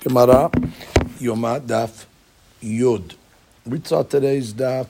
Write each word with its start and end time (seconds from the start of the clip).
Gemara, 0.00 0.48
Yoma 1.20 1.60
Daf 1.60 2.06
Yud. 2.62 3.16
We 3.66 3.82
saw 3.84 4.02
today's 4.02 4.54
Daf 4.54 4.86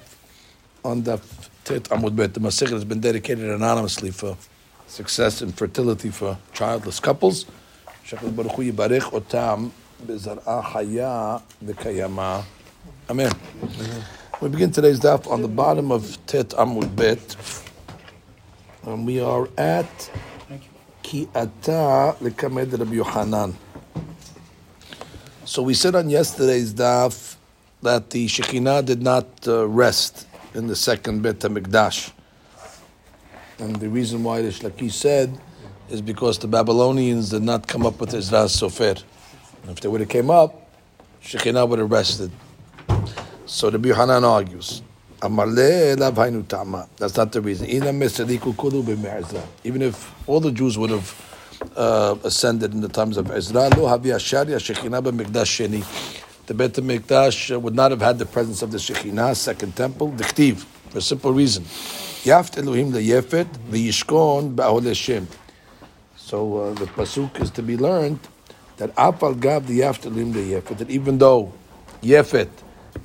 on 0.84 1.02
Daf 1.02 1.48
Tet 1.64 1.82
Amud 1.90 2.14
Bet. 2.14 2.32
The 2.32 2.38
Masechet 2.38 2.70
has 2.70 2.84
been 2.84 3.00
dedicated 3.00 3.50
anonymously 3.50 4.12
for 4.12 4.36
success 4.86 5.40
and 5.42 5.52
fertility 5.52 6.10
for 6.10 6.38
childless 6.52 7.00
couples. 7.00 7.46
Shekhet 8.06 8.36
Baruch 8.36 8.52
Hu 8.52 8.70
Yibarech 8.70 9.10
Otam 9.10 9.72
Bezar'a 10.06 10.62
Chaya 10.62 11.42
V'Kayama. 11.64 12.44
Amen. 13.10 13.32
We 14.40 14.48
begin 14.48 14.70
today's 14.70 15.00
Daf 15.00 15.28
on 15.28 15.42
the 15.42 15.48
bottom 15.48 15.90
of 15.90 16.24
Tet 16.28 16.50
Amud 16.50 16.94
Bet. 16.94 17.36
And 18.84 19.04
we 19.04 19.20
are 19.20 19.48
at 19.58 20.10
Ki 21.02 21.28
Ata 21.34 22.14
Lekamed 22.20 22.78
Rabbi 22.78 22.94
Yohanan. 22.94 23.56
So 25.50 25.62
we 25.64 25.74
said 25.74 25.96
on 25.96 26.08
yesterday's 26.08 26.72
daf 26.72 27.34
that 27.82 28.10
the 28.10 28.26
Shekhinah 28.26 28.84
did 28.84 29.02
not 29.02 29.26
uh, 29.48 29.66
rest 29.66 30.28
in 30.54 30.68
the 30.68 30.76
second 30.76 31.22
Bet 31.24 31.40
HaMikdash. 31.40 32.12
And 33.58 33.74
the 33.74 33.88
reason 33.88 34.22
why 34.22 34.42
Reish 34.42 34.60
Lakish 34.62 34.92
said 34.92 35.36
is 35.88 36.02
because 36.02 36.38
the 36.38 36.46
Babylonians 36.46 37.30
did 37.30 37.42
not 37.42 37.66
come 37.66 37.84
up 37.84 37.98
with 37.98 38.14
Ezra 38.14 38.44
Sofer. 38.44 39.02
And 39.62 39.72
if 39.72 39.80
they 39.80 39.88
would 39.88 39.98
have 39.98 40.08
came 40.08 40.30
up, 40.30 40.70
Shekhinah 41.20 41.68
would 41.68 41.80
have 41.80 41.90
rested. 41.90 42.30
So 43.46 43.70
the 43.70 43.88
Yohanan 43.88 44.22
argues. 44.22 44.82
That's 45.20 45.32
not 47.16 47.32
the 47.32 47.40
reason. 47.42 47.66
Even 49.64 49.82
if 49.82 50.28
all 50.28 50.38
the 50.38 50.52
Jews 50.52 50.78
would 50.78 50.90
have 50.90 51.29
uh, 51.76 52.16
ascended 52.24 52.72
in 52.72 52.80
the 52.80 52.88
times 52.88 53.16
of 53.16 53.30
Ezra. 53.30 53.68
Lo 53.70 53.86
havi 53.86 54.12
sheni. 54.18 55.84
The 56.46 56.54
Bet 56.54 56.72
Mikdash 56.72 57.60
would 57.60 57.74
not 57.76 57.92
have 57.92 58.00
had 58.00 58.18
the 58.18 58.26
presence 58.26 58.62
of 58.62 58.72
the 58.72 58.78
Shekhinah, 58.78 59.36
second 59.36 59.76
temple, 59.76 60.08
the 60.08 60.24
Ktiv, 60.24 60.64
for 60.90 60.98
a 60.98 61.00
simple 61.00 61.32
reason. 61.32 61.62
Yaft 61.62 62.58
Elohim 62.58 62.92
leyefet 62.92 63.46
v'yishkon 63.70 64.54
ba'ol 64.56 64.94
Shem. 64.96 65.28
So 66.16 66.58
uh, 66.58 66.74
the 66.74 66.86
pasuk 66.86 67.40
is 67.40 67.50
to 67.52 67.62
be 67.62 67.76
learned 67.76 68.18
that 68.78 68.94
Afal 68.96 69.38
Gav 69.38 69.68
the 69.68 69.80
Yaft 69.80 70.06
Elohim 70.06 70.34
leyefet, 70.34 70.78
that 70.78 70.90
even 70.90 71.18
though 71.18 71.52
Yefet 72.02 72.48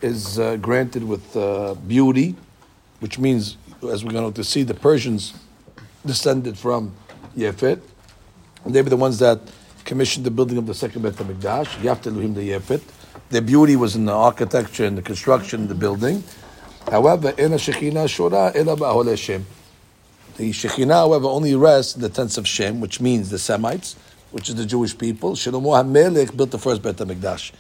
is 0.02 0.40
uh, 0.40 0.56
granted 0.58 1.04
with 1.04 1.38
uh, 1.38 1.76
beauty, 1.88 2.36
which 3.00 3.20
means, 3.20 3.58
as 3.90 4.04
we're 4.04 4.12
going 4.12 4.34
to 4.34 4.44
see, 4.44 4.64
the 4.64 4.74
Persians 4.74 5.34
descended 6.06 6.58
from 6.58 6.96
Yefet, 7.38 7.80
they 8.74 8.82
were 8.82 8.90
the 8.90 8.98
ones 8.98 9.20
that 9.20 9.40
commissioned 9.84 10.26
the 10.26 10.32
building 10.32 10.58
of 10.58 10.66
the 10.66 10.74
second 10.74 11.04
Beit 11.04 11.14
HaMikdash. 11.14 11.68
Yaft 11.82 12.08
Elohim 12.08 12.34
the 12.34 12.42
Yefet. 12.42 12.82
Their 13.30 13.42
beauty 13.42 13.76
was 13.76 13.96
in 13.96 14.06
the 14.06 14.14
architecture 14.14 14.86
and 14.86 14.98
the 14.98 15.02
construction 15.02 15.64
of 15.64 15.70
the 15.70 15.76
building. 15.76 16.24
However, 16.90 17.30
in 17.38 17.54
a 17.54 17.58
Shekhinah 17.58 18.06
Shura, 18.06 18.56
Ela 18.56 18.76
Ba'ahol 18.76 19.10
Hashem. 19.10 19.46
The 20.38 20.52
Shekhinah, 20.52 20.94
however, 20.94 21.28
only 21.28 21.56
rests 21.56 21.96
in 21.96 22.02
the 22.02 22.10
tents 22.10 22.38
of 22.38 22.48
Shem, 22.48 22.82
which 22.82 23.00
means 23.00 23.30
the 23.30 23.40
Semites, 23.40 23.96
which 24.32 24.50
is 24.50 24.56
the 24.56 24.66
Jewish 24.66 24.98
people. 24.98 25.34
Shlomo 25.34 25.84
HaMelech 25.84 26.36
built 26.36 26.52
the 26.52 26.60
first 26.60 26.82
Beit 26.82 26.98
HaMikdash. 26.98 27.52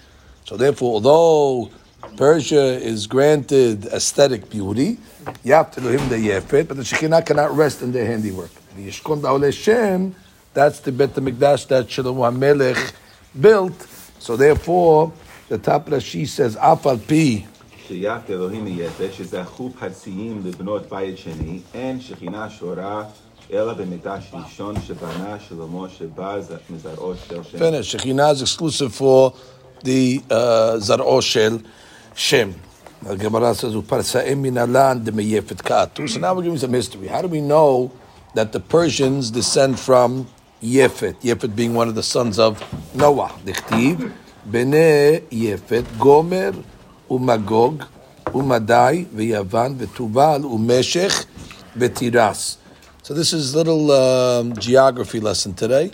So 0.45 0.57
therefore, 0.57 0.93
although 0.95 1.71
Persia 2.17 2.79
is 2.79 3.07
granted 3.07 3.85
aesthetic 3.87 4.49
beauty, 4.49 4.97
Yaft 5.43 5.77
Elohim 5.77 6.07
the 6.09 6.17
Yefet, 6.17 6.67
but 6.67 6.77
the 6.77 6.83
Shekhinah 6.83 7.25
cannot 7.25 7.55
rest 7.55 7.81
in 7.81 7.91
their 7.91 8.05
handiwork. 8.05 8.51
The 8.75 8.87
Yishkon 8.87 9.21
Ba'ahol 9.21 9.45
Hashem, 9.45 10.15
that's 10.54 10.80
the 10.80 10.92
Bet 10.92 11.10
HaMikdash 11.10 11.68
that 11.68 11.86
Shlomo 11.86 12.30
HaMelech 12.30 12.92
built. 13.40 13.86
So 14.18 14.36
therefore, 14.36 15.12
the 15.48 15.58
top 15.58 15.86
Rashi 15.86 16.26
says, 16.26 16.56
Afal 16.56 16.98
Pi. 17.06 17.46
שיחת 17.88 18.30
אלוהים 18.30 18.66
יפת, 18.66 19.12
שזכו 19.12 19.70
פרסיים 19.78 20.42
לבנות 20.44 20.88
בית 20.88 21.18
שני, 21.18 21.60
אין 21.74 22.00
שכינה 22.00 22.50
שורה 22.50 23.04
אלא 23.52 23.72
במקדש 23.72 24.30
ראשון 24.32 24.74
שבנה 24.86 25.36
שלמה 25.48 25.88
שבא 25.98 26.36
מזרעו 26.70 27.12
של 27.28 27.42
שם. 27.42 27.58
Finish. 27.58 27.94
Shekhinah 27.94 28.32
is 28.32 28.42
exclusive 28.42 28.94
for 28.94 29.32
the 29.82 30.22
uh, 30.30 30.78
Zar'o 30.78 31.20
Shel 31.20 31.58
Shem. 32.14 32.54
The 33.02 33.16
Gemara 33.16 33.54
says, 33.54 33.74
"Uparsa'im 33.74 34.38
min 34.38 34.58
alan 34.58 35.00
demeyefet 35.00 35.62
ka'atu." 35.64 36.08
So 36.08 36.20
now 36.20 36.34
we're 36.34 36.42
giving 36.42 36.58
some 36.58 36.72
history. 36.72 37.08
How 37.08 37.22
do 37.22 37.28
we 37.28 37.40
know 37.40 37.90
that 38.34 38.52
the 38.52 38.60
Persians 38.60 39.30
descend 39.30 39.80
from 39.80 40.28
Yefet? 40.61 41.15
Yefet 41.21 41.55
being 41.55 41.73
one 41.73 41.87
of 41.87 41.95
the 41.95 42.03
sons 42.03 42.39
of 42.39 42.63
Noah. 42.95 43.31
Dichtiv 43.45 44.11
bene 44.49 45.21
Yefet 45.29 45.85
Gomer 45.99 46.53
umagog 47.09 47.85
umadai 48.25 49.05
veyavan 49.07 49.75
vetuval 49.75 50.43
umeshech 50.43 51.25
vetiras. 51.77 52.57
So 53.03 53.13
this 53.13 53.33
is 53.33 53.53
a 53.53 53.57
little 53.57 53.91
um, 53.91 54.55
geography 54.55 55.19
lesson 55.19 55.53
today. 55.53 55.91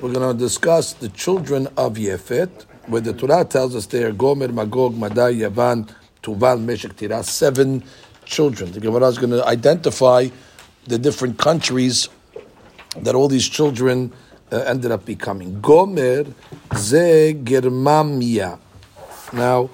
We're 0.00 0.12
going 0.12 0.36
to 0.36 0.38
discuss 0.38 0.92
the 0.92 1.08
children 1.08 1.68
of 1.76 1.94
Yefet, 1.94 2.66
where 2.86 3.00
the 3.00 3.12
Torah 3.14 3.44
tells 3.44 3.74
us 3.74 3.86
they 3.86 4.02
are 4.04 4.12
Gomer, 4.12 4.48
Magog, 4.48 4.96
Madai, 4.96 5.34
Yavan, 5.34 5.88
Tuval, 6.22 6.60
Meshech, 6.62 6.96
Tiras, 6.96 7.28
seven 7.30 7.82
children. 8.24 8.72
The 8.72 8.80
Gemara 8.80 9.06
is 9.06 9.18
going 9.18 9.30
to 9.30 9.46
identify 9.46 10.28
the 10.86 10.98
different 10.98 11.38
countries 11.38 12.08
that 12.96 13.14
all 13.14 13.28
these 13.28 13.48
children 13.48 14.12
uh, 14.52 14.56
ended 14.66 14.90
up 14.90 15.04
becoming. 15.04 15.60
Gomer 15.60 16.26
ze 16.74 17.34
Germania. 17.44 18.58
Now, 19.32 19.70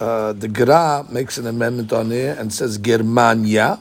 uh, 0.00 0.32
the 0.32 0.48
Gra 0.48 1.04
makes 1.10 1.38
an 1.38 1.46
amendment 1.46 1.92
on 1.92 2.08
there 2.08 2.38
and 2.38 2.52
says 2.52 2.78
Germania, 2.78 3.80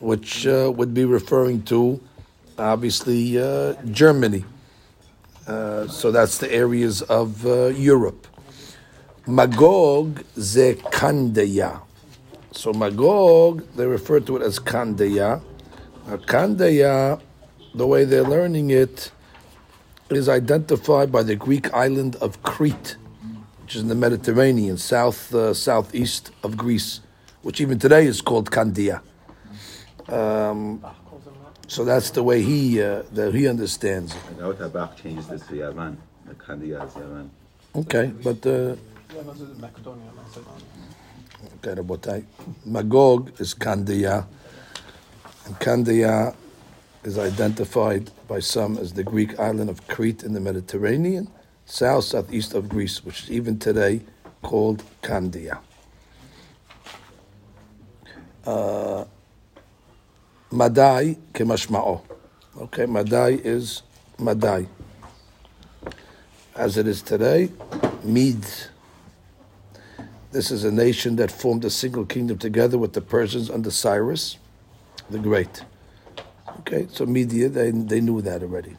which 0.00 0.46
uh, 0.46 0.72
would 0.74 0.94
be 0.94 1.04
referring 1.04 1.62
to, 1.64 2.00
obviously, 2.58 3.38
uh, 3.38 3.74
Germany. 3.90 4.44
Uh, 5.46 5.86
so 5.88 6.10
that's 6.10 6.38
the 6.38 6.52
areas 6.52 7.02
of 7.02 7.46
uh, 7.46 7.66
Europe. 7.66 8.26
Magog 9.26 10.24
ze 10.38 10.74
Kandeya. 10.74 11.80
So 12.52 12.72
Magog, 12.72 13.66
they 13.76 13.86
refer 13.86 14.20
to 14.20 14.36
it 14.36 14.42
as 14.42 14.58
Kandeya. 14.58 15.42
Now, 16.06 16.16
Kandeya, 16.16 17.20
the 17.74 17.86
way 17.86 18.04
they're 18.04 18.22
learning 18.22 18.70
it, 18.70 19.10
is 20.10 20.28
identified 20.28 21.10
by 21.10 21.22
the 21.22 21.36
Greek 21.36 21.72
island 21.72 22.16
of 22.16 22.42
Crete, 22.42 22.96
which 23.62 23.76
is 23.76 23.82
in 23.82 23.88
the 23.88 23.94
Mediterranean, 23.94 24.76
south 24.76 25.34
uh, 25.34 25.54
southeast 25.54 26.30
of 26.42 26.56
Greece, 26.56 27.00
which 27.42 27.60
even 27.60 27.78
today 27.78 28.06
is 28.06 28.20
called 28.20 28.50
Candia. 28.50 29.00
Um, 30.08 30.84
so 31.68 31.84
that's 31.84 32.10
the 32.10 32.22
way 32.22 32.42
he 32.42 32.82
uh, 32.82 33.02
that 33.12 33.34
he 33.34 33.48
understands. 33.48 34.14
I 34.14 34.40
know 34.40 34.52
Tabach 34.52 34.96
changed 34.96 35.30
this 35.30 35.46
to 35.46 35.54
Yavan. 35.54 35.96
The 36.26 36.34
Kandiya 36.34 36.86
is 36.86 36.92
Yavan. 36.92 37.28
Okay, 37.74 38.12
but 38.22 38.46
uh, 38.46 38.76
okay. 41.64 42.24
Magog 42.66 43.40
is 43.40 43.54
Candia, 43.54 44.26
and 45.46 45.58
Candia 45.58 46.34
is 47.04 47.18
identified 47.18 48.10
by 48.28 48.38
some 48.40 48.78
as 48.78 48.92
the 48.92 49.02
Greek 49.02 49.38
island 49.38 49.68
of 49.68 49.86
Crete 49.88 50.22
in 50.22 50.32
the 50.32 50.40
Mediterranean, 50.40 51.28
south 51.66 52.04
southeast 52.04 52.54
of 52.54 52.68
Greece, 52.68 53.04
which 53.04 53.24
is 53.24 53.30
even 53.30 53.58
today 53.58 54.00
called 54.42 54.82
Candia. 55.02 55.58
Uh, 58.44 59.04
Madai 60.50 61.16
kemashma'o. 61.32 62.02
Okay, 62.60 62.86
Madai 62.86 63.40
is 63.42 63.82
Madai. 64.18 64.66
As 66.54 66.76
it 66.76 66.86
is 66.86 67.02
today, 67.02 67.50
Medes. 68.04 68.68
This 70.32 70.50
is 70.50 70.64
a 70.64 70.70
nation 70.70 71.16
that 71.16 71.30
formed 71.30 71.64
a 71.64 71.70
single 71.70 72.04
kingdom 72.04 72.38
together 72.38 72.78
with 72.78 72.92
the 72.92 73.00
Persians 73.00 73.50
under 73.50 73.70
Cyrus 73.70 74.38
the 75.10 75.18
Great. 75.18 75.64
Okay, 76.60 76.86
so 76.90 77.06
Media, 77.06 77.48
they, 77.48 77.70
they 77.70 78.00
knew 78.00 78.20
that 78.22 78.42
already. 78.42 78.76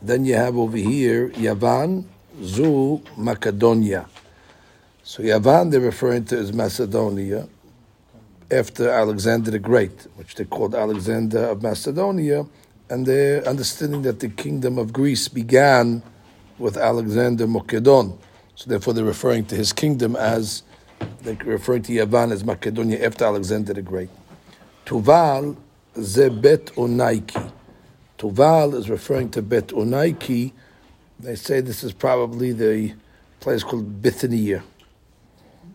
Then 0.00 0.24
you 0.24 0.34
have 0.34 0.56
over 0.56 0.76
here 0.76 1.30
Yavan, 1.30 2.04
Zu, 2.42 3.02
Macedonia. 3.16 4.06
So 5.02 5.22
Yavan, 5.22 5.70
they're 5.70 5.80
referring 5.80 6.24
to 6.26 6.38
as 6.38 6.52
Macedonia 6.52 7.48
after 8.50 8.90
Alexander 8.90 9.50
the 9.50 9.58
Great, 9.58 10.06
which 10.16 10.34
they 10.34 10.44
called 10.44 10.74
Alexander 10.74 11.44
of 11.44 11.62
Macedonia, 11.62 12.46
and 12.90 13.06
they're 13.06 13.46
understanding 13.48 14.02
that 14.02 14.20
the 14.20 14.28
kingdom 14.28 14.76
of 14.76 14.92
Greece 14.92 15.28
began 15.28 16.02
with 16.58 16.76
Alexander 16.76 17.46
Macedon. 17.46 18.18
So 18.54 18.68
therefore, 18.68 18.94
they're 18.94 19.04
referring 19.04 19.46
to 19.46 19.56
his 19.56 19.72
kingdom 19.72 20.14
as 20.14 20.62
they're 21.22 21.36
referring 21.44 21.82
to 21.82 21.92
Yavan 21.92 22.32
as 22.32 22.44
Macedonia 22.44 23.04
after 23.04 23.24
Alexander 23.24 23.72
the 23.72 23.82
Great. 23.82 24.10
Tuval 24.84 25.56
ze 26.00 26.28
Bet 26.28 26.66
Onaiki. 26.76 27.52
Tuval 28.18 28.74
is 28.74 28.88
referring 28.88 29.30
to 29.30 29.42
Bet 29.42 29.68
Onaiki. 29.68 30.52
They 31.20 31.34
say 31.36 31.60
this 31.60 31.84
is 31.84 31.92
probably 31.92 32.52
the 32.52 32.94
place 33.40 33.62
called 33.62 34.00
Bithynia, 34.00 34.62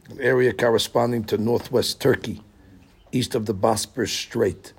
an 0.10 0.22
area 0.22 0.54
corresponding 0.54 1.24
to 1.26 1.38
northwest 1.38 2.02
Turkey, 2.02 2.42
east 3.12 3.36
of 3.36 3.46
the 3.46 3.54
Bosporus 3.54 4.10
Strait. 4.10 4.74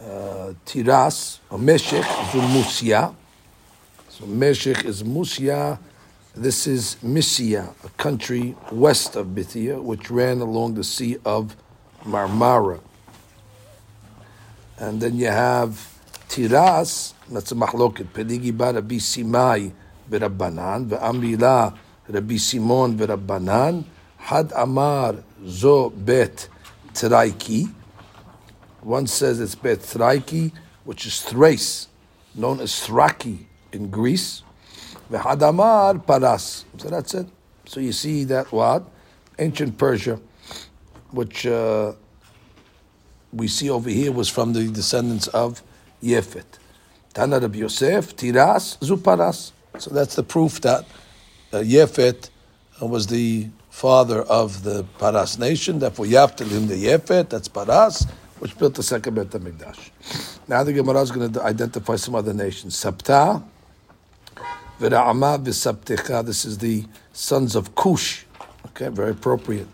Uh, 0.00 0.54
Tiras, 0.66 1.38
or 1.48 1.58
Meshech, 1.58 2.04
Zulmusia. 2.04 3.14
So 4.08 4.26
Meshech 4.26 4.84
is 4.84 5.04
Musia. 5.04 5.78
This 6.34 6.66
is 6.66 6.96
Mysia, 7.02 7.72
a 7.84 7.88
country 7.90 8.56
west 8.72 9.14
of 9.14 9.34
Bithynia, 9.34 9.80
which 9.80 10.10
ran 10.10 10.40
along 10.40 10.74
the 10.74 10.82
Sea 10.82 11.18
of 11.24 11.56
Marmara. 12.04 12.80
And 14.78 15.00
then 15.00 15.16
you 15.16 15.28
have 15.28 15.88
Tiras, 16.28 17.14
that's 17.30 17.52
a 17.52 17.54
mahloket, 17.54 18.06
Pedigi 18.06 18.56
ba 18.56 18.72
Rabbi 18.72 18.96
Simai 18.96 19.72
v'Rabbanan, 20.10 20.88
ve'amrila 20.88 21.76
Rabbi 22.08 22.36
Simon 22.36 22.96
v'Rabbanan, 22.96 23.84
had 24.16 24.52
amar 24.56 25.16
zo 25.46 25.90
bet 25.90 26.48
traiki. 26.94 27.72
One 28.80 29.06
says 29.06 29.40
it's 29.40 29.54
bet 29.54 29.80
traiki, 29.80 30.52
which 30.84 31.06
is 31.06 31.20
Thrace, 31.20 31.88
known 32.34 32.60
as 32.60 32.72
Thraki 32.72 33.44
in 33.72 33.90
Greece. 33.90 34.42
Ve'had 35.10 35.48
amar 35.48 35.98
paras. 35.98 36.64
So 36.78 36.88
that's 36.88 37.14
it. 37.14 37.26
So 37.66 37.80
you 37.80 37.92
see 37.92 38.24
that 38.24 38.50
what? 38.52 38.84
Ancient 39.38 39.78
Persia, 39.78 40.18
which 41.10 41.46
uh, 41.46 41.92
we 43.32 43.48
see 43.48 43.70
over 43.70 43.88
here 43.90 44.12
was 44.12 44.28
from 44.28 44.52
the 44.52 44.68
descendants 44.68 45.28
of 45.28 45.62
Yefet. 46.02 46.58
Tana 47.14 47.40
Rabbi 47.40 47.58
Yosef, 47.58 48.16
Tiras, 48.16 48.78
Zuparas. 48.80 49.52
So 49.78 49.90
that's 49.90 50.16
the 50.16 50.22
proof 50.22 50.60
that 50.62 50.84
uh, 51.52 51.58
Yefet 51.58 52.30
uh, 52.80 52.86
was 52.86 53.06
the 53.06 53.48
father 53.70 54.22
of 54.22 54.62
the 54.62 54.84
Paras 54.98 55.38
nation. 55.38 55.78
Therefore, 55.78 56.06
Yaftalim 56.06 56.68
the 56.68 56.76
Yefet, 56.76 57.30
that's 57.30 57.48
Paras, 57.48 58.06
which 58.38 58.56
built 58.58 58.74
the 58.74 58.82
second 58.82 59.14
Bet 59.14 59.28
HaMikdash. 59.30 59.90
Now 60.48 60.64
the 60.64 60.72
Gemara 60.72 61.00
is 61.00 61.10
going 61.10 61.32
to 61.32 61.42
identify 61.42 61.96
some 61.96 62.14
other 62.14 62.34
nations. 62.34 62.76
Sabta, 62.76 63.42
V'ra'ama 64.78 65.42
v'sabtecha. 65.42 66.24
This 66.26 66.44
is 66.44 66.58
the 66.58 66.84
sons 67.12 67.54
of 67.54 67.74
Cush. 67.74 68.24
Okay, 68.66 68.88
very 68.88 69.12
appropriate. 69.12 69.68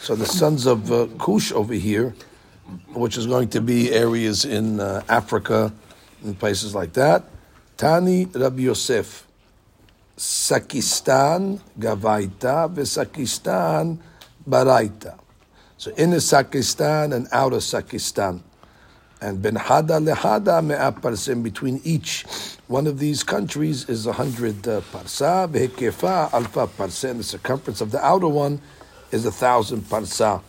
So 0.00 0.14
the 0.14 0.26
sons 0.26 0.66
of 0.66 0.90
uh, 0.90 1.06
Cush 1.18 1.52
over 1.52 1.74
here, 1.74 2.14
which 2.94 3.16
is 3.16 3.26
going 3.26 3.48
to 3.48 3.60
be 3.60 3.92
areas 3.92 4.44
in 4.44 4.80
uh, 4.80 5.02
Africa 5.08 5.72
and 6.22 6.38
places 6.38 6.74
like 6.74 6.92
that. 6.94 7.24
Tani 7.76 8.26
Rabbi 8.26 8.62
Yosef. 8.62 9.26
Sakistan 10.16 11.60
Gavaita 11.78 12.74
v'Sakistan 12.74 13.98
Baraita. 14.48 15.16
So 15.76 15.92
in 15.92 16.10
the 16.10 16.16
Sakistan 16.16 17.14
and 17.14 17.28
out 17.30 17.52
of 17.52 17.60
Sakistan. 17.60 18.42
And 19.20 19.40
Ben 19.40 19.54
Hada 19.54 20.04
Lehada 20.04 20.64
Me'aparsim 20.64 21.42
between 21.42 21.80
each 21.84 22.24
one 22.66 22.86
of 22.86 22.98
these 22.98 23.22
countries 23.22 23.88
is 23.88 24.06
a 24.06 24.12
hundred 24.12 24.66
uh, 24.66 24.80
parsa. 24.92 25.48
Ve'hekefa 25.48 26.32
alfa. 26.32 26.68
And 27.08 27.20
the 27.20 27.24
circumference 27.24 27.80
of 27.80 27.92
the 27.92 28.04
outer 28.04 28.28
one 28.28 28.60
is 29.12 29.24
a 29.24 29.32
thousand 29.32 29.82
parsa. 29.82 30.42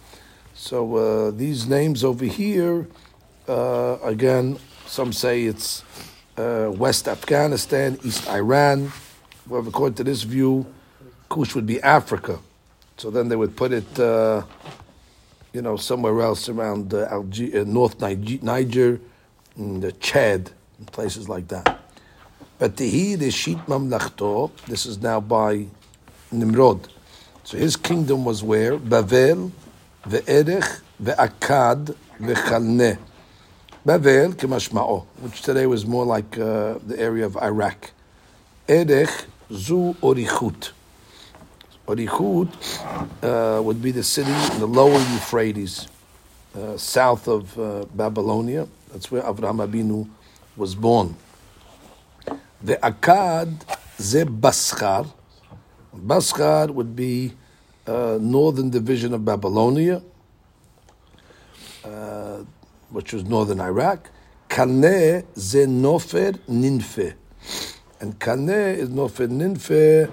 So 0.59 0.97
uh, 0.97 1.31
these 1.31 1.67
names 1.67 2.03
over 2.03 2.25
here, 2.25 2.85
uh, 3.47 3.97
again, 4.03 4.59
some 4.85 5.13
say 5.13 5.45
it's 5.45 5.83
uh, 6.35 6.69
West 6.75 7.07
Afghanistan, 7.07 7.97
East 8.03 8.27
Iran. 8.27 8.91
Well, 9.47 9.65
according 9.65 9.95
to 9.95 10.03
this 10.03 10.23
view, 10.23 10.65
Kush 11.29 11.55
would 11.55 11.65
be 11.65 11.81
Africa. 11.81 12.39
So 12.97 13.09
then 13.09 13.29
they 13.29 13.37
would 13.37 13.55
put 13.55 13.71
it, 13.71 13.99
uh, 13.99 14.43
you 15.53 15.61
know, 15.61 15.77
somewhere 15.77 16.19
else 16.19 16.49
around 16.49 16.93
uh, 16.93 17.07
uh, 17.07 17.23
North 17.65 18.01
Niger, 18.01 18.43
Niger 18.43 18.99
uh, 19.57 19.91
Chad, 20.01 20.51
and 20.77 20.91
places 20.91 21.29
like 21.29 21.47
that. 21.47 21.79
But 22.57 22.75
Tehi 22.75 23.15
Reshit 23.17 23.65
Mamlachto, 23.65 24.51
this 24.65 24.85
is 24.85 25.01
now 25.01 25.21
by 25.21 25.67
Nimrod. 26.33 26.89
So 27.45 27.57
his 27.57 27.77
kingdom 27.77 28.25
was 28.25 28.43
where? 28.43 28.77
Bavel, 28.77 29.53
Ve'erech, 30.07 30.81
Ve'akad, 31.01 31.95
Ve'chalneh. 32.19 32.97
Bavel, 33.85 34.33
Kemashma'o, 34.33 35.05
which 35.21 35.41
today 35.41 35.65
was 35.65 35.85
more 35.85 36.05
like 36.05 36.37
uh, 36.37 36.75
the 36.85 36.99
area 36.99 37.25
of 37.25 37.37
Iraq. 37.37 37.91
Erech, 38.67 39.25
Zu 39.51 39.95
Orichut. 40.01 40.71
Orichut 41.87 42.49
uh, 43.23 43.61
would 43.61 43.81
be 43.81 43.91
the 43.91 44.03
city 44.03 44.31
in 44.31 44.59
the 44.59 44.67
lower 44.67 44.99
Euphrates, 44.99 45.87
uh, 46.55 46.77
south 46.77 47.27
of 47.27 47.57
uh, 47.57 47.85
Babylonia. 47.95 48.67
That's 48.91 49.09
where 49.11 49.23
Avraham 49.23 49.65
Abinu 49.65 50.07
was 50.55 50.75
born. 50.75 51.15
The 52.61 52.75
Akkad 52.77 53.63
ze 53.99 54.23
Baschar. 54.23 55.11
Baschar 55.95 56.69
would 56.69 56.95
be 56.95 57.33
uh, 57.89 58.19
northern 58.21 58.69
division 58.69 59.13
of 59.13 59.25
Babylonia, 59.25 60.01
uh, 61.83 62.43
which 62.91 63.13
was 63.13 63.23
northern 63.23 63.59
Iraq. 63.59 64.11
Kaneh 64.47 65.25
ze 65.37 65.65
Nofer 65.65 66.37
Ninfe. 66.47 67.15
And 67.99 68.19
Kaneh 68.19 68.77
is 68.77 68.89
Nofer 68.89 69.27
Ninfe. 69.27 70.11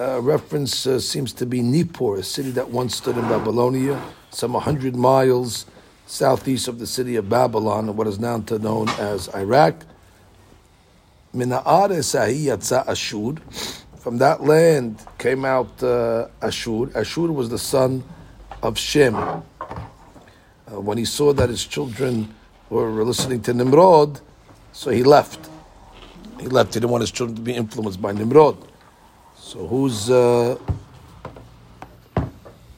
Uh, 0.00 0.22
reference 0.22 0.86
uh, 0.86 1.00
seems 1.00 1.32
to 1.32 1.44
be 1.44 1.60
Nippur, 1.60 2.18
a 2.18 2.22
city 2.22 2.50
that 2.52 2.70
once 2.70 2.94
stood 2.96 3.16
in 3.16 3.28
Babylonia, 3.28 4.00
some 4.30 4.52
100 4.52 4.94
miles 4.94 5.66
southeast 6.06 6.68
of 6.68 6.78
the 6.78 6.86
city 6.86 7.16
of 7.16 7.28
Babylon, 7.28 7.94
what 7.96 8.06
is 8.06 8.20
now 8.20 8.36
known 8.48 8.88
as 8.90 9.28
Iraq. 9.34 9.84
Mina'ar 11.34 11.90
Ashur. 12.88 13.42
From 14.08 14.16
that 14.16 14.42
land 14.42 15.04
came 15.18 15.44
out 15.44 15.82
uh, 15.82 16.28
Ashur. 16.40 16.88
Ashur 16.96 17.30
was 17.30 17.50
the 17.50 17.58
son 17.58 18.02
of 18.62 18.78
Shem. 18.78 19.14
Uh, 19.14 19.42
when 20.80 20.96
he 20.96 21.04
saw 21.04 21.34
that 21.34 21.50
his 21.50 21.66
children 21.66 22.34
were 22.70 23.04
listening 23.04 23.42
to 23.42 23.52
Nimrod, 23.52 24.18
so 24.72 24.88
he 24.88 25.02
left. 25.02 25.50
He 26.40 26.46
left. 26.46 26.72
He 26.72 26.80
didn't 26.80 26.90
want 26.90 27.02
his 27.02 27.10
children 27.10 27.36
to 27.36 27.42
be 27.42 27.52
influenced 27.52 28.00
by 28.00 28.12
Nimrod. 28.12 28.56
So 29.36 29.66
who's 29.66 30.08
uh, 30.08 30.56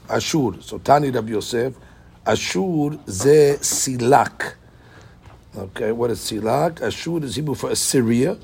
Ashur? 0.08 0.60
So 0.60 0.78
Tani 0.78 1.10
Rabbi 1.10 1.30
Yosef, 1.30 1.74
Ashur 2.26 2.98
ze 3.08 3.54
Silak. 3.60 4.54
Okay, 5.56 5.92
what 5.92 6.10
is 6.10 6.18
Silak? 6.18 6.82
Ashur 6.82 7.22
is 7.22 7.36
Hebrew 7.36 7.54
for 7.54 7.70
Assyria, 7.70 8.36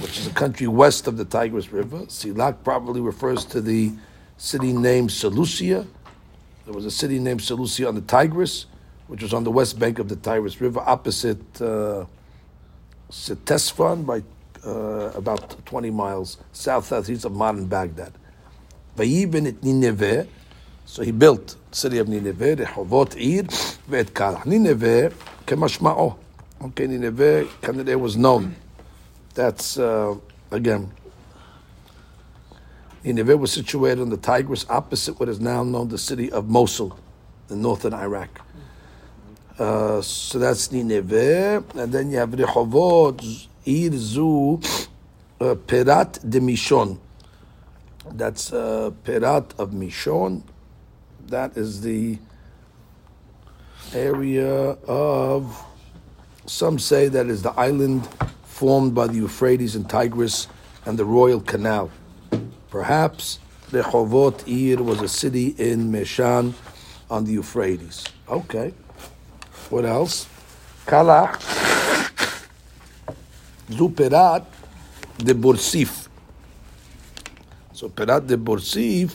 which 0.00 0.18
is 0.18 0.26
a 0.26 0.32
country 0.32 0.66
west 0.66 1.06
of 1.06 1.16
the 1.16 1.24
Tigris 1.24 1.72
River. 1.72 1.98
Silak 2.06 2.62
probably 2.62 3.00
refers 3.00 3.44
to 3.46 3.60
the 3.60 3.92
city 4.36 4.72
named 4.72 5.10
Seleucia. 5.10 5.86
There 6.64 6.74
was 6.74 6.84
a 6.84 6.90
city 6.90 7.18
named 7.18 7.42
Seleucia 7.42 7.88
on 7.88 7.94
the 7.94 8.02
Tigris, 8.02 8.66
which 9.08 9.22
was 9.22 9.32
on 9.32 9.44
the 9.44 9.50
west 9.50 9.78
bank 9.78 9.98
of 9.98 10.08
the 10.08 10.16
Tigris 10.16 10.60
River, 10.60 10.80
opposite 10.80 11.60
uh, 11.60 12.04
by 14.04 14.22
uh, 14.64 15.12
about 15.14 15.64
20 15.66 15.90
miles 15.90 16.36
south 16.52 16.86
southeast 16.86 17.24
of 17.24 17.32
modern 17.32 17.66
Baghdad. 17.66 18.12
Vayibin 18.96 19.46
et 19.46 19.62
Nineveh, 19.62 20.26
so 20.84 21.02
he 21.02 21.12
built 21.12 21.56
the 21.70 21.76
city 21.76 21.98
of 21.98 22.08
Nineveh, 22.08 22.56
Rehovot 22.56 23.16
Ir, 23.16 23.44
ve'et 23.88 24.10
Kalach. 24.10 24.44
Nineveh, 24.44 25.12
kemashma'o. 25.46 26.16
Okay, 26.60 26.86
Nineveh, 26.88 27.46
Canada 27.62 27.96
was 27.98 28.16
known. 28.16 28.56
That's, 29.38 29.78
uh, 29.78 30.16
again, 30.50 30.90
Nineveh 33.04 33.36
was 33.36 33.52
situated 33.52 34.02
on 34.02 34.10
the 34.10 34.16
Tigris 34.16 34.66
opposite 34.68 35.20
what 35.20 35.28
is 35.28 35.38
now 35.38 35.62
known 35.62 35.86
the 35.86 35.96
city 35.96 36.28
of 36.32 36.48
Mosul 36.48 36.98
in 37.48 37.62
northern 37.62 37.94
Iraq. 37.94 38.40
Uh, 39.56 40.02
so 40.02 40.40
that's 40.40 40.72
Nineveh, 40.72 41.62
and 41.76 41.92
then 41.92 42.10
you 42.10 42.16
have 42.16 42.30
Rehovot, 42.30 43.46
Ir 43.64 43.92
Zu, 43.92 44.60
uh, 45.40 45.54
Perat 45.54 46.18
de 46.28 46.40
Mishon. 46.40 46.98
That's 48.10 48.52
uh, 48.52 48.90
Perat 49.04 49.56
of 49.56 49.70
Mishon. 49.70 50.42
That 51.28 51.56
is 51.56 51.80
the 51.80 52.18
area 53.94 54.70
of, 54.88 55.64
some 56.46 56.80
say 56.80 57.06
that 57.06 57.28
is 57.28 57.42
the 57.42 57.52
island 57.52 58.08
formed 58.58 58.92
by 58.92 59.06
the 59.06 59.14
Euphrates 59.14 59.76
and 59.76 59.88
Tigris 59.88 60.48
and 60.84 60.98
the 60.98 61.04
Royal 61.04 61.40
Canal. 61.40 61.92
Perhaps 62.70 63.38
Rehovot 63.70 64.48
Ir 64.48 64.82
was 64.82 65.00
a 65.00 65.06
city 65.06 65.54
in 65.58 65.92
Meshan 65.92 66.54
on 67.08 67.24
the 67.24 67.34
Euphrates. 67.34 68.02
Okay. 68.28 68.74
What 69.70 69.84
else? 69.84 70.26
Kalach. 70.86 71.38
Zuperat 73.70 74.44
de 75.18 75.34
Bursif. 75.34 76.08
So 77.72 77.88
Perat 77.88 78.26
de 78.26 78.36
Borsif, 78.36 79.14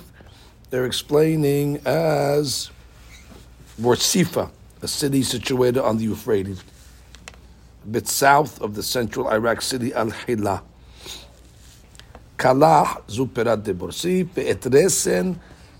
they're 0.69 0.85
explaining 0.85 1.81
as 1.85 2.71
Borsifa, 3.77 4.49
a 4.81 4.87
city 4.87 5.21
situated 5.21 5.83
on 5.83 5.97
the 5.97 6.05
Euphrates, 6.05 6.63
a 7.83 7.87
bit 7.87 8.07
south 8.07 8.61
of 8.61 8.75
the 8.75 8.83
central 8.83 9.27
Iraq 9.27 9.61
city 9.61 9.93
Al 9.93 10.11
Hila. 10.11 10.61
Kalah 12.37 13.03
Zuperat 13.07 13.63
de 13.63 13.73
Borsi, 13.73 14.25
Petresen 14.25 15.35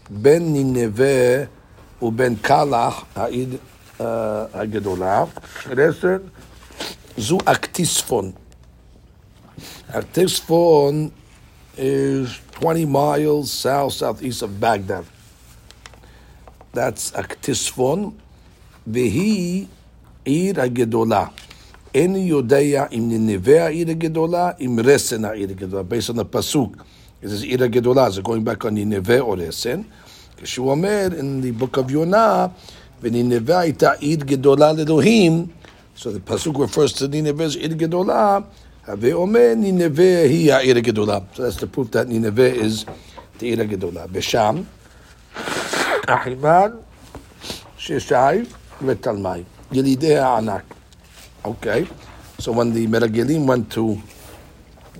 ben 0.09 0.53
Nineveh 0.53 1.47
uben 2.01 2.35
Kalah 2.35 3.05
Ha'id 3.15 3.59
Hagedolah. 3.97 5.27
Uh, 5.27 5.75
Resen 5.75 6.29
Zu 7.17 7.37
Aktisfon. 7.39 8.33
Aktisfon 9.89 11.11
is 11.77 12.39
20 12.59 12.85
miles 12.85 13.51
south 13.51 13.93
southeast 13.93 14.41
of 14.41 14.59
Baghdad. 14.59 15.05
That's 16.73 17.11
Aktisfon. 17.11 18.13
Vehi 18.89 19.67
Ir 20.25 20.53
Hagedolah. 20.55 21.31
אין 21.95 22.15
יודע 22.15 22.85
אם 22.91 23.09
ננבה 23.11 23.65
העיר 23.65 23.89
הגדולה, 23.89 24.51
אם 24.59 24.79
רסן 24.83 25.25
העיר 25.25 25.49
הגדולה. 25.49 25.83
בעצם 25.83 26.19
הפסוק, 26.19 26.75
זו 27.23 27.45
עיר 27.45 27.63
הגדולה, 27.63 28.09
זה 28.09 28.21
קוראים 28.21 28.45
בה 28.45 28.55
כאן 28.55 28.77
ננבה 28.77 29.19
או 29.19 29.35
רסן. 29.37 29.81
כשהוא 30.37 30.71
אומר, 30.71 31.07
אין 31.17 31.39
לי 31.43 31.51
book 31.59 31.77
of 31.77 31.91
יונה, 31.91 32.47
וננבה 33.01 33.59
הייתה 33.59 33.91
עיר 33.91 34.19
גדולה 34.19 34.73
לאלוהים, 34.73 35.45
so 35.97 36.01
the 36.01 36.19
פסוק 36.25 36.57
refers 36.57 36.97
to 36.97 37.03
ננבה 37.09 37.47
זו 37.47 37.59
עיר 37.59 37.73
גדולה, 37.73 38.39
הווה 38.87 39.13
אומר, 39.13 39.53
ננבה 39.57 40.21
היא 40.23 40.53
העיר 40.53 40.77
הגדולה. 40.77 41.17
So 41.35 41.37
that's 41.37 41.59
the 41.59 41.77
proof 41.77 41.93
that 41.93 42.07
ננבה 42.07 42.53
is 42.53 42.85
the 43.39 43.41
עיר 43.41 43.61
הגדולה. 43.61 44.05
ושם, 44.11 44.61
אחימן, 46.07 46.71
ששייב 47.77 48.45
ותלמי, 48.85 49.43
ילידי 49.71 50.17
הענק. 50.17 50.63
Okay, 51.45 51.85
so 52.39 52.53
when 52.53 52.71
the 52.71 52.87
Meragelim 52.87 53.45
went 53.45 53.69
to 53.73 54.01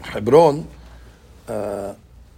Hebron, 0.02 0.68
uh, 1.48 1.94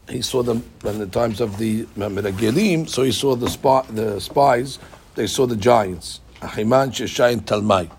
he 0.08 0.22
saw 0.22 0.44
them 0.44 0.64
in 0.84 1.00
the 1.00 1.08
times 1.08 1.42
of 1.42 1.58
the 1.58 1.86
Meragelim, 1.98 2.88
so 2.88 3.02
he 3.02 3.12
saw 3.12 3.36
the, 3.36 3.50
spy, 3.50 3.84
the 3.90 4.22
spies, 4.22 4.78
they 5.16 5.26
saw 5.26 5.48
the 5.48 5.56
giants, 5.56 6.22
Achiman, 6.42 6.90
Sheshai, 6.90 7.34
and 7.34 7.46
Talmai. 7.48 7.90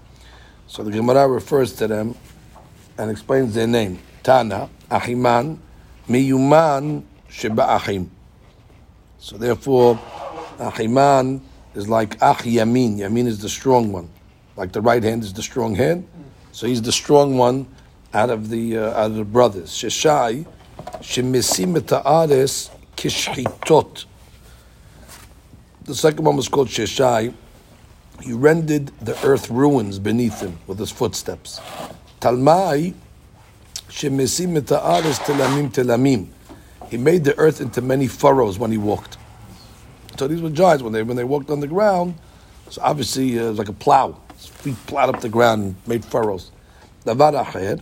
So 0.69 0.85
the 0.85 0.93
Gemara 0.93 1.27
refers 1.27 1.73
to 1.75 1.89
them 1.89 2.15
and 2.99 3.11
explains 3.11 3.55
their 3.55 3.67
name. 3.67 3.99
Tana, 4.23 4.71
Achiman, 4.89 5.59
Miyuman, 6.09 7.03
Sheba 7.29 7.77
Achim. 7.77 8.09
So 9.19 9.37
therefore, 9.37 9.99
Achiman 10.59 11.41
is 11.75 11.89
like 11.89 12.17
Ach 12.23 12.39
Yamin. 12.39 12.99
Yamin 12.99 13.27
is 13.27 13.41
the 13.41 13.49
strong 13.49 13.91
one. 13.91 14.09
Like 14.57 14.73
the 14.73 14.81
right 14.81 15.03
hand 15.03 15.23
is 15.23 15.33
the 15.33 15.43
strong 15.43 15.75
hand. 15.75 16.09
So 16.53 16.67
he's 16.67 16.81
the 16.81 16.93
strong 16.93 17.37
one 17.37 17.67
out 18.15 18.31
of 18.31 18.49
the 18.49 18.79
uh, 18.79 18.99
out 18.99 19.11
of 19.11 19.17
the 19.17 19.25
brothers. 19.25 19.71
Sheshai, 19.71 20.47
Shemesim 21.01 21.87
Ta'ares 21.87 22.71
Kishhitot. 22.97 24.07
The 25.85 25.95
second 25.95 26.25
one 26.25 26.37
was 26.37 26.49
called 26.49 26.69
Sheshai. 26.69 27.35
He 28.23 28.33
rendered 28.33 28.87
the 29.03 29.23
earth 29.27 29.51
ruins 29.51 29.99
beneath 29.99 30.41
him 30.41 30.59
with 30.67 30.79
his 30.79 30.91
footsteps. 30.91 31.61
Talmai, 32.21 32.95
Shemesim 33.91 34.67
Ta'ares 34.67 35.19
Telamim 35.19 35.71
Telamim. 35.71 36.29
He 36.89 36.97
made 36.97 37.25
the 37.25 37.37
earth 37.39 37.61
into 37.61 37.83
many 37.83 38.07
furrows 38.07 38.59
when 38.59 38.71
he 38.71 38.79
walked. 38.79 39.19
So 40.19 40.27
these 40.27 40.41
were 40.41 40.49
giants 40.49 40.83
when 40.83 40.95
they 40.95 41.03
when 41.03 41.19
they 41.19 41.25
walked 41.25 41.51
on 41.51 41.61
the 41.61 41.67
ground. 41.67 42.15
So 42.71 42.81
obviously 42.83 43.39
uh, 43.39 43.45
it 43.45 43.49
was 43.51 43.59
like 43.59 43.69
a 43.69 43.75
plow. 43.75 44.17
Feet 44.37 44.77
plowed 44.87 45.15
up 45.15 45.21
the 45.21 45.29
ground 45.29 45.63
and 45.63 45.77
made 45.87 46.05
furrows. 46.05 46.51
Davar 47.05 47.45
acher, 47.45 47.81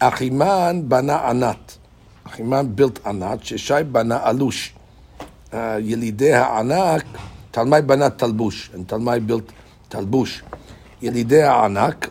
Achiman 0.00 0.88
bana 0.88 1.14
anat. 1.24 1.78
Achiman 2.26 2.74
built 2.74 3.00
anat. 3.04 3.40
Sheshai 3.40 3.90
bana 3.90 4.20
alush. 4.20 4.70
Uh, 5.52 5.78
Yelidei 5.78 6.32
ha'anak. 6.32 7.04
Talmai 7.52 7.86
bana 7.86 8.10
talbush. 8.10 8.72
And 8.74 8.88
Talmai 8.88 9.24
built 9.24 9.50
talbush. 9.90 10.42
Yelidei 11.00 11.46
ha'anak. 11.46 12.10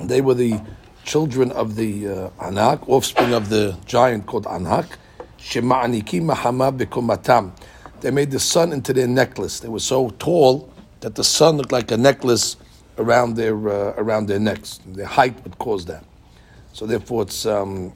They 0.00 0.20
were 0.20 0.34
the 0.34 0.60
children 1.04 1.52
of 1.52 1.76
the 1.76 2.08
uh, 2.08 2.30
Anak, 2.40 2.88
offspring 2.88 3.34
of 3.34 3.48
the 3.48 3.76
giant 3.86 4.26
called 4.26 4.46
Anak. 4.46 4.98
Shema'aniki 5.38 6.22
mahama 6.22 6.76
bekumatam. 6.76 7.52
They 8.00 8.10
made 8.10 8.30
the 8.30 8.40
sun 8.40 8.72
into 8.72 8.92
their 8.92 9.06
necklace. 9.06 9.60
They 9.60 9.68
were 9.68 9.80
so 9.80 10.10
tall 10.18 10.72
that 11.00 11.14
the 11.14 11.24
sun 11.24 11.56
looked 11.56 11.72
like 11.72 11.90
a 11.90 11.96
necklace 11.96 12.56
around 13.02 13.36
their 13.36 13.56
uh, 13.68 13.94
around 13.96 14.26
their 14.26 14.38
necks. 14.38 14.80
Their 14.86 15.06
height 15.06 15.42
would 15.44 15.58
cause 15.58 15.84
that. 15.86 16.04
So 16.72 16.86
therefore, 16.86 17.22
it's 17.22 17.46
um, 17.46 17.92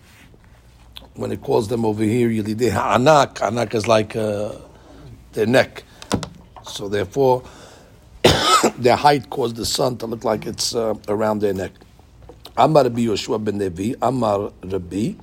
when 1.14 1.32
it 1.32 1.42
calls 1.42 1.68
them 1.68 1.84
over 1.84 2.02
here, 2.04 2.28
Yilidei 2.28 2.72
Anak. 2.72 3.40
Anak 3.42 3.74
is 3.74 3.86
like 3.88 4.16
uh, 4.16 4.52
their 5.32 5.46
neck. 5.46 5.84
So 6.64 6.88
therefore, 6.88 7.42
their 8.78 8.96
height 8.96 9.30
caused 9.30 9.56
the 9.56 9.66
sun 9.66 9.96
to 9.98 10.06
look 10.06 10.24
like 10.24 10.46
it's 10.46 10.74
uh, 10.74 10.94
around 11.08 11.40
their 11.40 11.54
neck. 11.54 11.72
Amar 12.56 12.84
Rabbi 12.84 13.02
Yoshua 13.02 13.42
ben 13.42 13.58
Levi, 13.58 13.94
Amar 14.00 14.52
Rabbi, 14.64 15.14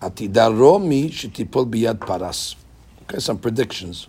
Atidar 0.00 0.56
Romi 0.56 1.10
shetipol 1.10 1.68
biyad 1.70 2.00
paras. 2.06 2.56
Okay, 3.02 3.18
some 3.18 3.38
predictions. 3.38 4.06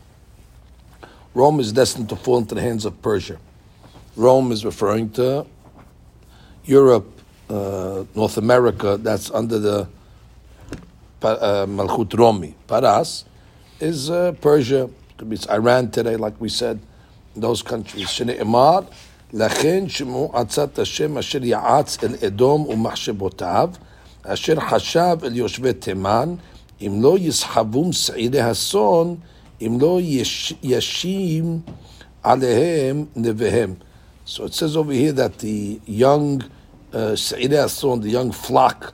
Rome 1.34 1.60
is 1.60 1.72
destined 1.72 2.10
to 2.10 2.16
fall 2.16 2.38
into 2.40 2.56
the 2.56 2.62
hands 2.62 2.86
of 2.86 3.02
Persia. 3.02 3.40
Rome 4.17 4.53
is 4.53 4.65
referring 4.65 5.11
to 5.11 5.47
Europe, 6.65 7.11
uh, 7.51 8.05
North 8.15 8.37
America, 8.37 8.97
that's 8.97 9.31
under 9.31 9.59
the 9.59 9.89
uh, 11.23 11.67
Malchut 11.67 12.17
Romi. 12.19 12.55
Paras 12.67 13.25
is 13.81 14.11
uh, 14.11 14.33
Persia, 14.41 14.89
could 15.19 15.31
be 15.31 15.37
it's 15.37 15.49
Iran 15.49 15.91
today, 15.91 16.17
like 16.17 16.41
we 16.41 16.49
said, 16.49 16.81
those 17.35 17.63
countries. 17.63 18.09
Shne'emar, 18.09 18.85
לכן 19.33 19.89
שמעו 19.89 20.31
עצת 20.35 20.79
השם 20.79 21.19
אשר 21.19 21.45
יעץ 21.45 22.05
אל 22.05 22.15
אדום 22.27 22.67
ומחשבותיו, 22.67 23.71
אשר 24.23 24.61
חשב 24.61 25.17
אל 25.25 25.37
יושבי 25.37 25.73
תימן, 25.73 26.35
אם 26.81 26.99
לא 27.03 27.19
יסחבום 27.19 27.93
שעירי 27.93 28.41
השון, 28.41 29.17
אם 29.61 29.79
לא 29.81 29.99
ישים 30.63 31.61
עליהם 32.23 33.05
נביהם. 33.17 33.75
so 34.30 34.44
it 34.46 34.54
says 34.54 34.78
over 34.78 34.94
here 34.94 35.12
that 35.12 35.40
the 35.40 35.82
young 35.88 36.44
uh, 36.94 37.16
the 37.16 38.00
young 38.04 38.32
flock, 38.32 38.94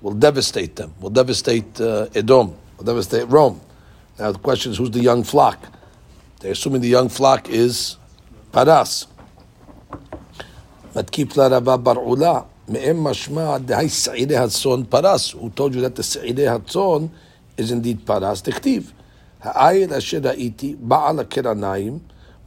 will 0.00 0.14
devastate 0.14 0.74
them, 0.74 0.92
will 1.00 1.08
devastate 1.08 1.80
uh, 1.80 2.08
Edom, 2.16 2.56
will 2.76 2.84
devastate 2.84 3.28
Rome. 3.28 3.60
Now 4.18 4.32
the 4.32 4.40
question 4.40 4.72
is, 4.72 4.78
who's 4.78 4.90
the 4.90 4.98
young 4.98 5.22
flock? 5.22 5.64
They're 6.40 6.50
assuming 6.50 6.80
the 6.80 6.88
young 6.88 7.08
flock 7.08 7.48
is 7.48 7.96
Paras. 8.50 9.06
Matkipla 10.94 11.52
Rabba 11.52 11.78
bar 11.78 11.98
Ulla, 11.98 12.44
Me'em 12.66 12.96
Mashma, 12.96 13.64
Dehai 13.64 13.88
Sa'ideh 13.88 14.30
Hatzon 14.30 14.90
Paras, 14.90 15.30
who 15.30 15.50
told 15.50 15.76
you 15.76 15.80
that 15.82 15.94
the 15.94 16.02
Sa'ideh 16.02 16.58
Hatzon 16.58 17.08
is 17.56 17.70
indeed 17.70 18.04
Paras, 18.04 18.42
Tektiv. 18.42 18.92
העיר 19.42 19.94
Asher 19.96 20.20
ראיתי, 20.24 20.76
בעל 20.80 21.20
הקרניים, 21.20 21.98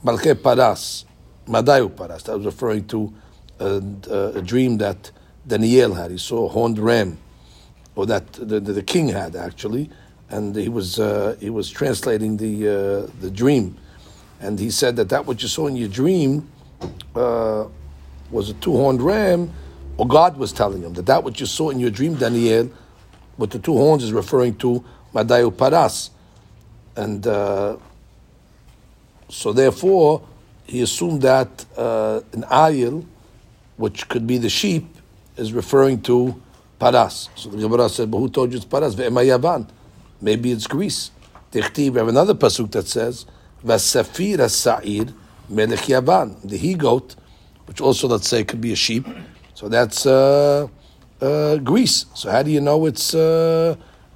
מלכי 0.04 0.30
Paras. 0.44 1.06
Madayu 1.48 1.96
Paras. 1.96 2.24
That 2.24 2.38
was 2.38 2.46
referring 2.46 2.88
to 2.88 3.14
a, 3.60 3.82
a, 4.36 4.42
dream 4.42 4.78
that 4.78 5.12
Daniel 5.48 5.94
had. 5.94 6.12
He 6.12 6.18
saw 6.18 6.46
a 6.46 6.50
horned 6.50 6.80
ram, 6.80 7.18
or 7.96 8.06
that 8.06 8.34
the, 8.34 8.60
the, 8.60 8.74
the 8.74 8.84
king 8.84 9.10
had 9.10 9.36
actually, 9.36 9.90
and 10.30 10.56
he 10.56 10.70
was 10.70 11.00
uh, 11.00 11.36
he 11.40 11.50
was 11.50 11.70
translating 11.70 12.38
the 12.38 12.68
uh, 12.68 13.12
the 13.22 13.32
dream, 13.32 13.78
and 14.42 14.60
he 14.60 14.70
said 14.70 14.96
that 14.98 15.10
that 15.10 15.26
what 15.26 15.42
you 15.42 15.48
saw 15.48 15.68
in 15.68 15.76
your 15.76 15.90
dream 15.90 16.50
uh, 17.16 17.66
was 18.32 18.50
a 18.50 18.54
two 18.56 18.74
horned 18.74 19.02
ram, 19.02 19.52
or 19.98 20.08
God 20.08 20.38
was 20.38 20.52
telling 20.52 20.82
him 20.82 20.94
that 20.94 21.06
that 21.06 21.24
what 21.24 21.40
you 21.40 21.46
saw 21.46 21.70
in 21.70 21.80
your 21.80 21.92
dream, 21.92 22.16
Daniel, 22.16 22.70
with 23.38 23.52
the 23.52 23.60
two 23.60 23.74
horns 23.74 24.04
is 24.04 24.12
referring 24.12 24.56
to 24.58 24.84
Madayu 25.14 25.56
Paras, 25.56 26.10
and 26.96 27.26
uh, 27.28 27.78
so 29.30 29.54
therefore 29.54 30.22
he 30.66 30.82
assumed 30.82 31.22
that 31.22 31.66
uh, 31.78 32.22
an 32.34 32.44
ayil, 32.44 33.06
which 33.78 34.08
could 34.10 34.26
be 34.26 34.38
the 34.38 34.50
sheep, 34.50 34.86
is 35.38 35.54
referring 35.54 36.02
to 36.04 36.42
Paras. 36.80 37.30
So 37.36 37.50
the 37.50 37.58
Gemara 37.58 37.90
said, 37.90 38.10
but 38.10 38.20
who 38.20 38.30
told 38.30 38.52
you 38.52 38.58
it's 38.58 38.66
Paras? 38.66 38.96
Yavan. 38.96 39.68
Maybe 40.22 40.52
it's 40.52 40.68
Greece. 40.68 41.12
We 41.54 41.62
have 41.62 42.08
another 42.08 42.34
pasuk 42.34 42.72
that 42.72 42.88
says, 42.88 43.26
Vasafir 43.64 44.50
Sa'ir 44.50 45.14
Melech 45.50 45.80
Yavan. 45.80 46.42
The 46.48 46.58
he-goat 46.58 47.16
which 47.66 47.82
also, 47.82 48.08
let's 48.08 48.28
say, 48.28 48.44
could 48.44 48.62
be 48.62 48.72
a 48.72 48.76
sheep. 48.76 49.08
So 49.54 49.70
that's 49.70 50.06
uh, 50.06 50.68
uh, 51.22 51.58
Greece. 51.58 52.06
So 52.14 52.30
how 52.30 52.44
do 52.44 52.52
you 52.52 52.62
know 52.62 52.86
it's 52.86 53.14
uh, 53.14 53.76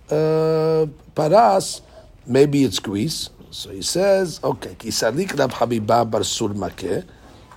uh 0.09 0.85
paras, 1.15 1.81
maybe 2.25 2.63
it's 2.63 2.79
grease. 2.79 3.29
So 3.51 3.71
he 3.71 3.81
says, 3.81 4.39
okay, 4.43 4.75
kisalik 4.75 5.37
Rab 5.37 5.51
Habibah 5.51 6.09
bar 6.09 6.21
Surmakeh. 6.21 7.05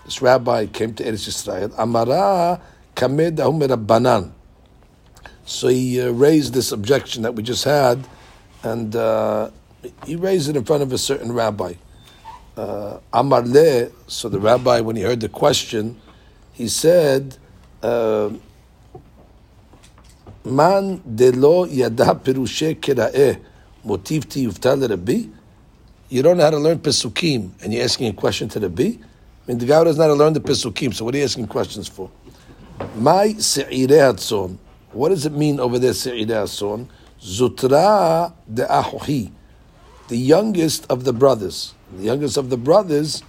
This 0.04 0.22
rabbi 0.22 0.66
came 0.66 0.94
to 0.94 1.04
Eretz 1.04 1.28
Yisrael. 1.28 1.78
Amara 1.78 2.60
kamed 2.96 3.36
banan. 3.86 4.32
So 5.44 5.68
he 5.68 6.00
uh, 6.00 6.10
raised 6.10 6.54
this 6.54 6.72
objection 6.72 7.22
that 7.22 7.34
we 7.34 7.42
just 7.42 7.64
had, 7.64 8.06
and 8.62 8.96
uh, 8.96 9.50
he 10.06 10.16
raised 10.16 10.48
it 10.48 10.56
in 10.56 10.64
front 10.64 10.82
of 10.82 10.92
a 10.92 10.98
certain 10.98 11.32
rabbi. 11.32 11.74
Uh, 12.56 12.98
Amar 13.12 13.42
le, 13.42 13.90
so 14.06 14.28
the 14.28 14.40
rabbi, 14.40 14.80
when 14.80 14.96
he 14.96 15.02
heard 15.02 15.20
the 15.20 15.28
question, 15.28 16.00
he 16.52 16.68
said, 16.68 17.36
uh, 17.82 18.30
Man 20.44 21.00
delo 21.14 21.64
yada 21.66 22.14
perushe 22.14 22.74
kera'eh 22.80 23.38
motiv 23.84 24.28
tiyuvta 24.28 24.88
Rabbi. 24.90 25.41
You 26.12 26.20
don't 26.20 26.36
know 26.36 26.44
how 26.44 26.50
to 26.50 26.58
learn 26.58 26.78
pesukim, 26.78 27.52
and 27.62 27.72
you're 27.72 27.82
asking 27.82 28.08
a 28.08 28.12
question 28.12 28.46
to 28.50 28.60
the 28.60 28.68
B. 28.68 29.00
I 29.00 29.48
mean, 29.48 29.56
the 29.56 29.64
guy 29.64 29.82
doesn't 29.82 29.98
know 29.98 30.08
how 30.08 30.08
to 30.08 30.14
learn 30.14 30.34
the 30.34 30.40
pesukim, 30.40 30.92
so 30.92 31.06
what 31.06 31.14
are 31.14 31.16
you 31.16 31.24
asking 31.24 31.46
questions 31.46 31.88
for? 31.88 32.10
My 32.96 33.28
se'irei 33.28 34.58
What 34.90 35.08
does 35.08 35.24
it 35.24 35.32
mean 35.32 35.58
over 35.58 35.78
there, 35.78 35.94
se'irei 35.94 36.26
hatzon? 36.26 36.86
Zutra 37.18 38.30
de 38.52 38.66
ahuhi. 38.66 39.32
The 40.08 40.18
youngest 40.18 40.84
of 40.90 41.04
the 41.04 41.14
brothers. 41.14 41.72
The 41.96 42.04
youngest 42.04 42.36
of 42.36 42.50
the 42.50 42.58
brothers, 42.58 43.22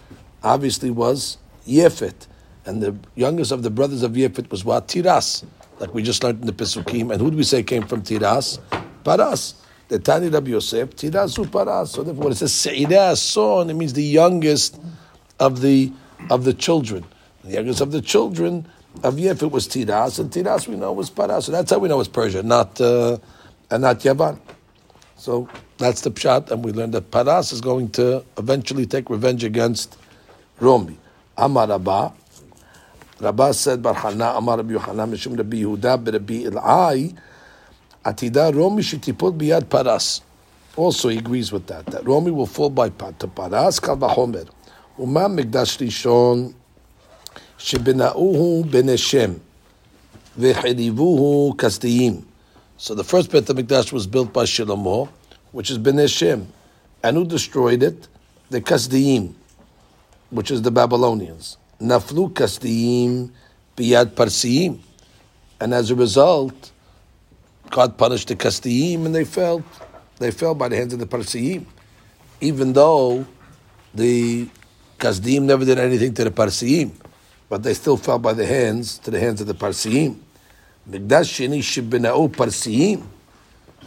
obviously, 0.44 0.90
was 0.90 1.38
Yefet. 1.66 2.28
And 2.66 2.84
the 2.84 2.98
youngest 3.16 3.54
of 3.54 3.64
the 3.64 3.70
brothers 3.70 4.04
of 4.04 4.12
Yefet 4.12 4.52
was 4.52 4.66
what? 4.66 4.90
Tiras, 4.90 5.46
like 5.80 5.94
we 5.94 6.04
just 6.04 6.22
learned 6.22 6.42
in 6.42 6.48
the 6.48 6.52
Pesukim. 6.52 7.14
And 7.14 7.22
who 7.22 7.32
do 7.32 7.38
we 7.38 7.44
say 7.44 7.64
came 7.64 7.88
from 7.88 8.02
Tiras? 8.02 8.60
Paras. 9.06 9.63
The 9.90 10.00
Tani 10.00 10.30
Rabbi 10.30 10.52
Yosef, 10.52 10.96
Tirasu 10.96 11.52
Paras. 11.52 11.92
So 11.92 12.04
therefore, 12.04 12.32
it 12.32 12.36
says 12.36 12.52
Se'irah 12.54 13.18
son, 13.18 13.70
it 13.70 13.74
means 13.74 13.94
the 13.94 14.04
youngest 14.04 14.80
of 15.40 15.62
the 15.62 15.92
of 16.30 16.46
the 16.46 16.54
children. 16.54 17.06
The 17.44 17.54
youngest 17.54 17.82
of 17.82 17.92
the 17.92 18.02
children 18.02 18.66
of 19.04 19.16
Yefet 19.16 19.52
was 19.52 19.68
Tiras, 19.68 20.20
and 20.20 20.32
Tiras 20.32 20.68
we 20.68 20.76
know 20.76 20.94
was 20.94 21.10
Paras. 21.10 21.46
So 21.46 21.52
that's 21.52 21.72
how 21.72 21.80
we 21.80 21.90
know 21.90 22.00
it's 22.00 22.10
Persia, 22.10 22.44
not 22.44 22.80
uh, 22.80 23.18
and 23.70 23.82
not 23.82 24.00
Yavan. 24.00 24.40
So 25.18 25.50
that's 25.78 26.02
the 26.02 26.12
pshat, 26.12 26.52
and 26.52 26.64
we 26.64 26.72
learned 26.72 26.94
that 26.94 27.12
Paras 27.12 27.52
is 27.52 27.62
going 27.62 27.90
to 27.92 28.24
eventually 28.38 28.86
take 28.86 29.10
revenge 29.10 29.44
against 29.44 29.98
Romi. 30.60 30.98
Amar 31.38 31.68
Rabba, 31.68 32.14
Rabba 33.20 33.54
said, 33.54 33.82
Barhana 33.82 34.38
Amar 34.38 34.58
Rabbi 34.58 34.74
Yohanan 34.74 35.12
Mishum 35.12 35.38
Rabbi 35.38 35.58
Yehuda 35.58 36.14
Rabbi 36.14 36.44
Ilai 36.44 37.18
Atida 38.04 38.54
Romi 38.54 38.82
Shitipot 38.82 39.38
Biyad 39.38 39.70
Paras. 39.70 40.22
Also, 40.76 41.10
he 41.10 41.20
agrees 41.20 41.52
with 41.52 41.68
that. 41.68 41.86
That 41.86 42.06
Romi 42.06 42.32
will 42.32 42.46
fall 42.46 42.70
by 42.70 42.90
to 42.90 43.28
Paras 43.28 43.80
Kal 43.80 43.98
Vahomer. 43.98 44.50
Uma 44.98 45.22
Mikdash 45.22 45.80
Rishon 45.80 46.54
Shebinauhu 47.58 48.66
Beneshem 48.66 49.40
Veherivuhu 50.38 51.56
Kastiyim. 51.56 52.24
So 52.78 52.94
the 52.94 53.04
first 53.06 53.32
Beit 53.32 53.46
HaMikdash 53.46 53.94
was 53.94 54.06
built 54.06 54.34
by 54.34 54.44
Shlomo, 54.44 55.08
which 55.54 55.72
is 55.72 55.80
Beneshem. 55.80 56.48
And 57.02 57.16
who 57.16 57.26
destroyed 57.26 57.82
it? 57.82 58.10
The 58.50 58.60
Kasdiyim, 58.60 59.34
which 60.32 60.52
is 60.52 60.62
the 60.62 60.72
Babylonians. 60.72 61.58
Naflu 61.80 62.34
Kasdiyim 62.34 63.32
biyad 63.78 64.16
Parsiyim. 64.16 64.80
And 65.62 65.74
as 65.74 65.92
a 65.92 65.96
result, 65.96 66.73
God 67.74 67.98
punished 67.98 68.28
the 68.28 68.36
Kasdiyim 68.36 69.08
and 69.08 69.16
they 69.16 69.26
fell. 69.26 69.64
They 70.20 70.30
fell 70.30 70.54
by 70.54 70.68
the 70.68 70.76
hands 70.76 70.94
of 70.94 71.00
the 71.00 71.08
Parsiyim. 71.08 71.66
Even 72.40 72.72
though 72.72 73.26
the 73.96 74.48
Kasdiyim 75.00 75.42
never 75.42 75.66
did 75.66 75.80
anything 75.80 76.14
to 76.14 76.24
the 76.24 76.30
Parsiyim, 76.30 76.92
but 77.50 77.64
they 77.64 77.74
still 77.74 77.98
fell 77.98 78.20
by 78.20 78.34
the 78.34 78.46
hands, 78.46 79.00
to 79.00 79.10
the 79.10 79.20
hands 79.20 79.42
of 79.42 79.48
the 79.48 79.56
Parsiyim. 79.56 80.20
Mikdash 80.88 81.34
Sheni 81.34 81.64
Shibina'u 81.64 82.30
Parsiyim. 82.30 83.08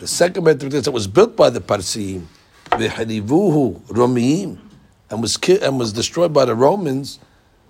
The 0.00 0.08
second 0.08 0.42
Beit 0.42 0.58
that 0.58 0.90
was 0.92 1.06
built 1.06 1.36
by 1.36 1.50
the 1.50 1.60
Parsiyim, 1.60 2.24
V'harivuhu 2.70 3.82
Romiyim, 3.82 4.58
and 5.10 5.22
was 5.22 5.38
and 5.62 5.78
was 5.78 5.92
destroyed 5.92 6.32
by 6.32 6.44
the 6.44 6.56
Romans. 6.56 7.20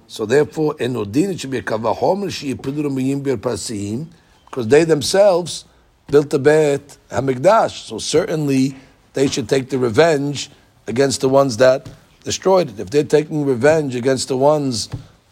So 0.06 0.24
therefore, 0.24 0.76
in 0.80 0.96
Odin 0.96 1.32
it 1.32 1.40
should 1.40 1.50
be 1.50 1.58
a 1.58 1.62
kavahomer 1.62 2.28
sheyipidu 2.28 2.84
Romiyim 2.88 3.22
bir 3.22 3.36
Parsiyim, 3.36 4.06
because 4.46 4.68
they 4.68 4.84
themselves 4.84 5.66
built 6.08 6.30
the 6.30 6.38
Beit 6.38 6.98
Hamikdash. 7.10 7.86
So 7.86 7.98
certainly 7.98 8.76
they 9.14 9.26
should 9.28 9.48
take 9.48 9.70
the 9.70 9.78
revenge 9.78 10.50
against 10.86 11.20
the 11.20 11.28
ones 11.28 11.56
that 11.58 11.88
destroyed 12.22 12.70
it. 12.70 12.80
If 12.80 12.90
they're 12.90 13.04
taking 13.04 13.44
revenge 13.44 13.94
against 13.94 14.28
the 14.28 14.36
ones 14.36 14.88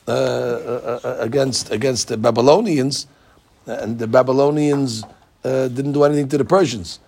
uh, 0.06 0.10
uh, 0.10 1.00
uh 1.02 1.16
against 1.20 1.70
against 1.70 2.08
the 2.08 2.16
Babylonians, 2.18 3.06
and 3.66 3.98
the 3.98 4.06
Babylonians 4.06 5.02
uh, 5.44 5.68
didn't 5.68 5.92
do 5.92 6.04
anything 6.04 6.28
to 6.28 6.38
the 6.38 6.44
Persians. 6.44 7.00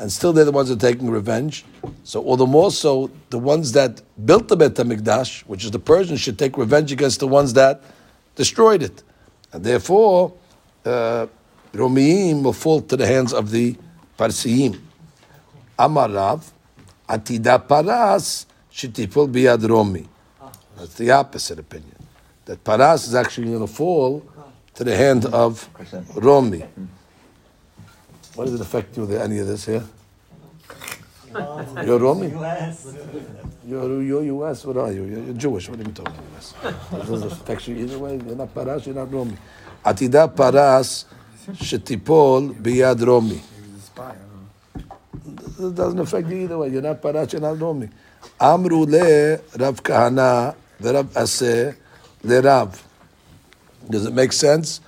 And 0.00 0.10
still 0.10 0.32
they're 0.32 0.44
the 0.44 0.50
ones 0.50 0.68
that 0.68 0.82
are 0.82 0.92
taking 0.92 1.08
revenge. 1.08 1.64
So 2.02 2.20
all 2.22 2.36
the 2.36 2.46
more 2.46 2.72
so, 2.72 3.10
the 3.30 3.38
ones 3.38 3.72
that 3.72 4.02
built 4.26 4.48
the 4.48 4.56
Beit 4.56 4.74
HaMikdash, 4.74 5.42
which 5.42 5.64
is 5.64 5.70
the 5.70 5.78
Persians, 5.78 6.20
should 6.20 6.38
take 6.38 6.58
revenge 6.58 6.90
against 6.90 7.20
the 7.20 7.28
ones 7.28 7.52
that 7.54 7.80
destroyed 8.34 8.82
it. 8.82 9.04
And 9.52 9.62
therefore, 9.62 10.32
uh, 10.84 11.26
Romiim 11.74 12.42
will 12.42 12.52
fall 12.52 12.80
to 12.82 12.96
the 12.96 13.06
hands 13.06 13.32
of 13.32 13.50
the 13.50 13.76
Parsiim. 14.16 14.80
Amarav, 15.78 16.50
Atida 17.08 17.66
Paras, 17.66 18.46
Shitiful 18.72 19.30
Biad 19.30 19.68
Romi. 19.68 20.06
That's 20.76 20.94
the 20.94 21.10
opposite 21.10 21.58
opinion. 21.58 21.96
That 22.44 22.62
Paras 22.62 23.08
is 23.08 23.14
actually 23.14 23.48
going 23.48 23.66
to 23.66 23.72
fall 23.72 24.24
to 24.74 24.84
the 24.84 24.96
hand 24.96 25.26
of 25.26 25.68
Romi. 26.14 26.64
What 28.34 28.46
does 28.46 28.54
it 28.54 28.60
affect 28.60 28.96
you 28.96 29.06
with 29.06 29.20
any 29.20 29.38
of 29.38 29.46
this 29.46 29.66
here? 29.66 29.84
You're 31.84 31.98
Romi? 31.98 32.28
You're, 33.66 34.02
you're 34.02 34.22
US, 34.24 34.64
what 34.64 34.76
are 34.76 34.92
you? 34.92 35.04
You're, 35.04 35.34
Jewish, 35.34 35.68
what 35.68 35.80
are 35.80 35.82
you 35.82 35.92
talking 35.92 36.14
about? 36.14 37.02
It 37.02 37.06
doesn't 37.06 37.68
you 37.68 37.76
either 37.76 37.98
way. 37.98 38.20
You're 38.24 38.36
not 38.36 38.54
Paras, 38.54 38.86
you're 38.86 38.94
not 38.94 39.12
Romi. 39.12 39.36
Atida 39.84 40.34
Paras, 40.36 41.06
Shetipol 41.52 42.54
biyad 42.54 43.02
It 45.58 45.74
doesn't 45.74 45.98
affect 45.98 46.28
you 46.30 46.38
either 46.38 46.56
way. 46.56 46.68
You're 46.70 46.80
not 46.80 47.02
Parach, 47.02 47.32
you're 47.32 47.42
not 47.42 47.60
Romi. 47.60 47.90
Amru 48.40 48.86
Rav 48.86 49.82
Kahana 49.82 50.54
v'Rav 50.80 51.14
Asi 51.14 51.76
le 52.22 52.40
Rav. 52.40 52.82
Does 53.90 54.06
it 54.06 54.14
make 54.14 54.32
sense? 54.32 54.80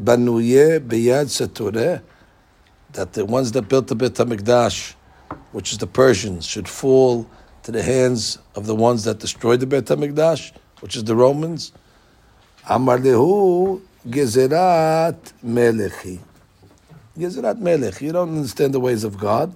Banuye 0.00 0.78
biyad 0.78 1.26
Setureh. 1.26 2.00
That 2.92 3.14
the 3.14 3.24
ones 3.24 3.50
that 3.52 3.68
built 3.68 3.88
the 3.88 3.96
Beit 3.96 4.14
HaMikdash, 4.14 4.94
which 5.50 5.72
is 5.72 5.78
the 5.78 5.88
Persians, 5.88 6.46
should 6.46 6.68
fall 6.68 7.28
to 7.64 7.72
the 7.72 7.82
hands 7.82 8.38
of 8.54 8.66
the 8.66 8.74
ones 8.76 9.02
that 9.02 9.18
destroyed 9.18 9.58
the 9.58 9.66
Beit 9.66 9.86
HaMikdash, 9.86 10.52
which 10.78 10.94
is 10.94 11.02
the 11.02 11.16
Romans. 11.16 11.72
Amar 12.68 12.98
lehu 12.98 13.82
gezerat 14.08 15.32
melechi. 15.44 16.20
Gezerat 17.18 17.58
melech. 17.58 18.00
You 18.00 18.12
don't 18.12 18.36
understand 18.36 18.74
the 18.74 18.80
ways 18.80 19.04
of 19.04 19.18
God. 19.18 19.54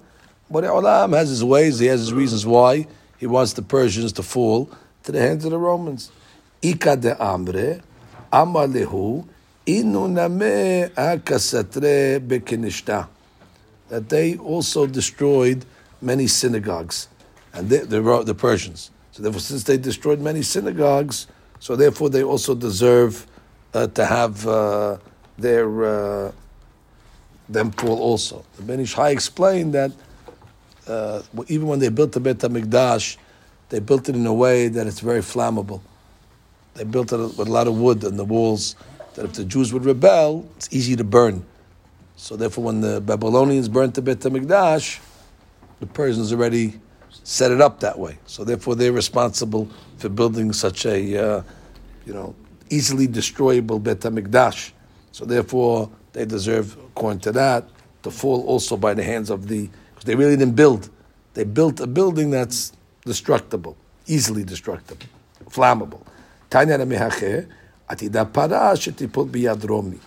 But 0.49 0.63
Olam 0.63 1.15
has 1.15 1.29
his 1.29 1.43
ways, 1.43 1.79
he 1.79 1.87
has 1.87 1.99
his 1.99 2.13
reasons 2.13 2.45
why 2.45 2.87
he 3.17 3.27
wants 3.27 3.53
the 3.53 3.61
Persians 3.61 4.13
to 4.13 4.23
fall 4.23 4.69
to 5.03 5.11
the 5.11 5.19
hands 5.19 5.45
of 5.45 5.51
the 5.51 5.59
Romans. 5.59 6.11
Ika 6.61 6.97
de 6.97 7.15
amre, 7.15 7.81
amar 8.33 8.67
lehu, 8.67 9.27
inu 9.65 10.09
name 10.09 10.89
akasatre 10.89 12.19
bekinishta 12.19 13.07
that 13.89 14.09
they 14.09 14.37
also 14.37 14.87
destroyed 14.87 15.65
many 16.01 16.27
synagogues, 16.27 17.09
and 17.53 17.69
they, 17.69 17.79
they 17.79 17.99
the 17.99 18.35
Persians. 18.35 18.91
So 19.11 19.23
therefore, 19.23 19.41
since 19.41 19.63
they 19.63 19.77
destroyed 19.77 20.21
many 20.21 20.43
synagogues, 20.43 21.27
so 21.59 21.75
therefore 21.75 22.09
they 22.09 22.23
also 22.23 22.55
deserve 22.55 23.27
uh, 23.73 23.87
to 23.87 24.05
have 24.05 24.47
uh, 24.47 24.97
their 25.37 25.83
uh, 25.83 26.31
them 27.47 27.71
fall 27.71 27.99
also. 27.99 28.45
The 28.57 28.63
Ben 28.63 28.79
Ish 28.79 28.93
Hai 28.93 29.09
explained 29.09 29.73
that 29.73 29.91
uh, 30.87 31.21
even 31.47 31.67
when 31.67 31.79
they 31.79 31.89
built 31.89 32.11
the 32.11 32.19
Beit 32.19 32.37
Hamikdash, 32.37 33.17
they 33.69 33.79
built 33.79 34.09
it 34.09 34.15
in 34.15 34.25
a 34.25 34.33
way 34.33 34.67
that 34.67 34.87
it's 34.87 34.99
very 34.99 35.21
flammable. 35.21 35.81
They 36.75 36.83
built 36.83 37.11
it 37.11 37.17
with 37.17 37.39
a 37.39 37.51
lot 37.51 37.67
of 37.67 37.77
wood 37.77 38.03
on 38.05 38.17
the 38.17 38.25
walls. 38.25 38.75
That 39.15 39.25
if 39.25 39.33
the 39.33 39.45
Jews 39.45 39.73
would 39.73 39.85
rebel, 39.85 40.47
it's 40.55 40.69
easy 40.71 40.95
to 40.95 41.03
burn. 41.03 41.45
So 42.15 42.35
therefore, 42.35 42.65
when 42.65 42.81
the 42.81 43.01
Babylonians 43.01 43.69
burnt 43.69 43.95
the 43.95 44.01
Beit 44.01 44.19
HaMikdash, 44.19 44.99
the 45.79 45.85
Persians 45.85 46.33
already 46.33 46.79
set 47.23 47.51
it 47.51 47.61
up 47.61 47.79
that 47.79 47.97
way. 47.97 48.17
So 48.25 48.43
therefore, 48.43 48.75
they're 48.75 48.91
responsible 48.91 49.69
for 49.97 50.09
building 50.09 50.53
such 50.53 50.85
a, 50.85 51.17
uh, 51.17 51.43
you 52.05 52.13
know, 52.13 52.35
easily 52.69 53.07
destroyable 53.07 53.79
Beit 53.79 53.99
HaMikdash. 53.99 54.71
So 55.11 55.25
therefore, 55.25 55.89
they 56.13 56.25
deserve, 56.25 56.77
according 56.77 57.21
to 57.21 57.31
that, 57.33 57.67
to 58.03 58.11
fall 58.11 58.45
also 58.45 58.77
by 58.77 58.93
the 58.93 59.03
hands 59.03 59.29
of 59.29 59.47
the 59.47 59.69
because 59.91 60.05
they 60.05 60.15
really 60.15 60.37
didn't 60.37 60.55
build. 60.55 60.89
They 61.33 61.43
built 61.43 61.79
a 61.79 61.87
building 61.87 62.31
that's 62.31 62.71
destructible, 63.05 63.75
easily 64.07 64.43
destructible, 64.43 65.05
flammable. 65.49 66.01
Tanya 66.49 66.77
mehache 66.77 67.47
atida 67.89 68.25
parash 68.31 68.91
biyad 69.29 69.67
romi. 69.67 69.99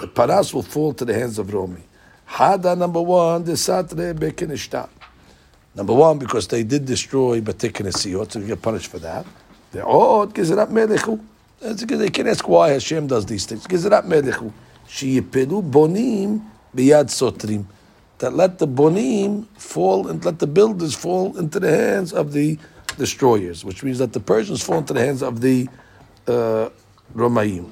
The 0.00 0.06
paras 0.06 0.54
will 0.54 0.62
fall 0.62 0.92
to 0.94 1.04
the 1.04 1.14
hands 1.14 1.38
of 1.38 1.52
Romi. 1.52 1.82
Hada 2.28 2.76
number 2.78 3.02
one, 3.02 3.44
the 3.44 3.52
satre 3.52 4.14
bekenishta. 4.14 4.88
Number 5.74 5.92
one, 5.92 6.18
because 6.18 6.48
they 6.48 6.62
did 6.62 6.84
destroy 6.84 7.40
Batikinasiyot, 7.40 8.32
so 8.32 8.38
you 8.38 8.46
get 8.46 8.62
punished 8.62 8.86
for 8.86 8.98
that. 9.00 9.26
They're 9.72 9.86
oh, 9.86 10.26
Gezerat 10.26 10.68
Melechu. 10.68 11.20
They 11.59 12.09
can 12.09 12.27
ask 12.27 12.47
why 12.47 12.69
Hashem 12.71 13.07
does 13.07 13.25
these 13.25 13.45
things. 13.45 13.65
Gezerat 13.65 14.05
Melechu. 14.05 14.51
Sheyipelu 14.87 15.69
bonim 15.69 16.41
biyad 16.75 17.05
sotrim. 17.05 17.65
That 18.19 18.33
let 18.33 18.59
the 18.59 18.67
bonim 18.67 19.47
fall 19.57 20.07
and 20.07 20.23
let 20.23 20.39
the 20.39 20.47
builders 20.47 20.93
fall 20.93 21.37
into 21.37 21.59
the 21.59 21.69
hands 21.69 22.13
of 22.13 22.33
the 22.33 22.57
destroyers, 22.97 23.65
which 23.65 23.83
means 23.83 23.97
that 23.99 24.13
the 24.13 24.19
Persians 24.19 24.63
fall 24.63 24.77
into 24.77 24.93
the 24.93 25.03
hands 25.03 25.21
of 25.21 25.41
the 25.41 25.67
uh, 26.27 26.69
Romaim. 27.13 27.71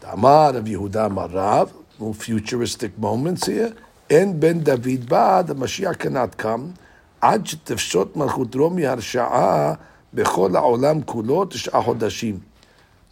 The 0.00 0.12
Amar 0.12 0.56
of 0.56 0.64
Yehuda 0.64 1.12
Marav, 1.12 1.72
no 2.00 2.12
futuristic 2.12 2.96
moments 2.98 3.46
here. 3.46 3.74
And 4.08 4.40
Ben 4.40 4.62
David 4.62 5.08
Ba, 5.08 5.44
the 5.46 5.54
Mashiach 5.54 5.98
cannot 5.98 6.36
come. 6.36 6.74
עד 7.20 7.46
שתפשוט 7.46 8.16
מלכות 8.16 8.54
רומי 8.54 8.86
הרשעה 8.86 9.74
בכל 10.14 10.56
העולם 10.56 11.02
כולו 11.02 11.44
תשעה 11.44 11.82
חודשים. 11.82 12.38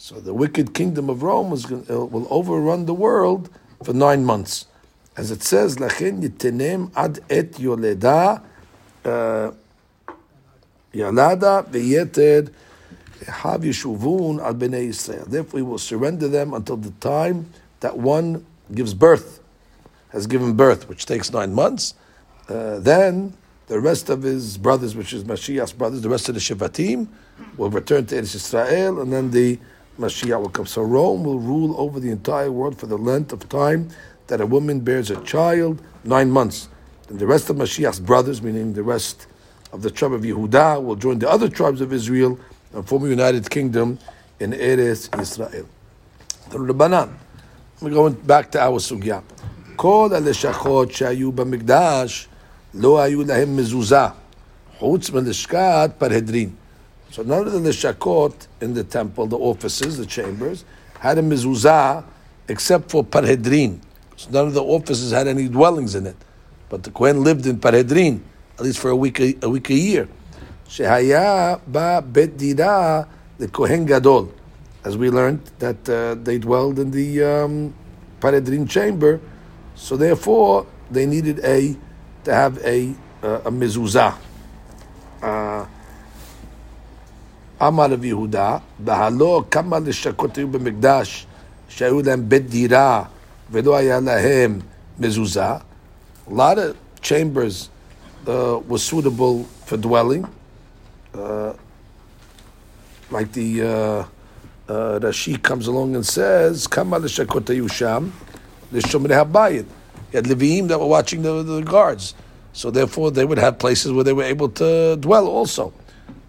So 0.01 0.19
the 0.19 0.33
wicked 0.33 0.73
kingdom 0.73 1.11
of 1.11 1.21
Rome 1.21 1.51
was, 1.51 1.71
uh, 1.71 1.79
will 2.07 2.25
overrun 2.31 2.87
the 2.87 2.93
world 2.93 3.51
for 3.83 3.93
nine 3.93 4.25
months. 4.25 4.65
As 5.15 5.29
it 5.29 5.43
says, 5.43 5.77
Lachin 5.77 6.23
yitenem 6.23 6.91
ad 6.95 7.19
et 7.29 7.51
yoleda 7.51 8.41
uh, 9.05 9.51
yalada 10.91 11.69
v'yeted 11.69 12.51
hav 13.27 13.61
yeshuvun 13.61 14.43
ad 14.43 14.57
bnei 14.57 14.89
Yisrael. 14.89 15.25
Therefore, 15.25 15.59
we 15.59 15.61
will 15.61 15.77
surrender 15.77 16.27
them 16.27 16.55
until 16.55 16.77
the 16.77 16.89
time 16.99 17.51
that 17.81 17.95
one 17.95 18.43
gives 18.73 18.95
birth, 18.95 19.39
has 20.09 20.25
given 20.25 20.53
birth, 20.53 20.89
which 20.89 21.05
takes 21.05 21.31
nine 21.31 21.53
months. 21.53 21.93
Uh, 22.49 22.79
then 22.79 23.37
the 23.67 23.79
rest 23.79 24.09
of 24.09 24.23
his 24.23 24.57
brothers, 24.57 24.95
which 24.95 25.13
is 25.13 25.25
Mashiach's 25.25 25.73
brothers, 25.73 26.01
the 26.01 26.09
rest 26.09 26.27
of 26.27 26.33
the 26.33 26.41
Shivatim, 26.41 27.07
will 27.55 27.69
return 27.69 28.07
to 28.07 28.15
Eretz 28.15 28.33
Israel, 28.33 28.99
and 28.99 29.13
then 29.13 29.29
the 29.29 29.59
Mashiach 29.98 30.40
will 30.40 30.48
come. 30.50 30.66
So 30.66 30.82
Rome 30.82 31.24
will 31.24 31.38
rule 31.38 31.74
over 31.78 32.00
the 32.00 32.10
entire 32.10 32.52
world 32.52 32.78
for 32.78 32.86
the 32.86 32.98
length 32.98 33.32
of 33.32 33.48
time 33.48 33.88
that 34.26 34.40
a 34.40 34.46
woman 34.46 34.80
bears 34.80 35.10
a 35.10 35.20
child, 35.22 35.80
nine 36.04 36.30
months. 36.30 36.68
And 37.08 37.18
the 37.18 37.26
rest 37.26 37.48
of 37.50 37.56
Mashiach's 37.56 38.00
brothers, 38.00 38.42
meaning 38.42 38.72
the 38.72 38.82
rest 38.82 39.26
of 39.72 39.82
the 39.82 39.90
tribe 39.90 40.12
of 40.12 40.22
Yehuda, 40.22 40.82
will 40.82 40.96
join 40.96 41.18
the 41.18 41.30
other 41.30 41.48
tribes 41.48 41.80
of 41.80 41.92
Israel 41.92 42.38
and 42.72 42.86
form 42.86 43.04
a 43.04 43.08
united 43.08 43.48
kingdom 43.48 43.98
in 44.40 44.52
Eretz 44.52 45.08
Israel. 45.20 45.66
The 46.50 46.58
Rabbanan. 46.58 47.14
We're 47.80 47.90
going 47.90 48.14
back 48.14 48.50
to 48.52 48.60
our 48.60 48.78
sugya. 48.80 49.22
כל 49.76 50.10
הלשכות 50.14 50.92
שהיו 50.92 51.32
במקדש 51.32 52.28
לא 52.74 53.00
היו 53.00 53.22
להם 53.24 53.56
מזוזה, 53.56 54.06
חוץ 54.78 55.10
מלשכת 55.10 55.90
פרהדרין. 55.98 56.50
So 57.11 57.23
none 57.23 57.45
of 57.45 57.51
the 57.51 57.59
lishakot 57.59 58.47
in 58.61 58.73
the 58.73 58.85
temple, 58.85 59.27
the 59.27 59.37
offices, 59.37 59.97
the 59.97 60.05
chambers, 60.05 60.63
had 60.97 61.17
a 61.17 61.21
mezuzah 61.21 62.05
except 62.47 62.89
for 62.89 63.03
parhedrin. 63.03 63.81
So 64.15 64.29
none 64.31 64.47
of 64.47 64.53
the 64.53 64.63
offices 64.63 65.11
had 65.11 65.27
any 65.27 65.49
dwellings 65.49 65.93
in 65.93 66.07
it. 66.07 66.15
But 66.69 66.83
the 66.83 66.91
Kohen 66.91 67.21
lived 67.21 67.45
in 67.45 67.57
parhedrin, 67.57 68.21
at 68.57 68.61
least 68.63 68.79
for 68.79 68.89
a 68.91 68.95
week 68.95 69.19
a, 69.19 69.35
a 69.41 69.49
week 69.49 69.69
a 69.69 69.73
year. 69.73 70.07
Shehaya 70.69 71.59
ba 71.67 72.01
bet 72.01 72.37
dira 72.37 73.05
the 73.37 73.49
Kohen 73.49 73.85
Gadol, 73.85 74.31
as 74.85 74.95
we 74.95 75.09
learned 75.09 75.41
that 75.59 75.89
uh, 75.89 76.15
they 76.15 76.37
dwelled 76.37 76.79
in 76.79 76.91
the 76.91 77.23
um, 77.23 77.73
chamber, 78.67 79.19
so 79.75 79.97
therefore 79.97 80.65
they 80.89 81.05
needed 81.05 81.39
a 81.43 81.75
to 82.23 82.33
have 82.33 82.57
a 82.63 82.95
uh, 83.21 83.41
a 83.43 83.51
mezuzah. 83.51 84.15
Uh, 85.21 85.65
אמר 87.62 87.90
רבי 87.90 88.06
יהודה, 88.06 88.58
והלא 88.84 89.44
כמה 89.50 89.78
לשכות 89.78 90.36
היו 90.36 90.48
במקדש 90.48 91.26
שהיו 91.68 92.02
להם 92.02 92.28
בית 92.28 92.50
דירה 92.50 93.02
ולא 93.50 93.76
היה 93.76 94.00
להם 94.00 94.60
מזוזה. 94.98 95.52
A 96.28 96.34
lot 96.34 96.58
of 96.58 96.74
chambers 97.02 97.70
uh, 98.26 98.58
were 98.68 98.78
suitable 98.78 99.44
for 99.64 99.76
dwelling, 99.76 100.26
uh, 101.14 101.52
like 103.10 103.30
the 103.32 103.62
uh, 103.62 104.04
uh, 104.68 104.98
Rashi 104.98 105.40
comes 105.40 105.68
along 105.68 105.94
and 105.94 106.04
says, 106.04 106.66
"Kama 106.66 106.98
l'shakot 106.98 107.70
sham 107.70 108.12
l'shomrei 108.72 109.24
habayit." 109.24 109.66
You 110.12 110.16
had 110.16 110.24
Leviim 110.24 110.66
that 110.68 110.80
were 110.80 110.86
watching 110.86 111.22
the, 111.22 111.44
the 111.44 111.62
guards, 111.62 112.14
so 112.52 112.70
therefore 112.72 113.12
they 113.12 113.24
would 113.24 113.38
have 113.38 113.60
places 113.60 113.92
where 113.92 114.02
they 114.02 114.12
were 114.12 114.24
able 114.24 114.48
to 114.48 114.96
dwell 114.96 115.28
also. 115.28 115.72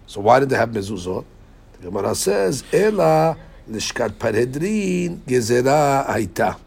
So 0.07 0.21
why 0.21 0.39
did 0.39 0.49
they 0.49 0.57
have 0.57 0.69
mezuzot? 0.69 1.25
The 1.73 1.89
Gemara 1.89 2.15
says, 2.15 2.63
"Ela 2.71 3.37
l'shkat 3.67 4.11
parhedrin 4.11 5.19
gezerah 5.19 6.07
haita." 6.07 6.57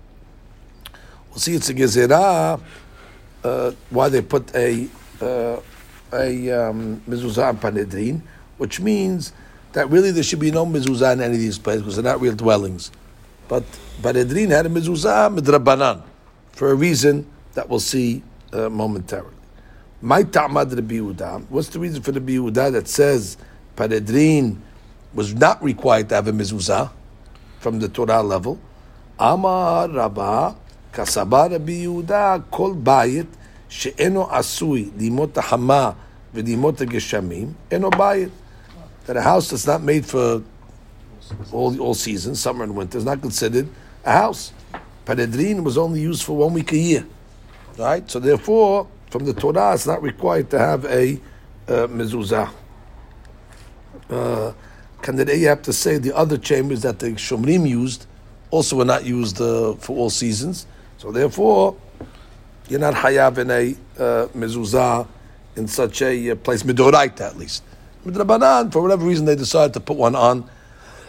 We'll 1.30 1.38
see 1.38 1.54
it's 1.54 1.68
a 1.68 1.74
gezerah. 1.74 2.60
Uh, 3.44 3.72
why 3.90 4.08
they 4.08 4.22
put 4.22 4.54
a 4.54 4.88
uh, 5.20 5.60
a 6.12 6.50
um, 6.50 7.02
mezuzah 7.08 7.50
and 7.50 7.60
parhedrin, 7.60 8.22
which 8.58 8.80
means 8.80 9.32
that 9.72 9.90
really 9.90 10.10
there 10.10 10.22
should 10.22 10.40
be 10.40 10.50
no 10.50 10.64
mezuzah 10.64 11.12
in 11.12 11.20
any 11.20 11.34
of 11.34 11.40
these 11.40 11.58
places 11.58 11.82
because 11.82 11.96
they're 11.96 12.12
not 12.12 12.20
real 12.20 12.34
dwellings. 12.34 12.90
But 13.48 13.64
parhedrin 14.00 14.50
had 14.50 14.66
a 14.66 14.68
mezuzah 14.68 15.38
midrabanan 15.38 16.02
for 16.52 16.70
a 16.70 16.74
reason 16.74 17.26
that 17.54 17.68
we'll 17.68 17.80
see 17.80 18.22
uh, 18.52 18.68
momentarily. 18.68 19.35
My 20.02 20.22
ta'mad 20.22 20.72
Rabbi 20.72 20.96
Yehuda. 20.96 21.46
What's 21.48 21.68
the 21.68 21.78
reason 21.78 22.02
for 22.02 22.12
the 22.12 22.20
Yehuda 22.20 22.72
that 22.72 22.86
says 22.86 23.38
Paredrin 23.76 24.58
was 25.14 25.34
not 25.34 25.62
required 25.64 26.10
to 26.10 26.16
have 26.16 26.28
a 26.28 26.32
mezuzah 26.32 26.90
from 27.60 27.78
the 27.80 27.88
Torah 27.88 28.22
level? 28.22 28.60
Amar 29.18 29.88
Rabba 29.88 30.54
Kasaba 30.92 31.50
Rabbi 31.50 31.84
Yehuda 31.84 32.44
Kol 32.50 32.74
Bayit 32.74 33.26
She'eno 33.68 34.26
Asui 34.26 34.90
dimota 34.90 35.42
Hama 35.42 35.96
V'Limot 36.34 36.76
Geshamim 36.76 37.54
Eno 37.70 37.90
Bayit. 37.90 38.30
That 39.06 39.16
a 39.16 39.22
house 39.22 39.48
that's 39.48 39.66
not 39.66 39.82
made 39.82 40.04
for 40.04 40.42
all 41.52 41.80
all 41.80 41.94
seasons, 41.94 42.38
summer 42.38 42.64
and 42.64 42.76
winter, 42.76 42.98
is 42.98 43.04
not 43.04 43.22
considered 43.22 43.66
a 44.04 44.12
house. 44.12 44.52
Paredrin 45.06 45.64
was 45.64 45.78
only 45.78 46.00
used 46.02 46.22
for 46.22 46.36
one 46.36 46.52
week 46.52 46.72
a 46.72 46.76
year, 46.76 47.06
right? 47.78 48.08
So 48.10 48.20
therefore 48.20 48.88
from 49.16 49.24
the 49.24 49.32
Torah, 49.32 49.72
it's 49.72 49.86
not 49.86 50.02
required 50.02 50.50
to 50.50 50.58
have 50.58 50.84
a 50.84 51.18
uh, 51.68 51.86
mezuzah. 51.86 52.52
Uh, 54.10 54.52
you 55.08 55.48
have 55.48 55.62
to 55.62 55.72
say 55.72 55.96
the 55.96 56.14
other 56.14 56.36
chambers 56.36 56.82
that 56.82 56.98
the 56.98 57.06
Shomrim 57.12 57.66
used 57.66 58.04
also 58.50 58.76
were 58.76 58.84
not 58.84 59.06
used 59.06 59.40
uh, 59.40 59.72
for 59.76 59.96
all 59.96 60.10
seasons. 60.10 60.66
So 60.98 61.12
therefore, 61.12 61.76
you're 62.68 62.80
not 62.80 62.92
hayav 62.92 63.38
in 63.38 63.50
a 63.50 63.70
uh, 63.98 64.26
mezuzah 64.28 65.08
in 65.56 65.66
such 65.66 66.02
a 66.02 66.32
uh, 66.32 66.34
place, 66.34 66.62
midoraita 66.62 67.22
at 67.22 67.38
least. 67.38 67.62
Midrabanan, 68.04 68.70
for 68.70 68.82
whatever 68.82 69.06
reason, 69.06 69.24
they 69.24 69.36
decided 69.36 69.72
to 69.72 69.80
put 69.80 69.96
one 69.96 70.14
on 70.14 70.42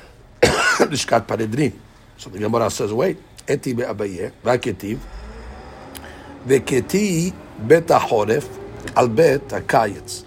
Lishkat. 0.42 1.74
So 2.16 2.30
the 2.30 2.40
Gemara 2.40 2.70
says, 2.70 2.94
wait, 2.94 3.18
eti 3.50 3.74
be'abaye, 3.74 4.32
vaketiv, 4.46 5.00
veketi 6.48 7.34
bet 7.60 7.88
ha'choref, 7.90 8.48
al 8.96 9.08
bet 9.08 9.52
ha'kayetz. 9.52 10.26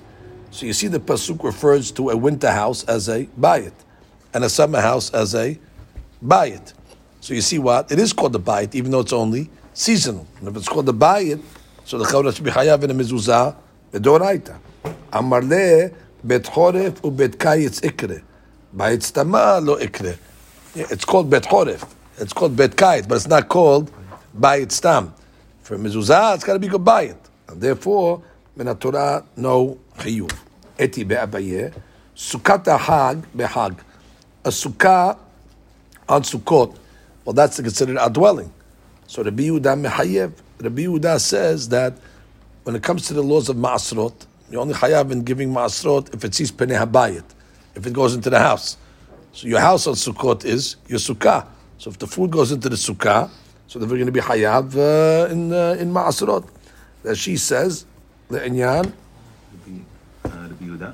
So 0.50 0.66
you 0.66 0.72
see 0.72 0.88
the 0.88 0.98
pasuk 0.98 1.42
refers 1.44 1.92
to 1.92 2.10
a 2.10 2.16
winter 2.16 2.50
house 2.50 2.84
as 2.84 3.08
a 3.08 3.26
bayit, 3.38 3.72
and 4.34 4.44
a 4.44 4.48
summer 4.48 4.80
house 4.80 5.10
as 5.14 5.34
a 5.34 5.58
bayit. 6.24 6.74
So 7.20 7.34
you 7.34 7.40
see 7.40 7.58
what? 7.58 7.92
It 7.92 7.98
is 7.98 8.12
called 8.12 8.34
a 8.34 8.38
bayit, 8.38 8.74
even 8.74 8.90
though 8.90 9.00
it's 9.00 9.12
only 9.12 9.50
seasonal. 9.74 10.26
And 10.38 10.48
if 10.48 10.56
it's 10.56 10.68
called 10.68 10.88
a 10.88 10.92
bayit, 10.92 11.40
so 11.84 11.98
the 11.98 12.04
chavra 12.04 12.34
should 12.34 12.44
be 12.44 12.50
chayav 12.50 12.82
in 12.82 12.90
a 12.90 12.94
mezuzah, 12.94 13.54
bedoraita. 13.92 14.58
Amar 15.12 15.42
le 15.42 15.90
bet 16.24 16.44
choref 16.44 17.00
u 17.04 17.10
bet 17.10 17.32
kayitz 17.32 17.80
ikre. 17.82 18.22
Bayit 18.74 19.00
stama 19.00 19.64
lo 19.64 19.76
ikre. 19.76 20.18
It's 20.74 21.04
called 21.04 21.30
bet 21.30 21.46
choref. 21.46 21.84
It's 22.18 22.32
called 22.32 22.56
bet 22.56 22.72
kayit, 22.72 23.06
but 23.06 23.16
it's 23.16 23.28
not 23.28 23.48
called 23.48 23.92
bayit 24.36 24.72
stam. 24.72 25.14
For 25.62 25.76
mezuzah, 25.76 26.34
it's 26.34 26.44
got 26.44 26.54
to 26.54 26.58
be 26.58 26.68
called 26.68 26.84
bayit. 26.84 27.16
And 27.50 27.60
therefore, 27.60 28.22
Torah, 28.78 29.24
no 29.36 29.78
chiyuv. 29.98 30.32
Eti 30.78 31.04
be'abaye, 31.04 31.74
sukkot 32.16 32.66
hag 32.78 33.22
behag. 33.36 33.78
A 34.44 34.48
sukkah 34.48 35.18
on 36.10 36.22
Sukkot, 36.22 36.76
well, 37.24 37.32
that's 37.32 37.60
considered 37.60 37.96
a 38.00 38.10
dwelling. 38.10 38.52
So 39.06 39.22
Rabbi 39.22 39.44
Yehuda 39.44 39.80
Mehayev, 39.80 40.32
Rabbi 40.60 40.82
Yehuda 40.82 41.20
says 41.20 41.68
that 41.68 41.94
when 42.64 42.74
it 42.74 42.82
comes 42.82 43.06
to 43.06 43.14
the 43.14 43.22
laws 43.22 43.48
of 43.48 43.56
Ma'asrot, 43.56 44.26
you 44.50 44.58
only 44.58 44.74
chayav 44.74 45.12
in 45.12 45.22
giving 45.22 45.52
Ma'asrot 45.52 46.12
if 46.12 46.24
it 46.24 46.34
sees 46.34 46.50
Peneh 46.50 46.84
Habayit, 46.84 47.22
if 47.76 47.86
it 47.86 47.92
goes 47.92 48.14
into 48.14 48.28
the 48.28 48.40
house. 48.40 48.76
So 49.32 49.46
your 49.46 49.60
house 49.60 49.86
on 49.86 49.94
Sukkot 49.94 50.44
is 50.44 50.76
your 50.88 50.98
Sukkah. 50.98 51.46
So 51.78 51.90
if 51.90 51.98
the 51.98 52.08
food 52.08 52.32
goes 52.32 52.50
into 52.50 52.68
the 52.68 52.76
Sukkah, 52.76 53.30
so 53.68 53.78
then 53.78 53.88
we're 53.88 53.96
going 53.96 54.06
to 54.06 54.12
be 54.12 54.20
chayav 54.20 54.76
uh, 54.76 55.30
in, 55.30 55.52
uh, 55.52 55.76
in 55.78 55.92
Ma'asrot 55.92 56.48
That 57.03 57.15
she 57.17 57.37
says, 57.37 57.85
the 58.29 58.39
Inyan, 58.39 58.91
רבי 60.25 60.65
יהודה? 60.65 60.89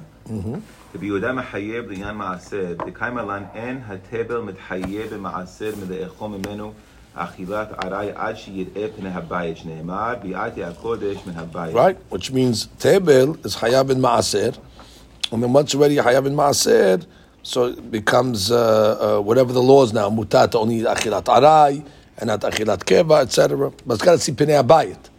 רבי 0.95 1.05
יהודה 1.05 1.31
מחייב 1.34 1.89
לעניין 1.89 2.15
מעשר, 2.15 2.73
דקיימא 2.88 3.21
לן 3.21 3.43
אין 3.55 3.79
התבל 3.88 4.39
מתחייב 4.39 5.13
במעשר 5.13 5.71
מלאכול 5.88 6.29
ממנו 6.29 6.71
אכילת 7.15 7.67
ארעי 7.84 8.10
עד 8.15 8.36
שיראה 8.36 8.88
פני 8.95 9.10
הבית, 9.10 9.57
שנאמר 9.57 10.13
ביאתי 10.21 10.63
הקודש 10.63 11.17
מן 11.27 11.34
הבית. 11.36 11.75
right? 11.75 11.97
Which 12.13 12.31
means 12.31 12.67
Tebel 12.79 13.38
is 13.45 13.55
chayav 13.55 13.89
in 13.89 13.99
Ma'aser. 14.01 14.57
And 15.31 15.43
then 15.43 15.53
once 15.53 15.75
already 15.75 15.95
chayav 15.97 16.25
in 16.25 16.36
Ma'aser, 16.36 17.05
so 17.43 17.65
it 17.67 17.91
becomes 17.91 18.51
uh, 18.51 19.17
uh, 19.17 19.21
whatever 19.21 19.51
the 19.53 19.62
law 19.62 19.84
is 19.84 19.93
now, 19.93 20.10
mutat 20.10 20.55
only 20.55 20.81
achilat 20.81 21.23
arai, 21.23 21.84
and 22.17 22.27
not 22.27 22.41
achilat 22.41 22.84
keva, 22.86 23.21
etc. 23.23 23.71
But 23.86 23.95
it's 23.95 24.03
got 24.03 24.13
to 24.13 24.19
see 24.19 24.31
Peneh 24.34 24.62
Habayit. 24.63 25.10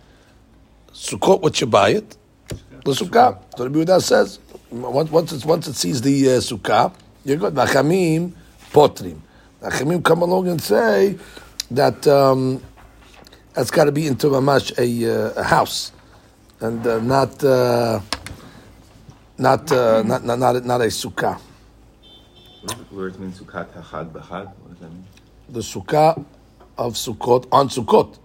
Sukkot, 0.98 1.42
what 1.42 1.62
you 1.62 1.68
buy 1.68 1.90
it? 1.90 2.18
The 2.84 2.92
sukkah. 2.92 3.40
So 3.56 3.70
the 3.70 3.70
Yehuda 3.70 4.02
says, 4.02 4.40
once, 4.72 5.12
once, 5.12 5.32
it's, 5.32 5.46
once 5.46 5.68
it 5.68 5.76
sees 5.76 6.02
the 6.02 6.28
uh, 6.28 6.32
sukkah, 6.40 6.92
you're 7.24 7.38
good. 7.38 7.54
Nachamim 7.54 8.32
potrim. 8.72 9.22
Nachamim 9.62 10.04
come 10.04 10.24
along 10.24 10.48
and 10.48 10.60
say 10.60 11.16
that 11.70 12.08
um, 12.08 12.64
that's 13.54 13.70
got 13.70 13.86
to 13.86 13.92
be 13.92 14.08
into 14.08 14.28
mamash 14.28 14.76
a, 14.80 15.38
uh, 15.38 15.42
a 15.42 15.44
house, 15.44 15.92
and 16.62 16.86
uh, 16.88 17.00
not, 17.00 17.44
uh, 17.44 18.02
not, 19.38 19.72
uh, 19.72 20.02
not 20.02 20.26
not 20.26 20.40
not 20.40 20.66
not 20.66 20.82
a 20.82 20.86
sukkah. 20.86 21.40
Where 22.90 23.08
it 23.08 23.20
means 23.20 23.40
sukkah 23.40 23.68
tachag 23.68 24.12
b'chag, 24.12 24.46
what 24.48 24.72
does 24.72 24.80
that 24.80 24.90
mean? 24.92 25.06
The 25.50 25.60
sukkah 25.60 26.26
of 26.78 26.94
Sukkot 26.94 27.48
on 27.52 27.70
Sukkot. 27.70 28.18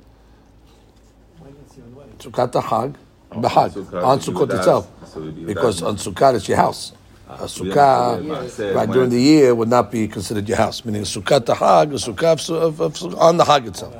Sukkah 2.23 2.63
Hag, 2.63 2.97
Bahag, 3.33 3.71
Sukkah, 3.73 4.05
on 4.05 4.21
so 4.21 4.33
Sukkot 4.33 4.55
itself. 4.57 4.89
so 5.07 5.21
it'd 5.21 5.37
be 5.37 5.45
Because 5.45 5.83
on 5.83 5.97
Sukkah 5.97 6.35
it's 6.37 6.49
your 6.49 6.59
house. 6.59 6.93
A 7.29 7.35
we 7.35 7.39
have 7.41 7.51
Sukkah, 7.51 8.57
do 8.57 8.75
right, 8.75 8.91
during 8.91 9.11
the 9.11 9.21
year 9.21 9.55
would 9.55 9.69
not 9.69 9.91
be 9.91 10.07
considered 10.07 10.47
your 10.49 10.59
house. 10.59 10.85
Meaning 10.85 11.03
Sukkah 11.03 11.47
Hag, 11.57 11.93
a 11.93 11.97
Sukkah 11.97 12.51
of, 12.51 12.81
of, 12.81 13.03
of, 13.03 13.15
on 13.19 13.37
the 13.39 13.45
Hag 13.45 13.67
itself. 13.67 13.95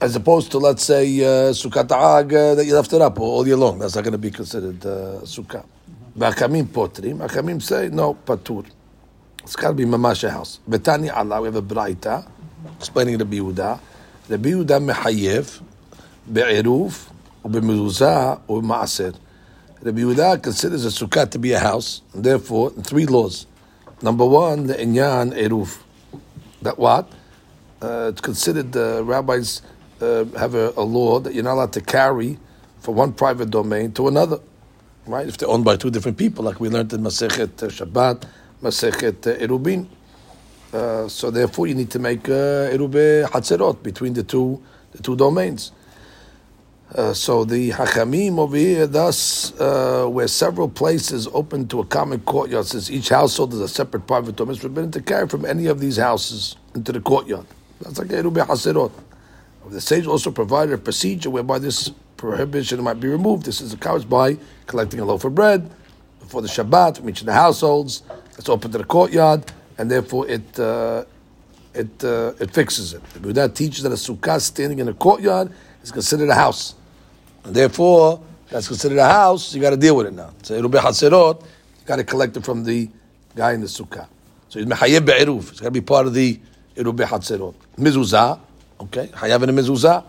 As 0.00 0.16
opposed 0.16 0.50
to, 0.52 0.58
let's 0.58 0.82
say, 0.82 1.04
uh, 1.20 1.52
Sukkah 1.52 1.88
Hag 1.88 2.32
uh, 2.32 2.54
that 2.54 2.64
you 2.64 2.74
left 2.74 2.92
it 2.92 3.02
up 3.02 3.20
all 3.20 3.46
year 3.46 3.56
long. 3.56 3.78
That's 3.78 3.94
not 3.94 4.02
going 4.02 4.12
to 4.12 4.18
be 4.18 4.30
considered 4.30 4.84
uh, 4.84 5.20
Sukkah. 5.22 5.64
V'akamim 6.16 6.66
potrim. 6.66 7.18
Akamim 7.18 7.60
say, 7.62 7.88
no, 7.88 8.14
patur. 8.14 8.66
It's 9.42 9.56
got 9.56 9.68
to 9.68 9.74
be 9.74 9.84
mamash 9.84 10.24
a 10.24 10.30
house. 10.30 10.60
Betani 10.68 11.14
Allah, 11.14 11.40
we 11.40 11.48
have 11.48 11.56
a 11.56 11.62
braita 11.62 12.26
explaining 12.78 13.18
the 13.18 13.24
biuda. 13.24 13.78
The 14.28 14.38
biuda 14.38 14.80
mehayev 14.92 15.60
be'iruf 16.30 17.08
u'b'mezuzah 17.44 18.40
u'b'ma'aser. 18.48 19.16
The 19.80 19.92
biuda 19.92 20.42
considers 20.42 20.84
a 20.84 20.88
sukkah 20.88 21.30
to 21.30 21.38
be 21.38 21.52
a 21.52 21.58
house, 21.58 22.02
and 22.12 22.24
therefore 22.24 22.70
three 22.70 23.06
laws. 23.06 23.46
Number 24.00 24.24
one, 24.26 24.66
the 24.66 24.74
inyan 24.74 25.32
iruf. 25.32 25.78
That 26.62 26.78
what? 26.78 27.10
Uh, 27.80 28.10
it's 28.12 28.20
considered 28.20 28.72
the 28.72 29.02
rabbis 29.04 29.62
uh, 30.00 30.24
have 30.38 30.54
a, 30.54 30.72
a 30.76 30.82
law 30.82 31.18
that 31.20 31.34
you're 31.34 31.44
not 31.44 31.54
allowed 31.54 31.72
to 31.72 31.80
carry 31.80 32.38
from 32.80 32.94
one 32.96 33.12
private 33.12 33.50
domain 33.50 33.92
to 33.92 34.08
another 34.08 34.38
right? 35.06 35.26
If 35.26 35.38
they're 35.38 35.48
owned 35.48 35.64
by 35.64 35.76
two 35.76 35.90
different 35.90 36.18
people, 36.18 36.44
like 36.44 36.60
we 36.60 36.68
learned 36.68 36.92
in 36.92 37.00
Masechet 37.00 37.62
uh, 37.62 37.66
Shabbat, 37.68 38.24
Masechet 38.62 39.26
uh, 39.26 39.38
Erubin. 39.38 39.86
Uh, 40.72 41.08
so 41.08 41.30
therefore, 41.30 41.66
you 41.66 41.74
need 41.74 41.90
to 41.90 41.98
make 41.98 42.28
uh, 42.28 42.70
Erube 42.72 43.26
Hatzerot 43.28 43.82
between 43.82 44.14
the 44.14 44.22
two 44.22 44.62
the 44.92 45.02
two 45.02 45.16
domains. 45.16 45.72
Uh, 46.94 47.14
so 47.14 47.44
the 47.44 47.70
Hachamim 47.70 48.38
over 48.38 48.56
here, 48.56 48.86
thus, 48.86 49.58
uh, 49.58 50.06
where 50.06 50.28
several 50.28 50.68
places 50.68 51.26
open 51.32 51.66
to 51.68 51.80
a 51.80 51.86
common 51.86 52.20
courtyard, 52.20 52.66
since 52.66 52.90
each 52.90 53.08
household 53.08 53.54
is 53.54 53.60
a 53.60 53.68
separate 53.68 54.06
private 54.06 54.36
domain, 54.36 54.52
it's 54.52 54.60
forbidden 54.60 54.90
to 54.90 55.00
carry 55.00 55.26
from 55.26 55.46
any 55.46 55.66
of 55.66 55.80
these 55.80 55.96
houses 55.96 56.56
into 56.74 56.92
the 56.92 57.00
courtyard. 57.00 57.46
That's 57.80 57.98
like 57.98 58.08
Erube 58.08 58.46
Hatzerot. 58.46 58.92
The 59.70 59.80
sage 59.80 60.06
also 60.06 60.30
provided 60.30 60.74
a 60.74 60.78
procedure 60.78 61.30
whereby 61.30 61.60
this 61.60 61.90
prohibition 62.18 62.82
might 62.82 63.00
be 63.00 63.08
removed. 63.08 63.46
This 63.46 63.60
is 63.60 63.72
encouraged 63.72 64.10
by 64.10 64.36
collecting 64.66 65.00
a 65.00 65.04
loaf 65.04 65.24
of 65.24 65.34
bread 65.34 65.70
before 66.20 66.42
the 66.42 66.48
Shabbat 66.48 66.98
from 66.98 67.08
each 67.08 67.20
of 67.20 67.26
the 67.26 67.32
households. 67.32 68.02
It's 68.36 68.48
open 68.48 68.70
to 68.72 68.78
the 68.78 68.84
courtyard, 68.84 69.50
and 69.78 69.90
therefore 69.90 70.28
it 70.28 70.58
uh, 70.58 71.04
it 71.74 72.04
uh, 72.04 72.34
it 72.38 72.50
fixes 72.50 72.92
it. 72.92 73.02
The 73.14 73.20
Buddha 73.20 73.48
teaches 73.48 73.82
that 73.84 73.92
a 73.92 73.96
sukkah 73.96 74.40
standing 74.40 74.78
in 74.78 74.88
a 74.88 74.94
courtyard 74.94 75.50
is 75.82 75.90
considered 75.90 76.28
a 76.28 76.34
house, 76.34 76.74
therefore 77.44 78.22
that's 78.48 78.68
considered 78.68 78.98
a 78.98 79.08
house. 79.08 79.54
You 79.54 79.60
got 79.60 79.70
to 79.70 79.76
deal 79.76 79.96
with 79.96 80.06
it 80.06 80.14
now. 80.14 80.32
So 80.42 80.54
it'll 80.54 80.68
be 80.68 80.78
haserot. 80.78 81.40
You 81.42 81.86
got 81.86 81.96
to 81.96 82.04
collect 82.04 82.36
it 82.36 82.44
from 82.44 82.64
the 82.64 82.88
guy 83.34 83.52
in 83.52 83.60
the 83.60 83.66
sukkah. 83.66 84.06
So 84.48 84.58
it's 84.58 84.70
mechayeb 84.70 85.06
be'eruf. 85.06 85.50
It's 85.50 85.60
got 85.60 85.68
to 85.68 85.70
be 85.72 85.80
part 85.80 86.06
of 86.06 86.14
the 86.14 86.38
it'll 86.76 86.92
be 86.92 87.04
haserot. 87.04 87.54
Mizuzah. 87.78 88.38
Okay, 88.80 89.06
hayav 89.08 89.42
in 89.42 89.48
a 89.48 89.52
mizuzah. 89.52 90.04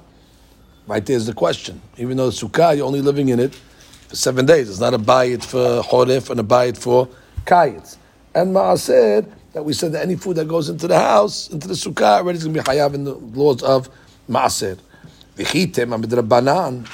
Right 0.86 1.06
there's 1.06 1.26
the 1.26 1.34
question. 1.34 1.82
Even 1.98 2.18
though 2.18 2.30
the 2.30 2.36
sukkah, 2.36 2.76
you're 2.76 2.86
only 2.86 3.02
living 3.02 3.30
in 3.30 3.40
it 3.40 3.56
for 3.56 4.16
seven 4.16 4.46
days. 4.46 4.70
It's 4.70 4.80
not 4.80 4.94
a 4.94 5.00
bayit 5.00 5.44
for 5.44 5.82
chorif 5.84 6.30
and 6.30 6.40
a 6.40 6.44
bayit 6.44 6.78
for 6.78 7.08
kayitz. 7.46 7.98
And 8.36 8.54
ma'aseh, 8.54 9.32
that 9.54 9.64
we 9.64 9.74
said 9.74 9.94
that 9.94 10.02
any 10.02 10.16
food 10.16 10.36
that 10.38 10.48
goes 10.48 10.70
into 10.70 10.88
the 10.88 11.00
house, 11.00 11.50
into 11.50 11.68
the 11.68 11.76
sukkah, 11.76 12.18
already 12.18 12.38
is 12.40 12.44
going 12.44 12.56
to 12.56 12.62
be 12.62 12.68
hayav 12.68 12.94
in 12.94 13.06
the 13.06 13.14
laws 13.14 13.64
of. 13.64 13.90
V'chitem 14.30 16.02
midrabanan. 16.02 16.88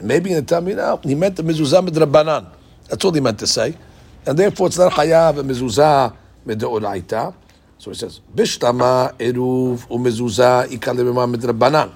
Maybe 0.00 0.30
in 0.30 0.36
the 0.36 0.42
time, 0.42 0.66
know, 0.66 1.00
he 1.02 1.14
meant 1.14 1.36
the 1.36 1.42
mezuzah 1.42 1.86
midrabanan. 1.86 2.46
That's 2.88 3.04
all 3.04 3.12
he 3.12 3.20
meant 3.20 3.38
to 3.40 3.46
say. 3.46 3.76
And 4.26 4.38
therefore, 4.38 4.68
it's 4.68 4.78
not 4.78 4.92
hayav 4.92 5.38
a 5.38 5.42
mezuzah 5.42 6.16
midoraita. 6.46 7.34
So 7.78 7.90
he 7.90 7.96
says, 7.96 8.20
bishtama 8.34 9.14
eruv 9.18 9.86
umezuzah 9.88 10.68
ikalimima 10.68 11.34
midrabanan. 11.34 11.92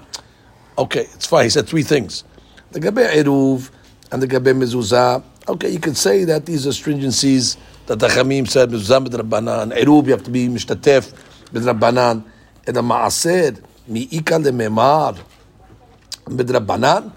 Okay, 0.77 1.01
it's 1.13 1.25
fine. 1.25 1.43
He 1.43 1.49
said 1.49 1.67
three 1.67 1.83
things. 1.83 2.23
The 2.71 2.79
gabe 2.79 3.07
eruv 3.13 3.69
and 4.11 4.21
the 4.21 4.27
gabe 4.27 4.55
mezuzah. 4.55 5.23
Okay, 5.47 5.69
you 5.69 5.79
can 5.79 5.95
say 5.95 6.23
that 6.23 6.45
these 6.45 6.65
are 6.65 6.71
stringencies 6.71 7.57
that 7.85 7.99
the 7.99 8.07
Chamim 8.07 8.49
said 8.49 8.69
mezuzah 8.69 9.05
midrabanan. 9.05 9.77
Eruv 9.77 10.05
you 10.05 10.11
have 10.11 10.23
to 10.23 10.31
be 10.31 10.47
mishtatef 10.47 11.13
midrabanan. 11.51 12.23
And 12.67 12.75
the 12.75 12.81
maaser 12.81 13.61
miika 13.89 14.43
lememar 14.43 15.19
midrabanan. 16.25 17.11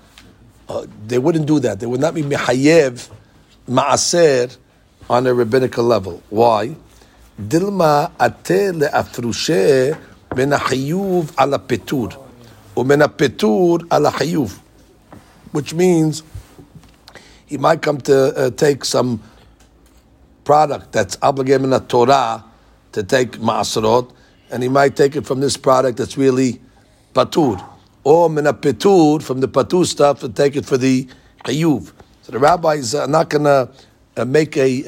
Uh, 0.68 0.87
they 1.07 1.18
wouldn't 1.18 1.46
do 1.46 1.59
that. 1.61 1.81
They 1.81 1.87
would 1.87 2.00
not 2.00 2.14
be 2.14 2.22
mihayev 2.22 3.09
maaser 3.66 4.57
on 5.09 5.26
a 5.26 5.33
rabbinical 5.33 5.85
level. 5.85 6.22
Why? 6.28 6.76
Dilma 7.40 8.12
ate 8.20 8.72
le'afrushe 8.74 9.98
min 10.37 10.50
hayuv 10.50 11.33
ala 11.40 11.59
petur, 11.59 12.12
umin 12.76 13.00
petur 13.16 13.87
ala 13.90 14.11
hayuv, 14.11 14.59
which 15.52 15.72
means 15.72 16.22
he 17.46 17.57
might 17.57 17.81
come 17.81 17.98
to 18.02 18.37
uh, 18.37 18.50
take 18.50 18.85
some 18.85 19.22
product 20.44 20.92
that's 20.92 21.16
obligated 21.22 21.64
in 21.64 21.70
the 21.70 21.81
Torah 21.81 22.44
to 22.92 23.02
take 23.02 23.33
maaserot, 23.33 24.12
and 24.50 24.62
he 24.62 24.68
might 24.68 24.96
take 24.96 25.16
it 25.16 25.24
from 25.24 25.40
this 25.40 25.57
product 25.57 25.96
that's 25.96 26.18
really 26.18 26.61
patur 27.14 27.64
or 28.08 28.30
min 28.30 28.44
petur 28.44 29.22
from 29.22 29.40
the 29.40 29.48
patur 29.48 29.84
stuff 29.84 30.22
and 30.22 30.34
take 30.34 30.56
it 30.56 30.64
for 30.64 30.78
the 30.78 31.06
chiyuv. 31.44 31.92
So 32.22 32.32
the 32.32 32.38
rabbis 32.38 32.94
are 32.94 33.06
not 33.06 33.28
going 33.28 33.44
to 33.44 33.70
uh, 34.16 34.24
make 34.24 34.56
a 34.56 34.82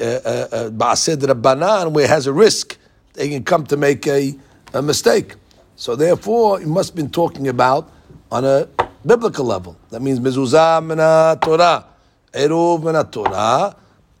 ma'ased 0.71 1.21
rabbanan 1.21 1.91
where 1.91 2.05
it 2.05 2.09
has 2.09 2.25
a 2.25 2.33
risk 2.33 2.77
they 3.13 3.29
can 3.29 3.43
come 3.43 3.65
to 3.67 3.77
make 3.77 4.07
a, 4.07 4.35
a 4.73 4.81
mistake. 4.81 5.35
So 5.75 5.95
therefore, 5.95 6.59
he 6.59 6.65
must 6.65 6.95
been 6.95 7.11
talking 7.11 7.47
about 7.47 7.91
on 8.31 8.43
a 8.43 8.67
biblical 9.05 9.45
level. 9.45 9.77
That 9.91 10.01
means 10.01 10.19
mezuzah 10.19 10.83
mina 10.83 11.37
Torah, 11.39 11.85
eruv 12.33 12.83
mina 12.83 13.03
Torah, 13.03 13.75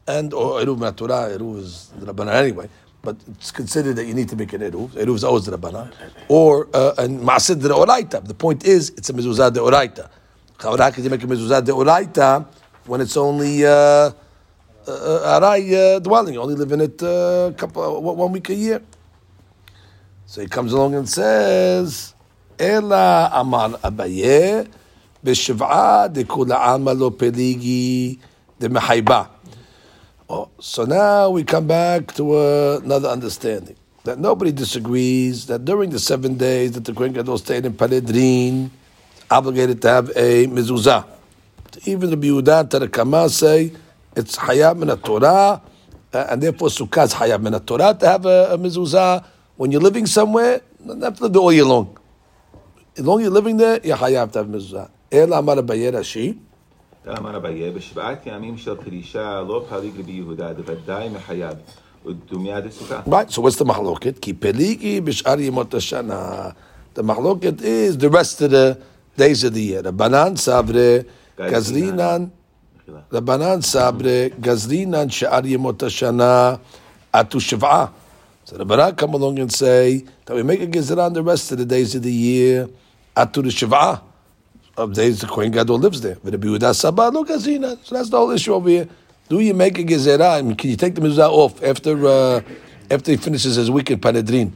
and 0.07 0.31
or 0.31 0.59
eruv 0.59 0.77
mina 0.77 0.91
Torah. 0.91 1.29
Eruv 1.35 1.57
is 1.59 1.87
the 1.97 2.13
rabbanan 2.13 2.33
anyway, 2.33 2.69
but 3.01 3.17
it's 3.29 3.51
considered 3.51 3.95
that 3.95 4.05
you 4.05 4.13
need 4.13 4.29
to 4.29 4.35
make 4.35 4.53
an 4.53 4.61
eruv. 4.61 4.89
Eruv 4.89 5.15
is 5.15 5.23
always 5.23 5.47
rabbanah, 5.47 5.91
or 6.27 6.67
uh, 6.73 6.93
and 6.97 7.19
de 7.19 7.25
oraita. 7.25 8.25
The 8.25 8.33
point 8.33 8.65
is, 8.65 8.89
it's 8.91 9.09
a 9.09 9.13
mezuzah 9.13 9.51
deoraita. 9.51 10.09
How 10.59 10.91
can 10.91 11.03
you 11.03 11.09
make 11.09 11.23
a 11.23 11.27
mezuzah 11.27 11.61
deoraita 11.61 12.45
when 12.85 13.01
it's 13.01 13.17
only 13.17 13.65
uh, 13.65 13.69
uh, 13.71 14.11
uh, 14.87 15.39
arai 15.39 15.95
uh, 15.95 15.99
dwelling? 15.99 16.35
You 16.35 16.41
only 16.41 16.55
live 16.55 16.71
in 16.71 16.81
it 16.81 17.01
uh, 17.01 17.51
couple, 17.57 17.83
uh, 17.83 17.99
one 17.99 18.31
week 18.31 18.49
a 18.49 18.55
year. 18.55 18.81
So 20.27 20.41
he 20.41 20.47
comes 20.47 20.71
along 20.71 20.95
and 20.95 21.09
says, 21.09 22.13
"Ela 22.59 23.31
amar 23.33 23.69
abaye 23.83 24.69
b'shiv'a 25.25 26.13
dekula 26.13 26.55
alma 26.55 26.93
lo 26.93 27.09
peligi 27.09 28.19
de 28.59 28.69
mehayba." 28.69 29.40
Oh, 30.33 30.47
so 30.61 30.85
now 30.85 31.29
we 31.29 31.43
come 31.43 31.67
back 31.67 32.15
to 32.15 32.37
uh, 32.37 32.79
another 32.85 33.09
understanding 33.09 33.75
that 34.05 34.17
nobody 34.17 34.53
disagrees 34.53 35.47
that 35.47 35.65
during 35.65 35.89
the 35.89 35.99
seven 35.99 36.37
days 36.37 36.71
that 36.71 36.85
the 36.85 36.93
Kohen 36.93 37.11
Gadol 37.11 37.37
stayed 37.37 37.65
in 37.65 37.73
Parhedrin, 37.73 38.69
obligated 39.29 39.81
to 39.81 39.89
have 39.89 40.07
a 40.15 40.47
mezuzah. 40.47 41.05
Even 41.83 42.11
the 42.11 42.15
Yehuda 42.15 42.63
Tarakama 42.69 43.29
say 43.29 43.73
it's 44.15 44.37
hayab 44.37 44.77
min 44.77 44.95
Torah, 44.99 45.61
uh, 46.13 46.27
and 46.29 46.41
therefore 46.41 46.69
sukkah 46.69 47.03
is 47.03 47.13
hayab 47.13 47.41
min 47.41 47.59
Torah 47.65 47.93
to 47.99 48.07
have 48.07 48.25
a, 48.25 48.53
a, 48.53 48.57
mezuzah 48.57 49.25
when 49.57 49.69
you're 49.69 49.81
living 49.81 50.05
somewhere. 50.05 50.61
You 50.85 50.97
have 51.01 51.17
to 51.17 51.23
live 51.23 51.35
all 51.35 51.51
year 51.51 51.65
long. 51.65 51.99
As 52.95 53.05
long 53.05 53.19
as 53.19 53.23
you're 53.23 53.33
living 53.33 53.57
there, 53.57 53.81
you're 53.83 53.97
hayab 53.97 54.31
to 54.31 54.39
have 54.39 54.47
mezuzah. 54.47 54.89
El 55.11 55.27
אמר 57.18 57.36
אביי, 57.36 57.70
בשבעת 57.70 58.26
ימים 58.26 58.58
של 58.58 58.74
פרישה 58.74 59.42
לא 59.48 59.64
פליג 59.68 60.00
רבי 60.00 60.12
יהודה, 60.12 60.52
דוודאי 60.52 61.08
מחייב. 61.08 61.54
ודומיה 62.06 62.60
דסוכה. 62.60 63.00
Right, 63.06 63.30
so 63.30 63.42
what's 63.42 63.56
the 63.56 63.64
mahloket? 63.64 64.20
כי 64.20 64.32
פליגי 64.32 65.00
בשאר 65.00 65.40
ימות 65.40 65.74
השנה. 65.74 66.48
The 66.94 67.02
mahloket 67.02 67.60
is 67.60 67.96
the 67.98 68.08
rest 68.08 68.40
of 68.42 68.50
the 68.50 68.76
days 69.18 69.44
of 69.44 69.54
the 69.54 69.60
year. 69.60 69.82
רבנן 69.84 70.36
סברה, 70.36 70.98
גזרינן, 71.40 72.26
מחילה. 72.76 72.98
רבנן 73.12 73.60
סברה, 73.60 74.26
גזרינן 74.40 75.10
שאר 75.10 75.46
ימות 75.46 75.82
השנה, 75.82 76.54
עטו 77.12 77.40
שבעה. 77.40 77.86
So 78.46 78.56
the 78.56 78.64
Barak 78.64 78.96
come 78.96 79.14
along 79.14 79.40
and 79.40 79.52
say 79.52 80.04
that 80.24 80.36
we 80.36 80.44
make 80.44 80.62
a 80.62 80.68
gezerah 80.68 81.06
on 81.06 81.12
the 81.12 81.22
rest 81.22 81.50
of 81.50 81.58
the 81.58 81.64
days 81.64 81.96
of 81.96 82.02
the 82.04 82.12
year, 82.12 82.68
atu 83.16 83.42
the 83.42 83.48
shiv'ah 83.48 83.98
of 84.77 84.93
days 84.93 85.21
the 85.21 85.27
Kohen 85.27 85.51
Gadol 85.51 85.79
lives 85.79 86.01
there. 86.01 86.17
But 86.23 86.33
Sabah, 86.33 87.11
look, 87.11 87.29
Azina. 87.29 87.77
So 87.83 87.95
that's 87.95 88.09
the 88.09 88.17
whole 88.17 88.31
issue 88.31 88.53
over 88.53 88.69
here. 88.69 88.87
Do 89.29 89.39
you 89.39 89.53
make 89.53 89.77
a 89.77 89.83
gezerah? 89.83 90.39
I 90.39 90.41
mean, 90.41 90.55
can 90.55 90.69
you 90.69 90.75
take 90.75 90.95
the 90.95 91.01
mezuzah 91.01 91.29
off 91.29 91.63
after 91.63 92.05
uh, 92.05 92.41
after 92.89 93.11
he 93.11 93.17
finishes 93.17 93.55
his 93.55 93.71
week 93.71 93.89
in 93.91 93.99
Parhedrin? 93.99 94.51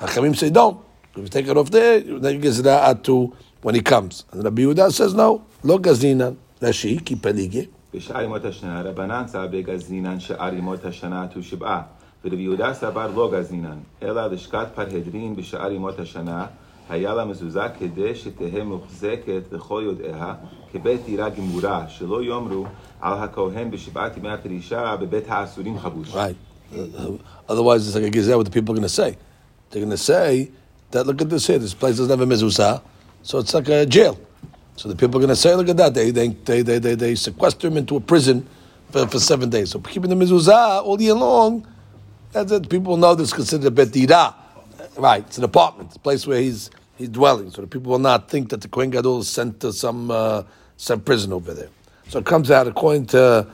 Hachamim 0.00 0.36
say 0.36 0.50
no. 0.50 0.84
If 1.16 1.18
you 1.18 1.28
take 1.28 1.48
it 1.48 1.56
off 1.56 1.70
there, 1.70 2.00
then 2.00 2.34
you 2.34 2.40
gezerah 2.40 2.90
at 2.90 3.04
two 3.04 3.36
when 3.62 3.74
he 3.74 3.80
comes. 3.80 4.24
And 4.30 4.44
Rabbi 4.44 4.62
Yehuda 4.62 4.92
says 4.92 5.14
no. 5.14 5.44
Lo 5.62 5.78
gazina 5.78 6.36
rashi 6.60 7.04
ki 7.04 7.16
pelige. 7.16 7.68
בשאר 7.94 8.22
ימות 8.22 8.44
השנה 8.44 8.82
רבנן 8.82 9.24
צא 9.26 9.46
בגזינן 9.46 10.20
שאר 10.20 10.54
ימות 10.54 10.84
השנה 10.84 11.26
תו 11.34 11.42
שבעה 11.42 11.82
ורבי 12.24 12.42
יהודה 12.42 12.74
סבר 12.74 13.10
לא 13.14 13.30
גזינן 13.32 13.78
אלא 14.02 14.26
לשכת 14.26 14.66
פרהדרין 14.74 15.36
בשאר 15.36 15.72
ימות 15.72 15.98
השנה 15.98 16.46
היה 16.89 17.13
לה 17.13 17.25
מזוזה 17.25 17.61
כדי 17.79 18.15
שתהא 18.15 18.63
מוחזקת 18.63 19.43
לכל 19.51 19.83
יודעיה 19.85 20.33
כבית 20.71 21.05
דירה 21.05 21.29
גמורה, 21.29 21.85
שלא 21.87 22.23
יאמרו 22.23 22.65
על 23.01 23.13
הכהן 23.17 23.71
בשבעת 23.71 24.17
ימי 24.17 24.29
הפרישה 24.29 24.95
בבית 24.95 25.23
האסורים 25.27 25.79
חבוש. 25.79 26.13
Right. 26.13 26.35
Uh, 26.73 27.17
otherwise, 27.47 27.87
it's 27.87 27.95
like 27.95 28.05
a 28.05 28.11
gezerah. 28.11 28.37
What 28.37 28.45
the 28.45 28.51
people 28.51 28.73
are 28.73 28.77
going 28.77 28.83
to 28.83 28.89
say? 28.89 29.17
They're 29.69 29.81
going 29.81 29.89
to 29.89 29.97
say 29.97 30.51
that 30.91 31.07
look 31.07 31.21
at 31.21 31.29
this 31.29 31.47
here. 31.47 31.57
This 31.57 31.73
place 31.73 31.97
doesn't 31.97 32.09
have 32.09 32.21
a 32.21 32.31
mezuzah, 32.31 32.81
so 33.23 33.39
it's 33.39 33.53
like 33.53 33.69
a 33.69 33.85
jail. 33.85 34.19
So 34.75 34.87
the 34.87 34.95
people 34.95 35.17
are 35.17 35.23
going 35.25 35.29
to 35.29 35.35
say, 35.35 35.55
look 35.55 35.69
at 35.69 35.77
that. 35.77 35.93
They 35.93 36.11
they 36.11 36.27
they 36.27 36.61
they, 36.61 36.77
they, 36.79 36.95
they 36.95 37.15
sequester 37.15 37.67
him 37.67 37.77
into 37.77 37.95
a 37.95 37.99
prison 37.99 38.47
for, 38.91 39.07
for 39.07 39.19
seven 39.19 39.49
days. 39.49 39.71
So 39.71 39.79
keeping 39.79 40.09
the 40.09 40.15
mezuzah 40.15 40.83
all 40.83 41.01
year 41.01 41.15
long, 41.15 41.67
that's 42.31 42.51
it. 42.51 42.69
People 42.69 42.97
know 42.97 43.15
this 43.15 43.29
is 43.29 43.33
considered 43.33 43.67
a 43.67 43.71
bet 43.71 43.91
dira. 43.91 44.35
Right. 44.96 45.24
It's 45.26 45.38
an 45.38 45.44
apartment. 45.44 45.88
It's 45.88 45.96
a 45.96 46.00
place 46.00 46.26
where 46.26 46.40
he's 46.40 46.70
he's 46.96 47.08
dwelling. 47.08 47.50
So 47.50 47.62
the 47.62 47.66
people 47.68 47.90
will 47.92 47.98
not 47.98 48.30
think 48.30 48.50
that 48.50 48.60
the 48.60 48.68
Kohen 48.68 48.90
Gadol 48.90 49.20
is 49.20 49.28
sent 49.28 49.60
to 49.60 49.72
some 49.72 50.10
uh, 50.10 50.44
some 50.76 51.00
prison 51.00 51.32
over 51.32 51.52
there. 51.54 51.68
So 52.08 52.18
it 52.18 52.26
comes 52.26 52.50
out 52.50 52.66
according 52.66 53.06
to 53.06 53.46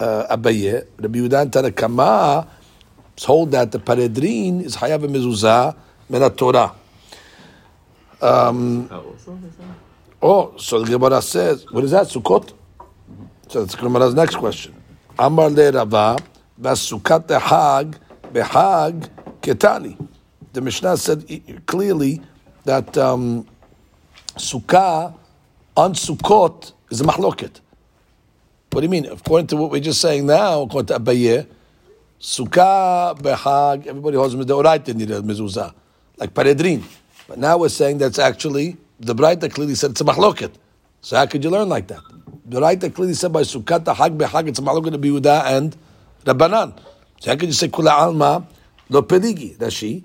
uh, 0.00 0.36
Abaye, 0.36 0.86
Rabbi 0.98 1.18
Yudan 1.18 1.50
Tanakama 1.50 2.48
told 3.16 3.50
that 3.52 3.70
the 3.70 3.78
paredrin 3.78 4.62
is 4.64 4.76
hayav 4.76 5.00
mezuzah 5.04 5.76
min 6.08 6.30
Torah. 6.30 6.74
Oh, 10.22 10.54
so 10.58 10.82
the 10.82 10.90
Gemara 10.90 11.22
says, 11.22 11.64
what 11.70 11.84
is 11.84 11.92
that? 11.92 12.06
Sukkot? 12.06 12.52
So 13.48 13.64
that's 13.64 13.74
Gemara's 13.74 14.14
next 14.14 14.36
question. 14.36 14.74
Amar 15.18 15.50
le 15.50 15.70
Rava, 15.72 16.18
Basukat 16.60 17.40
hag 17.40 17.96
behag 18.32 19.08
ketani 19.40 19.96
the 20.52 20.60
Mishnah 20.60 20.96
said 20.96 21.24
clearly 21.66 22.20
that 22.64 22.96
um, 22.98 23.46
sukkah 24.36 25.14
on 25.76 25.94
Sukkot 25.94 26.72
is 26.90 27.00
a 27.00 27.04
mahloket. 27.04 27.60
What 28.70 28.80
do 28.80 28.82
you 28.82 28.88
mean? 28.88 29.06
According 29.06 29.46
to 29.48 29.56
what 29.56 29.70
we're 29.70 29.80
just 29.80 30.00
saying 30.00 30.26
now, 30.26 30.62
according 30.62 30.86
to 30.88 30.98
Abaye, 31.00 31.46
sukkah, 32.20 33.18
behag, 33.18 33.86
everybody 33.86 34.16
holds 34.16 34.34
midoraita 34.34 34.94
need 34.94 35.10
a 35.10 35.20
mezuzah, 35.22 35.72
like 36.16 36.34
paredrin. 36.34 36.82
But 37.26 37.38
now 37.38 37.58
we're 37.58 37.68
saying 37.68 37.98
that's 37.98 38.18
actually, 38.18 38.76
the 38.98 39.14
Braita 39.14 39.52
clearly 39.52 39.74
said 39.74 39.92
it's 39.92 40.00
a 40.00 40.04
machloket. 40.04 40.52
So 41.00 41.16
how 41.16 41.26
could 41.26 41.42
you 41.42 41.50
learn 41.50 41.68
like 41.68 41.86
that? 41.88 42.00
The 42.44 42.60
Braita 42.60 42.92
clearly 42.92 43.14
said 43.14 43.32
by 43.32 43.42
sukkah, 43.42 43.94
hag, 43.94 44.18
behag, 44.18 44.48
it's 44.48 44.58
a 44.58 44.62
mahloket 44.62 44.94
of 44.94 45.00
Yehuda 45.00 45.44
and 45.46 45.76
Rabbanan. 46.24 46.78
So 47.20 47.30
how 47.30 47.36
could 47.36 47.48
you 47.48 47.54
say 47.54 47.68
kula 47.68 47.90
alma, 47.92 48.46
lo 48.88 49.02
pedigi, 49.02 49.56
That's 49.56 49.74
she? 49.74 50.04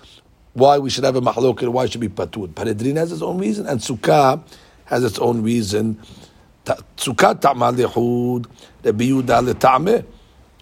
why 0.53 0.77
we 0.77 0.89
should 0.89 1.03
have 1.03 1.15
a 1.15 1.21
mahloket, 1.21 1.67
why 1.69 1.85
it 1.85 1.91
should 1.91 2.01
be 2.01 2.09
patur. 2.09 2.47
Paredrin 2.49 2.97
has 2.97 3.11
its 3.11 3.21
own 3.21 3.37
reason, 3.37 3.67
and 3.67 3.79
Sukkah 3.79 4.43
has 4.85 5.03
its 5.03 5.19
own 5.19 5.41
reason. 5.43 5.97
Sukkah 6.65 7.39
ta'amal 7.39 7.73
lehud, 7.73 8.45
Rabbi 8.83 9.05
Yehuda 9.05 9.53
le'ta'ameh. 9.53 10.05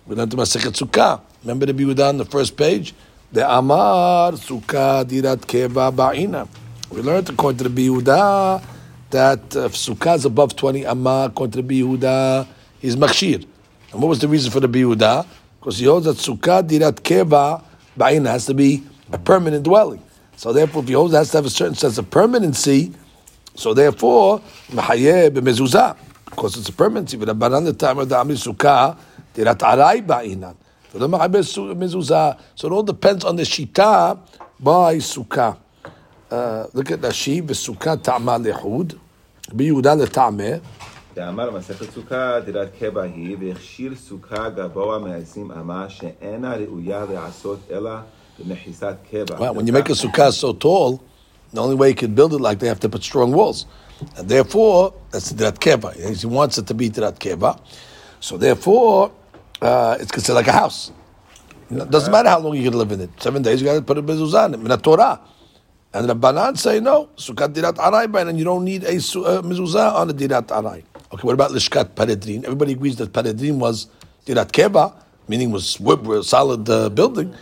We 0.07 0.15
learned 0.15 0.31
to 0.31 0.37
Masechet 0.37 0.73
Sukkah. 0.77 1.21
Remember 1.43 1.65
the 1.65 1.73
Yehuda 1.73 2.09
on 2.09 2.17
the 2.17 2.25
first 2.25 2.57
page? 2.57 2.93
The 3.31 3.49
Amar 3.49 4.31
Sukkah 4.33 5.05
Dirat 5.05 5.41
Keva 5.45 5.93
Ba'ina. 5.93 6.47
We 6.89 7.01
learned 7.01 7.29
according 7.29 7.59
to 7.59 7.69
the 7.69 7.87
Yehuda 7.87 8.63
that 9.11 9.55
uh, 9.55 9.65
if 9.65 9.73
Sukkah 9.73 10.15
is 10.15 10.25
above 10.25 10.55
20 10.55 10.83
Amar, 10.83 11.27
according 11.27 11.51
to 11.51 11.61
the 11.61 11.81
Yehuda, 11.81 12.47
he's 12.79 12.95
Machshir. 12.95 13.45
And 13.91 14.01
what 14.01 14.09
was 14.09 14.19
the 14.19 14.27
reason 14.27 14.51
for 14.51 14.59
the 14.59 14.67
Yehuda? 14.67 15.25
Because 15.59 15.77
he 15.77 15.85
holds 15.85 16.05
that 16.05 16.17
Sukkah 16.17 16.67
Dirat 16.67 17.01
Keva 17.01 17.63
Ba'ina 17.97 18.31
has 18.31 18.45
to 18.47 18.53
be 18.53 18.83
a 19.12 19.18
permanent 19.18 19.64
dwelling. 19.64 20.02
So 20.36 20.52
therefore, 20.52 20.82
if 20.82 20.88
he 20.88 20.94
holds 20.94 21.14
it 21.14 21.18
has 21.18 21.30
to 21.30 21.38
have 21.38 21.46
a 21.46 21.50
certain 21.50 21.74
sense 21.74 21.98
of 21.98 22.10
permanency, 22.10 22.92
so 23.54 23.72
therefore, 23.72 24.40
Mahayeh 24.70 25.30
b'mezuzah, 25.30 25.96
because 26.24 26.56
it's 26.56 26.68
a 26.68 26.72
permanency. 26.72 27.16
But 27.16 27.28
Rabbanan 27.28 27.64
the 27.64 27.72
time 27.72 27.98
of 27.98 28.08
the 28.08 28.16
Amri 28.16 28.36
Sukkah, 28.36 28.96
Dirat 29.34 29.58
Arai 29.58 30.04
Ba'inan. 30.04 30.56
So 30.92 30.98
the 30.98 31.08
Mahayeh 31.08 31.44
su- 31.44 31.74
mezuzah. 31.74 32.38
So 32.54 32.68
it 32.68 32.72
all 32.72 32.82
depends 32.82 33.24
on 33.24 33.36
the 33.36 33.44
Shita 33.44 34.18
by 34.58 34.96
Sukkah. 34.96 35.56
Uh, 36.30 36.66
look 36.72 36.90
at 36.90 37.00
Rashi, 37.00 37.40
v'Sukkah 37.42 38.02
ta'ama 38.02 38.38
lehud, 38.38 38.98
b'Yehuda 39.50 40.06
le'tameh. 40.06 40.60
דאמר 41.14 41.50
מסכת 41.50 41.90
סוכה, 41.94 42.40
דירת 42.40 42.68
קבע 42.78 43.02
היא, 43.02 43.36
והכשיר 43.40 43.94
סוכה 43.94 44.48
גבוה 44.48 44.98
מעשרים 44.98 45.50
אמה, 45.50 45.86
שאינה 45.88 46.54
ראויה 46.56 47.04
לעשות 47.14 47.58
אלא 47.70 47.90
Well, 49.39 49.53
when 49.53 49.67
you 49.67 49.73
make 49.73 49.89
a 49.89 49.93
sukkah 49.93 50.31
so 50.31 50.53
tall, 50.53 51.03
the 51.53 51.61
only 51.61 51.75
way 51.75 51.89
you 51.89 51.95
can 51.95 52.13
build 52.13 52.33
it 52.33 52.41
like 52.41 52.59
they 52.59 52.67
have 52.67 52.79
to 52.81 52.89
put 52.89 53.03
strong 53.03 53.31
walls. 53.31 53.65
And 54.17 54.29
therefore, 54.29 54.93
that's 55.11 55.33
Dirat 55.33 55.59
Keva. 55.59 55.93
He 56.15 56.25
wants 56.27 56.57
it 56.57 56.67
to 56.67 56.73
be 56.73 56.89
Dirat 56.89 57.19
Keva. 57.19 57.59
So 58.19 58.37
therefore, 58.37 59.11
uh, 59.61 59.97
it's 59.99 60.11
considered 60.11 60.35
like 60.35 60.47
a 60.47 60.53
house. 60.53 60.91
It 61.69 61.91
doesn't 61.91 62.11
matter 62.11 62.29
how 62.29 62.39
long 62.39 62.55
you 62.55 62.63
can 62.69 62.77
live 62.77 62.91
in 62.91 63.01
it. 63.01 63.09
Seven 63.21 63.41
days, 63.41 63.61
you 63.61 63.67
got 63.67 63.75
to 63.75 63.81
put 63.81 63.97
a 63.97 64.03
mezuzah 64.03 64.53
in 64.53 64.71
it. 64.71 64.83
Torah. 64.83 65.19
And 65.93 66.07
Rabbanan 66.07 66.57
say, 66.57 66.79
no, 66.79 67.09
sukkah 67.17 67.51
Dirat 67.51 67.75
Arai, 67.75 68.27
and 68.27 68.37
you 68.37 68.45
don't 68.45 68.63
need 68.63 68.83
a 68.83 68.89
uh, 68.89 69.41
mezuzah 69.41 69.95
on 69.95 70.07
the 70.07 70.13
Dirat 70.13 70.47
Arai. 70.47 70.83
Okay, 71.11 71.23
what 71.23 71.33
about 71.33 71.51
Lishkat 71.51 71.95
Paredrin? 71.95 72.43
Everybody 72.43 72.73
agrees 72.73 72.95
that 72.97 73.11
Paredrin 73.11 73.57
was 73.57 73.87
Dirat 74.25 74.51
Keva, 74.51 74.93
meaning 75.27 75.51
was 75.51 75.79
solid 76.27 76.69
uh, 76.69 76.89
building. 76.89 77.33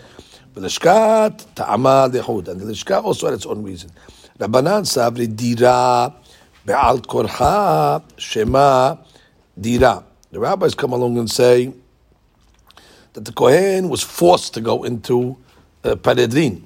But 0.57 0.71
Lishkat 0.71 1.53
Ta'ama 1.53 2.09
Lehud. 2.11 2.47
And 2.47 2.59
the 2.59 2.65
Lishkat 2.65 3.03
also 3.03 3.27
had 3.27 3.35
its 3.35 3.45
own 3.45 3.61
reason. 3.61 3.91
Rabbanan 4.39 4.87
Sabri 4.87 5.27
Dira 5.27 6.11
Be'al 6.65 6.97
korcha 7.01 8.01
shema 8.17 8.97
dira. 9.61 10.03
The 10.31 10.39
rabbis 10.39 10.73
come 10.73 10.93
along 10.93 11.19
and 11.19 11.29
say 11.29 11.71
that 13.13 13.23
the 13.23 13.31
Kohen 13.31 13.89
was 13.89 14.01
forced 14.01 14.55
to 14.55 14.61
go 14.61 14.83
into 14.83 15.37
uh, 15.83 15.93
Paredrin. 15.93 16.63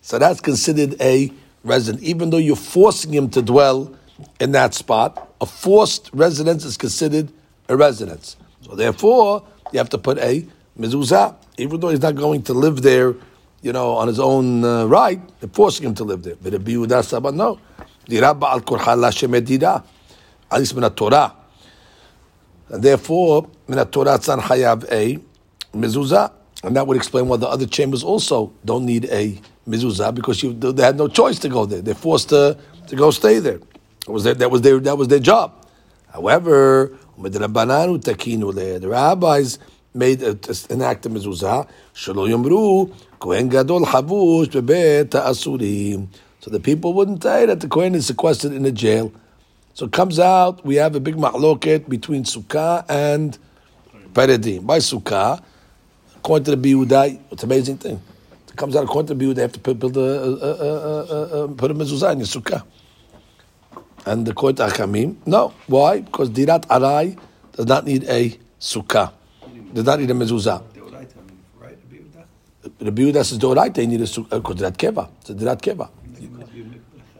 So 0.00 0.18
that's 0.18 0.40
considered 0.40 0.96
a 0.98 1.30
resident. 1.64 2.02
Even 2.02 2.30
though 2.30 2.38
you're 2.38 2.56
forcing 2.56 3.12
him 3.12 3.28
to 3.28 3.42
dwell 3.42 3.94
in 4.40 4.52
that 4.52 4.72
spot, 4.72 5.34
a 5.42 5.44
forced 5.44 6.08
residence 6.14 6.64
is 6.64 6.78
considered 6.78 7.30
a 7.68 7.76
residence. 7.76 8.38
So 8.62 8.74
therefore, 8.74 9.46
you 9.70 9.78
have 9.80 9.90
to 9.90 9.98
put 9.98 10.16
a 10.16 10.46
mezuzah. 10.78 11.36
Even 11.58 11.78
though 11.78 11.90
he's 11.90 12.00
not 12.00 12.14
going 12.14 12.42
to 12.44 12.54
live 12.54 12.80
there, 12.80 13.14
you 13.64 13.72
know, 13.72 13.92
on 13.92 14.08
his 14.08 14.20
own 14.20 14.62
uh, 14.62 14.84
right, 14.84 15.18
they're 15.40 15.48
forcing 15.48 15.86
him 15.86 15.94
to 15.94 16.04
live 16.04 16.22
there. 16.22 16.36
But 16.36 16.52
Rabbi 16.52 16.72
Yehuda 16.72 17.02
Saba, 17.02 17.32
no. 17.32 17.58
Dira 18.06 18.34
ba'al 18.34 18.60
korcha 18.60 18.94
la 18.94 19.08
shemedira. 19.08 19.82
At 20.50 20.58
least 20.58 20.76
min 20.76 20.88
Torah. 20.90 21.34
And 22.68 22.82
therefore, 22.82 23.48
min 23.66 23.82
Torah 23.86 24.18
tzan 24.18 24.40
hayav 24.40 24.84
a 24.92 25.18
mezuzah. 25.74 26.30
And 26.62 26.76
that 26.76 26.86
would 26.86 26.98
explain 26.98 27.26
why 27.26 27.38
the 27.38 27.48
other 27.48 27.64
chambers 27.64 28.04
also 28.04 28.52
don't 28.66 28.84
need 28.84 29.06
a 29.06 29.40
mezuzah 29.66 30.14
because 30.14 30.42
you, 30.42 30.52
they 30.52 30.82
had 30.82 30.98
no 30.98 31.08
choice 31.08 31.38
to 31.38 31.48
go 31.48 31.64
there. 31.64 31.80
They're 31.80 31.94
forced 31.94 32.28
to, 32.28 32.58
to 32.88 32.96
go 32.96 33.10
stay 33.12 33.38
there. 33.38 33.60
That 34.04 34.12
was 34.12 34.24
their, 34.24 34.34
that 34.34 34.50
was 34.50 34.60
their, 34.60 34.78
that 34.78 34.98
was 34.98 35.08
their 35.08 35.20
job. 35.20 35.66
However, 36.12 36.92
the 37.16 38.88
rabbis 38.90 39.58
made 39.94 40.22
a, 40.22 40.36
an 40.70 40.82
act 40.82 41.06
of 41.06 41.12
mezuzah. 41.12 41.68
Shelo 41.94 42.28
yomru 42.28 42.92
kohen 43.20 43.48
gadol 43.48 43.86
havush 43.86 44.48
bebet 44.48 45.10
asurim. 45.10 46.08
So 46.40 46.50
the 46.50 46.60
people 46.60 46.92
wouldn't 46.92 47.22
say 47.22 47.46
that 47.46 47.60
the 47.60 47.68
kohen 47.68 47.94
is 47.94 48.06
sequestered 48.06 48.52
in 48.52 48.66
a 48.66 48.72
jail. 48.72 49.12
So 49.74 49.86
it 49.86 49.92
comes 49.92 50.18
out 50.18 50.64
we 50.64 50.76
have 50.76 50.94
a 50.94 51.00
big 51.00 51.16
mahloket 51.16 51.88
between 51.88 52.24
sukkah 52.24 52.84
and 52.88 53.38
parhedrin. 54.12 54.66
By 54.66 54.78
sukkah, 54.78 55.42
according 56.16 56.44
to 56.44 56.56
the 56.56 56.72
Biyudai, 56.72 57.20
it's 57.30 57.42
an 57.42 57.48
amazing 57.48 57.78
thing. 57.78 58.02
It 58.48 58.56
comes 58.56 58.76
out 58.76 58.84
according 58.84 59.08
to 59.08 59.14
the 59.14 59.24
Biyudai, 59.24 59.34
they 59.34 59.42
have 59.42 59.52
to 59.52 59.60
put, 59.60 59.78
build 59.78 59.96
a, 59.96 60.00
a, 60.00 60.26
a, 60.26 61.44
a, 61.44 61.48
put 61.48 61.70
a 61.70 61.74
mezuzah 61.74 62.12
in 62.12 62.18
your 62.18 62.26
sukkah. 62.26 62.64
And 64.06 64.26
the 64.26 64.34
Kohen 64.34 64.56
Achamim, 64.56 65.16
no. 65.26 65.54
Why? 65.66 66.00
Because 66.00 66.30
Dirat 66.30 66.66
Arai 66.66 67.18
does 67.52 67.66
not 67.66 67.86
need 67.86 68.04
a 68.04 68.38
sukkah. 68.60 69.12
Does 69.74 69.84
not 69.84 69.98
need 69.98 70.10
a 70.10 70.14
mezuzah. 70.14 70.62
The 72.78 72.90
Yehuda 72.90 73.24
says 73.24 73.38
Doraita, 73.38 73.74
they 73.74 73.86
need 73.86 74.00
a 74.00 74.04
sukkah 74.04 74.30
because 74.30 74.56
Dirat 74.56 74.76
Keva. 74.76 75.10
It's 75.20 75.30
a 75.30 75.34
Dirat 75.34 75.60
Keva. 75.60 75.90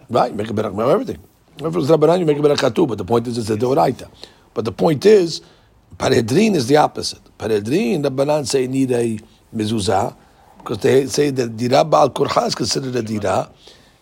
Right, 0.09 0.35
make 0.35 0.49
a 0.49 0.53
berak 0.53 0.79
everything. 0.91 1.19
If 1.57 1.77
it's 1.77 1.89
Rabbanan, 1.89 2.21
you 2.21 2.27
make 2.27 2.39
a 2.39 2.43
berak 2.43 2.75
too, 2.75 2.87
but 2.87 2.99
the 2.99 3.05
point 3.05 3.27
is 3.27 3.39
it's 3.39 3.51
a 3.51 3.57
Doraita. 3.57 4.09
But 4.55 4.65
the 4.65 4.73
point 4.73 5.05
is, 5.05 5.41
Paredrin 5.97 6.55
is 6.55 6.69
the 6.69 6.77
opposite. 6.77 7.21
Paredrin, 7.39 8.03
the 8.03 8.11
Rabbanan 8.11 8.47
say 8.47 8.69
need 8.69 8.93
a 8.93 9.19
mezuzah 9.55 10.17
because 10.59 10.79
they 10.79 11.07
say 11.07 11.31
that 11.31 11.57
Dira 11.57 11.85
Baal 11.85 12.11
Kurha 12.11 12.47
is 12.47 12.55
considered 12.55 12.95
a 12.95 13.03
Dira. 13.03 13.51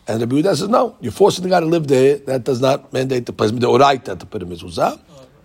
And 0.07 0.21
the 0.21 0.27
Yehuda 0.27 0.57
says, 0.57 0.69
no, 0.69 0.97
you're 1.01 1.13
forcing 1.13 1.45
the 1.45 1.51
guy 1.51 1.61
to 1.61 1.67
live 1.67 1.89
there. 1.89 2.19
That 2.19 2.45
does 2.45 2.61
not 2.61 2.93
mandate 2.93 3.25
the 3.25 3.33
place, 3.33 3.51
the 3.51 3.67
oraita 3.67 4.19
to 4.19 4.27
put 4.27 4.43
a 4.43 4.47
mezuzah. 4.47 5.01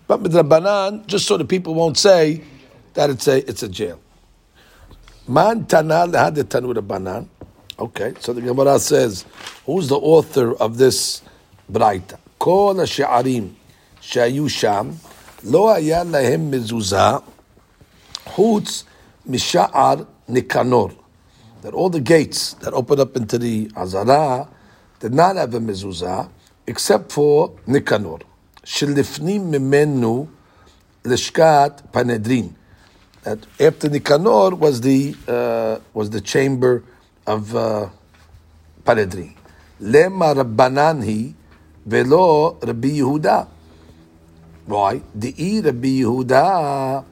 But 0.07 0.21
with 0.21 0.33
Rabbanan, 0.33 1.07
just 1.07 1.25
so 1.25 1.37
the 1.37 1.45
people 1.45 1.73
won't 1.73 1.97
say 1.97 2.43
that 2.97 3.11
it's 3.11 3.27
a 3.27 3.47
it's 3.47 3.61
a 3.61 3.69
jail. 3.69 3.99
Man 5.27 5.65
tanal 5.65 6.17
had 6.17 6.35
the 6.35 6.81
banan. 6.81 7.29
Okay, 7.79 8.15
so 8.19 8.33
the 8.33 8.41
Gemara 8.41 8.79
says, 8.79 9.23
who's 9.67 9.87
the 9.87 9.97
author 9.97 10.55
of 10.55 10.79
this 10.79 11.21
braita? 11.71 12.17
Kol 12.39 12.83
she'arim 12.85 13.53
shayu 14.01 14.49
sham 14.49 14.97
lo 15.43 15.67
haya 15.67 16.03
lahem 16.03 16.49
mezuzah 16.49 17.23
hutz 18.25 18.83
misha'ar 19.29 20.07
nikanor. 20.27 20.95
That 21.61 21.75
all 21.75 21.89
the 21.89 22.01
gates 22.01 22.53
that 22.61 22.73
open 22.73 22.99
up 22.99 23.15
into 23.15 23.37
the 23.37 23.69
Azara 23.75 24.49
did 24.99 25.13
not 25.13 25.35
have 25.35 25.53
a 25.53 25.59
mezuzah 25.59 26.31
except 26.65 27.11
for 27.11 27.51
Nikanor. 27.67 28.23
Shilifnim 28.63 29.51
mimenu 29.51 30.27
lishkat 31.03 31.91
parhedrin. 31.91 32.55
That 33.27 33.45
after 33.59 33.89
Nikanor 33.89 34.57
was 34.57 34.79
the 34.79 35.13
uh, 35.27 35.79
was 35.93 36.09
the 36.11 36.21
chamber 36.21 36.81
of 37.25 37.53
uh, 37.53 37.89
Parhedrin. 38.85 39.35
Lema 39.81 40.33
Rabbananhi 40.33 41.33
velo 41.85 42.53
Rabbi 42.53 42.87
Yehuda. 42.87 43.47
Why? 44.65 45.01
The 45.13 45.61
Rabbi 45.61 46.03
Yehuda, 46.03 47.03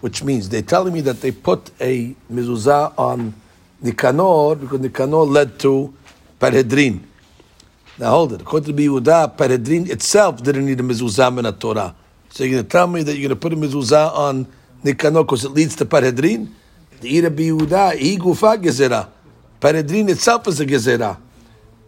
which 0.00 0.24
means 0.24 0.48
they're 0.48 0.62
telling 0.62 0.94
me 0.94 1.02
that 1.02 1.20
they 1.20 1.30
put 1.30 1.70
a 1.78 2.16
mezuzah 2.32 2.98
on 2.98 3.34
Nikanor, 3.82 4.58
because 4.58 4.80
Nikanor 4.80 5.30
led 5.30 5.58
to 5.58 5.92
Parhedrin. 6.40 7.00
Now 7.98 8.12
hold 8.12 8.32
it. 8.32 8.40
According 8.40 8.74
to 8.74 8.82
Yehuda, 8.82 9.36
Parhedrin 9.36 9.90
itself 9.90 10.42
didn't 10.42 10.64
need 10.64 10.80
a 10.80 10.82
mezuzah 10.82 11.38
in 11.38 11.44
a 11.44 11.52
Torah. 11.52 11.94
So 12.30 12.44
you're 12.44 12.54
going 12.54 12.64
to 12.64 12.70
tell 12.70 12.86
me 12.86 13.02
that 13.02 13.12
you're 13.12 13.28
going 13.28 13.38
to 13.38 13.48
put 13.48 13.52
a 13.52 13.56
mezuzah 13.56 14.10
on 14.14 14.46
Nikanor 14.84 15.24
because 15.24 15.44
it 15.44 15.50
leads 15.50 15.74
to 15.76 15.86
Parhedrin? 15.86 16.48
The 17.00 17.16
Ira 17.18 17.30
Yehuda, 17.30 17.96
he 17.96 18.18
gufa 18.18 18.62
gezerah. 18.62 19.08
Itself 20.10 20.46
is 20.48 20.60
a 20.60 20.66
gezerah. 20.66 21.16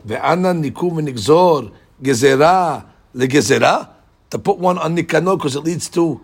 Ve'ana 0.06 0.54
nikum 0.58 1.06
nigzor 1.06 1.72
gezerah 2.02 2.86
legezerah. 3.14 3.90
To 4.30 4.38
put 4.38 4.58
one 4.58 4.78
on 4.78 4.96
Nikanor 4.96 5.36
because 5.36 5.56
it 5.56 5.60
leads 5.60 5.88
to 5.90 6.20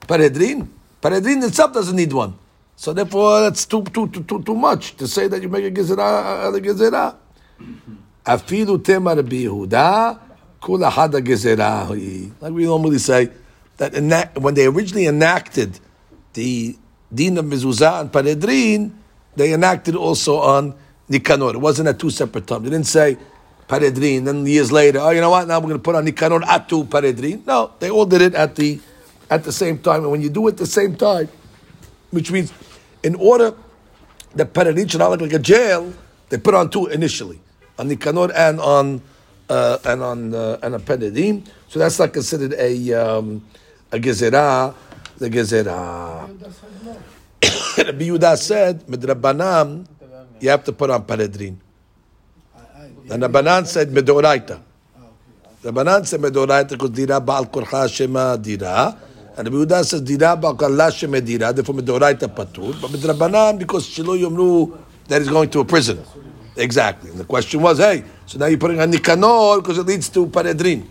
Parhedrin. 0.00 0.68
Parhedrin 1.00 1.44
itself 1.44 1.72
doesn't 1.72 1.94
need 1.94 2.12
one. 2.12 2.36
So 2.74 2.92
therefore, 2.92 3.42
that's 3.42 3.64
too 3.64 3.84
too 3.84 4.08
too 4.08 4.24
too, 4.24 4.42
too 4.42 4.54
much 4.54 4.96
to 4.96 5.06
say 5.06 5.28
that 5.28 5.40
you 5.40 5.48
make 5.48 5.64
a 5.64 5.70
gezerah 5.70 6.52
uh, 6.52 6.56
a 6.56 6.60
gezerah. 6.60 7.14
Afilu 8.26 8.78
temar 8.78 9.22
bihuda 9.22 10.18
kula 10.60 10.90
hada 10.90 11.24
gezerah. 11.24 11.88
Like 12.40 12.52
we 12.52 12.64
normally 12.64 12.98
say 12.98 13.30
that 13.76 13.94
enact, 13.94 14.38
when 14.38 14.54
they 14.54 14.66
originally 14.66 15.06
enacted 15.06 15.78
the 16.36 16.76
din 17.12 17.38
of 17.38 17.44
mezuzah 17.46 18.02
and 18.02 18.12
paredrin, 18.12 18.92
they 19.34 19.52
enacted 19.52 19.96
also 19.96 20.36
on 20.36 20.74
Nicanor. 21.08 21.54
It 21.54 21.60
wasn't 21.60 21.88
at 21.88 21.98
two 21.98 22.10
separate 22.10 22.46
times. 22.46 22.64
They 22.64 22.70
didn't 22.70 22.86
say 22.86 23.16
paredrin. 23.68 24.24
Then 24.24 24.44
years 24.46 24.70
later, 24.70 25.00
oh, 25.00 25.10
you 25.10 25.20
know 25.20 25.30
what? 25.30 25.48
Now 25.48 25.58
we're 25.58 25.72
going 25.72 25.80
to 25.80 25.84
put 25.84 25.96
on 25.96 26.04
Nicanor 26.04 26.40
atu 26.40 26.86
paredrin. 26.86 27.44
No, 27.46 27.72
they 27.80 27.90
all 27.90 28.06
did 28.06 28.20
it 28.20 28.34
at 28.34 28.54
the 28.54 28.78
at 29.30 29.44
the 29.44 29.52
same 29.52 29.78
time. 29.78 30.02
And 30.02 30.10
when 30.12 30.22
you 30.22 30.30
do 30.30 30.46
it 30.48 30.52
at 30.52 30.58
the 30.58 30.66
same 30.66 30.94
time, 30.94 31.28
which 32.10 32.30
means 32.30 32.52
in 33.02 33.14
order 33.16 33.54
that 34.34 34.52
Parhedrin 34.52 34.90
should 34.90 35.00
not 35.00 35.10
look 35.10 35.20
like 35.20 35.32
a 35.32 35.38
jail, 35.38 35.92
they 36.28 36.38
put 36.38 36.54
on 36.54 36.70
two 36.70 36.86
initially, 36.86 37.40
on 37.78 37.88
Nicanor 37.88 38.30
and 38.34 38.60
on 38.60 39.00
uh, 39.48 39.78
and 39.84 40.02
on 40.02 40.34
uh, 40.34 40.58
and 40.62 40.74
a 40.74 40.78
Parhedrin. 40.78 41.46
So 41.68 41.78
that's 41.78 41.98
not 41.98 42.12
considered 42.12 42.54
a 42.54 42.92
um, 42.94 43.44
a 43.92 43.98
gezerah, 43.98 44.74
the 45.18 45.30
gezerah. 45.30 46.28
Rabbi 47.86 48.04
Yehuda 48.04 48.36
said, 48.36 48.86
"Midrabanam, 48.86 49.86
you 50.40 50.48
have 50.48 50.64
to 50.64 50.72
put 50.72 50.90
on 50.90 51.02
Parhedrin." 51.04 51.56
And 53.10 53.22
Rabbanan 53.22 53.66
said, 53.66 53.90
"Medoraita." 53.90 54.60
Rabbanan 55.62 56.06
said, 56.06 56.20
"Medoraita," 56.20 56.70
because 56.70 56.90
dira 56.90 57.20
baal 57.20 57.46
korcha 57.46 57.88
shema 57.88 58.36
dira. 58.36 58.96
And 59.36 59.48
Rabbi 59.48 59.56
Yehuda 59.64 59.84
says 59.84 60.00
dira 60.00 60.36
ba'kala 60.36 60.88
shemedira, 60.90 61.54
therefore 61.54 61.74
midoraita 61.74 62.26
patur. 62.34 62.80
But 62.80 62.90
midrabanan 62.90 63.58
because 63.58 63.86
shelo 63.86 64.18
yomru 64.18 64.78
that 65.08 65.20
is 65.20 65.28
going 65.28 65.50
to 65.50 65.60
a 65.60 65.64
prison. 65.64 66.02
Exactly. 66.56 67.10
And 67.10 67.20
the 67.20 67.24
question 67.24 67.60
was, 67.60 67.76
hey, 67.78 68.02
so 68.24 68.38
now 68.38 68.46
you're 68.46 68.58
putting 68.58 68.80
on 68.80 68.90
nikanor 68.90 69.60
because 69.60 69.76
it 69.76 69.86
leads 69.86 70.08
to 70.08 70.26
paredrin. 70.26 70.86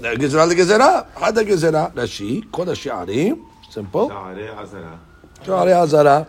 The 0.00 0.08
Gezerah 0.10 0.48
legezerah, 0.48 1.12
hada 1.14 1.44
gezerah. 1.44 1.92
Rashi, 1.92 2.48
kol 2.52 2.66
ha'shi'arim. 2.66 3.44
Simple. 3.69 4.07
Sha'arei 5.45 5.73
azara. 5.73 6.25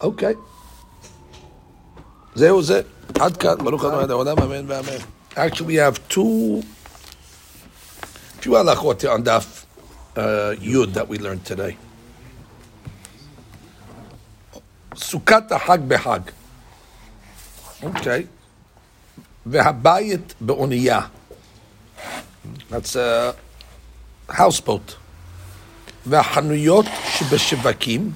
Okay. 0.00 0.34
זהו 2.34 2.62
זה. 2.62 2.82
עד 3.20 3.36
כאן, 3.36 3.56
ברוך 3.58 3.84
אדוני 3.84 4.02
עד 4.02 4.10
העולם, 4.10 4.38
אמן 4.38 4.64
ואמן. 4.66 4.98
Actually, 5.36 5.66
we 5.66 5.74
have 5.74 5.98
two, 6.08 6.62
few 8.40 8.52
halachot 8.52 9.04
on 9.08 9.22
daf 9.22 9.64
uh, 10.16 10.54
Yud 10.60 10.92
that 10.94 11.06
we 11.08 11.18
learned 11.18 11.44
today. 11.44 11.76
Sukkot 14.94 15.50
Hag 15.50 15.88
behag. 15.88 16.32
Okay. 17.84 18.26
Vehabayit 19.48 20.34
be'oniyah. 20.44 21.08
That's 22.70 22.96
a 22.96 23.34
houseboat. 24.28 24.96
Ve'hanuyot 26.07 26.85
shebeshevakim. 26.85 28.11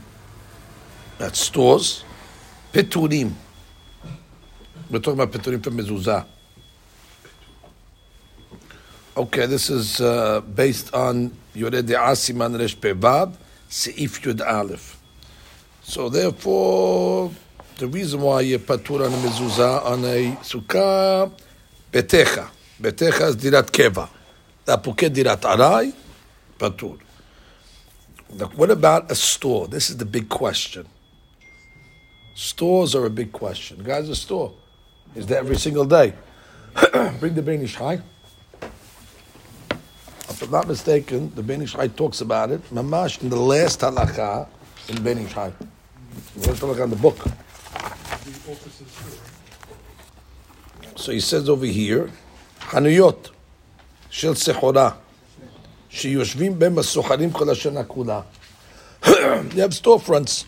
That's 1.18 1.40
stores. 1.40 2.04
Peturim. 2.72 3.34
We're 4.90 5.00
talking 5.00 5.20
about 5.20 5.32
peturim 5.32 5.64
from 5.64 5.78
mezuzah. 5.78 6.26
Okay, 9.18 9.48
this 9.48 9.70
is 9.70 10.00
uh, 10.02 10.40
based 10.42 10.94
on 10.94 11.36
Yoreh 11.56 11.82
De'ah 11.82 12.14
Siman 12.14 12.58
Resh 12.58 12.78
Pevav, 12.78 13.34
Seif 13.70 14.22
Yud 14.22 14.40
Aleph. 14.48 14.98
So 15.82 16.10
therefore, 16.10 17.32
the 17.78 17.88
reason 17.88 18.22
why 18.22 18.42
you 18.42 18.60
patur 18.60 19.06
on 19.06 19.12
a 19.12 19.18
mezuzah 19.18 19.86
on 19.86 20.06
a 20.06 20.36
sukkah, 20.44 21.32
betecha. 21.92 22.48
Betecha 22.80 23.30
is 23.30 23.36
dirat 23.36 23.72
keva. 23.72 24.08
Apuke 24.68 25.10
dirat 25.10 25.44
Look, 28.32 28.58
what 28.58 28.70
about 28.70 29.12
a 29.12 29.16
store? 29.16 29.68
This 29.68 29.90
is 29.90 29.98
the 29.98 30.06
big 30.06 30.30
question. 30.30 30.88
Stores 32.36 32.96
are 32.96 33.06
a 33.06 33.10
big 33.10 33.32
question. 33.32 33.84
Guys, 33.84 34.08
a 34.08 34.16
store 34.16 34.54
is 35.16 35.26
there 35.26 35.40
every 35.40 35.58
single 35.58 35.86
day. 35.86 36.14
Bring 37.20 37.34
the 37.34 37.42
Ben 37.42 37.62
Ish 37.62 37.76
Hai. 37.76 38.02
If 40.30 40.44
I'm 40.44 40.52
not 40.52 40.68
mistaken, 40.68 41.34
the 41.36 41.44
Ben 41.44 41.62
Ish 41.62 41.74
Hai 41.74 41.88
talks 41.88 42.22
about 42.22 42.52
it. 42.52 42.62
Mamash 42.70 43.22
in 43.22 43.30
the 43.30 43.36
last 43.36 43.82
halacha 43.82 44.48
in 44.88 45.04
Ben 45.04 45.18
Ish 45.18 45.34
Hai. 45.34 45.52
Let's 46.38 46.62
look 46.62 46.80
on 46.80 46.90
the 46.92 46.96
book. 46.96 47.18
So 50.96 51.12
he 51.12 51.20
says 51.20 51.50
over 51.50 51.66
here, 51.66 52.12
Hanuyot, 52.60 53.32
Shel 54.10 54.34
Sechorah. 54.36 54.96
שיושבים 55.89 56.59
בהם 56.59 56.79
הסוחרים 56.79 57.31
כל 57.31 57.51
השנה 57.51 57.85
כולה. 57.85 58.21
You 59.05 59.61
have 59.61 59.75
storefronts, 59.75 60.45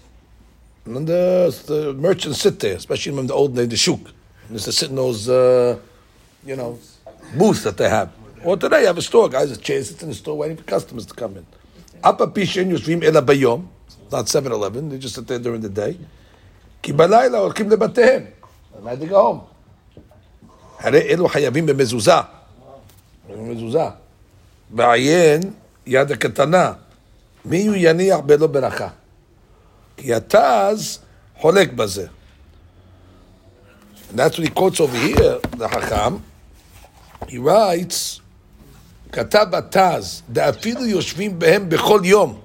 and 0.87 1.07
the, 1.07 1.55
the 1.67 1.93
merchants 1.93 2.41
sit 2.41 2.59
there, 2.61 2.77
especially 2.77 3.19
in 3.19 3.27
the 3.27 3.35
old 3.35 3.55
days, 3.55 3.69
the 3.69 3.77
shuk. 3.77 4.01
And 4.49 4.59
they 4.59 4.71
sit 4.73 4.89
in 4.89 4.97
those, 4.97 5.29
uh, 5.29 5.77
you 6.45 6.57
know, 6.57 6.79
booths 7.37 7.63
that 7.65 7.77
they 7.77 7.89
have. 7.89 8.11
Or 8.45 8.57
today 8.57 8.81
you 8.81 8.87
have 8.87 8.97
a 8.97 9.03
store, 9.03 9.29
guys, 9.29 9.51
a 9.51 9.57
chair 9.57 9.83
sits 9.85 10.03
in 10.03 10.09
the 10.09 10.15
store 10.15 10.39
waiting 10.39 10.57
for 10.57 10.65
customers 10.65 11.05
to 11.07 11.15
come 11.15 11.37
in. 11.37 11.47
Apa 12.03 12.27
pishin 12.27 12.71
יושבים 12.71 13.03
אלא 13.03 13.21
ביום, 13.21 13.67
not 14.11 14.27
7-Eleven, 14.27 14.89
they 14.89 14.99
just 14.99 15.15
sit 15.15 15.27
there 15.27 15.39
during 15.39 15.61
the 15.61 15.69
day. 15.69 15.97
כי 16.83 16.93
בלילה 16.93 17.39
הולכים 17.39 17.71
לבתיהם. 17.71 18.25
They 18.85 18.89
had 18.89 19.01
to 19.01 19.07
go 19.07 19.15
home. 19.15 19.41
הרי 20.79 21.01
אלו 21.01 21.29
חייבים 21.29 21.67
במזוזה. 21.67 22.13
במזוזה. 23.31 23.85
ועיין 24.75 25.41
יד 25.87 26.13
הקטנה. 26.13 26.73
מי 27.45 27.67
הוא 27.67 27.77
יניח 27.79 28.19
בלא 28.27 28.47
ברכה? 28.47 28.89
כי 29.97 30.15
התז 30.15 30.99
חולק 31.37 31.73
בזה. 31.73 32.07
And 34.11 34.19
that's 34.19 34.39
what 34.39 34.47
he 34.47 34.51
quotes 34.51 34.81
over 34.81 34.97
here, 34.97 35.41
the 35.57 35.69
Hakam. 35.69 36.21
He 37.29 37.39
writes, 37.39 38.21
כתב 39.13 39.47
התז, 39.53 40.23
דאפילו 40.29 40.87
יושבים 40.87 41.39
בהם 41.39 41.69
בכל 41.69 42.01
יום. 42.05 42.41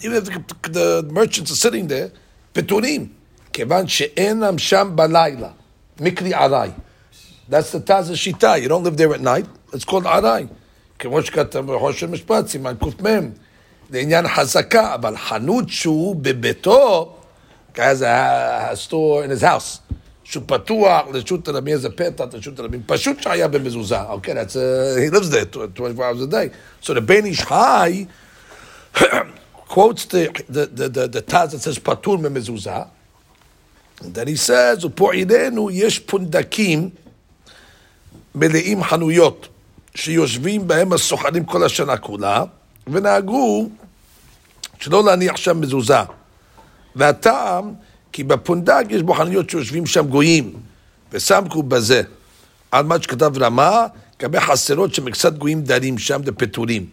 Even 0.00 0.04
if 0.04 0.24
the, 0.24 0.68
the 0.68 1.02
merchants 1.10 1.50
are 1.50 1.56
sitting 1.56 1.88
there, 1.88 2.10
פטורים. 2.52 3.08
כיוון 3.52 3.88
שאינם 3.88 4.58
שם 4.58 4.92
בלילה. 4.94 5.48
מקרי 6.00 6.34
עראי. 6.34 6.70
That's 7.50 7.70
the 7.72 7.80
Taz 7.80 8.10
Shita. 8.10 8.60
You 8.60 8.68
don't 8.68 8.84
live 8.84 8.96
there 8.96 9.12
at 9.14 9.20
night. 9.20 9.46
It's 9.72 9.84
called 9.84 10.06
עראי. 10.06 10.46
כמו 10.99 11.21
שכתב 11.21 11.69
ראש 11.69 12.03
המשפט, 12.03 12.47
סימן 12.47 12.75
קמ. 12.79 13.29
לעניין 13.91 14.27
חזקה, 14.27 14.95
אבל 14.95 15.17
חנות 15.17 15.69
שהוא 15.69 16.15
בביתו, 16.15 17.15
a, 17.75 17.79
a 17.79 18.75
store 18.75 19.23
in 19.25 19.31
his 19.31 19.43
house. 19.43 19.79
שהוא 20.23 20.43
פתוח 20.47 21.05
לרשות 21.13 21.47
הרבים, 21.47 21.73
איזה 21.73 21.89
פתח 21.89 22.23
לרשות 22.33 22.59
הרבים, 22.59 22.81
פשוט 22.85 23.21
שהיה 23.21 23.47
במזוזה. 23.47 24.01
אוקיי, 24.01 24.33
that's, 24.33 24.55
uh, 24.55 24.99
he 24.99 25.15
lives 25.15 25.29
there 25.29 25.45
24 25.45 26.05
hours 26.05 26.21
a 26.21 26.27
day. 26.27 26.49
So 26.81 26.93
the 26.93 27.01
Ben 27.01 27.25
Ish 27.25 27.41
Hai 27.41 28.05
quotes 29.53 30.05
the, 30.05 30.29
the, 30.49 30.65
the, 30.65 30.89
the, 30.89 31.07
the 31.07 31.21
Taz 31.21 31.51
that 31.51 31.61
says 31.61 31.79
פטור 31.83 32.17
ממזוזה, 32.17 32.75
and 34.01 34.13
then 34.13 34.27
he 34.27 34.35
says, 34.35 34.85
ופועלנו 34.85 35.71
יש 35.71 35.99
פונדקים 35.99 36.89
מלאים 38.35 38.83
חנויות, 38.83 39.47
שיושבים 39.99 40.67
בהם 40.67 40.93
הסוחרים 40.93 41.45
כל 41.45 41.63
השנה 41.63 41.97
כולה, 41.97 42.43
ונהגו 42.87 43.69
שלא 44.79 45.03
להניח 45.03 45.37
שם 45.37 45.61
מזוזה. 45.61 45.99
והטעם, 46.95 47.73
כי 48.11 48.23
בפונדק 48.23 48.83
יש 48.89 49.01
בו 49.01 49.13
חנויות 49.13 49.49
שיושבים 49.49 49.85
שם 49.85 50.07
גויים, 50.07 50.53
וסמכו 51.11 51.63
בזה. 51.63 52.01
על 52.71 52.85
מה 52.85 53.01
שכתב 53.01 53.31
רמה, 53.43 53.87
לגבי 54.19 54.39
חסרות 54.39 54.93
שמקצת 54.93 55.37
גויים 55.37 55.61
דרים 55.61 55.97
שם, 55.97 56.21
the 56.25 56.31
פטורים. 56.31 56.85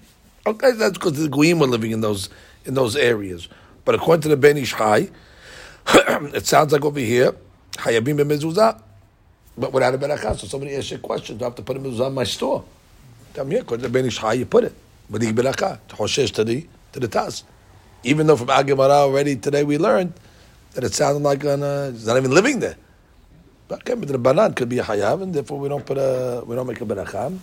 The 0.47 1.29
goyim 1.31 1.59
were 1.59 1.67
living 1.67 1.93
in 1.93 2.01
those 2.01 2.29
in 2.67 2.75
those 2.75 2.97
areas. 2.97 3.49
But 3.85 3.95
according 3.95 4.23
to 4.23 4.29
the 4.29 4.37
Ben 4.37 4.57
Ish 4.57 4.75
Chai, 4.75 5.11
it 6.39 6.47
sounds 6.47 6.73
like 6.73 6.85
over 6.85 7.01
here, 7.01 7.33
Hayabim 7.79 8.17
b'mezuzah, 8.19 8.81
but 9.59 9.73
without 9.73 9.95
a 9.95 9.99
berachah. 9.99 10.37
So 10.39 10.47
somebody 10.47 10.75
asked 10.77 10.93
a 10.93 10.99
question, 10.99 11.37
do 11.37 11.45
I 11.45 11.49
have 11.49 11.57
to 11.57 11.63
put 11.63 11.77
a 11.77 11.81
mezuzah 11.81 12.09
in 12.09 12.15
my 12.15 12.25
store? 12.25 12.65
Come 13.37 13.51
here, 13.51 13.61
according 13.61 13.83
to 13.83 13.89
the 13.91 13.93
Ben 13.93 14.07
Ish 14.07 14.23
you 14.39 14.47
put 14.47 14.65
it. 14.65 14.73
But 15.11 15.21
the 15.21 15.31
berachah, 15.31 15.79
Hoshesh 15.91 16.33
to 16.33 16.43
the, 16.43 16.67
to 16.93 17.01
the 17.01 17.07
Taz. 17.07 17.43
Even 18.03 18.27
though 18.27 18.37
from 18.37 18.47
Agemara 18.49 18.93
already 18.93 19.37
today 19.37 19.63
we 19.63 19.77
learned 19.77 20.15
that 20.73 20.85
it 20.85 20.95
sounded 20.95 21.23
like 21.23 21.45
an, 21.45 21.63
uh, 21.63 21.91
he's 21.91 22.07
not 22.07 22.17
even 22.17 22.31
living 22.31 22.61
there. 22.61 22.77
But 23.69 23.81
okay, 23.81 23.93
but 23.93 24.09
the 24.09 24.17
banan 24.17 24.55
could 24.55 24.71
be 24.71 24.79
a 24.79 24.83
hayav, 24.83 25.23
and 25.23 25.35
therefore 25.35 25.59
we 25.59 25.69
don't 25.69 25.85
put 25.85 25.99
a 25.99 26.45
we 26.47 26.57
don't 26.57 26.67
make 26.67 26.81
a 26.81 26.87
berachah. 26.87 27.39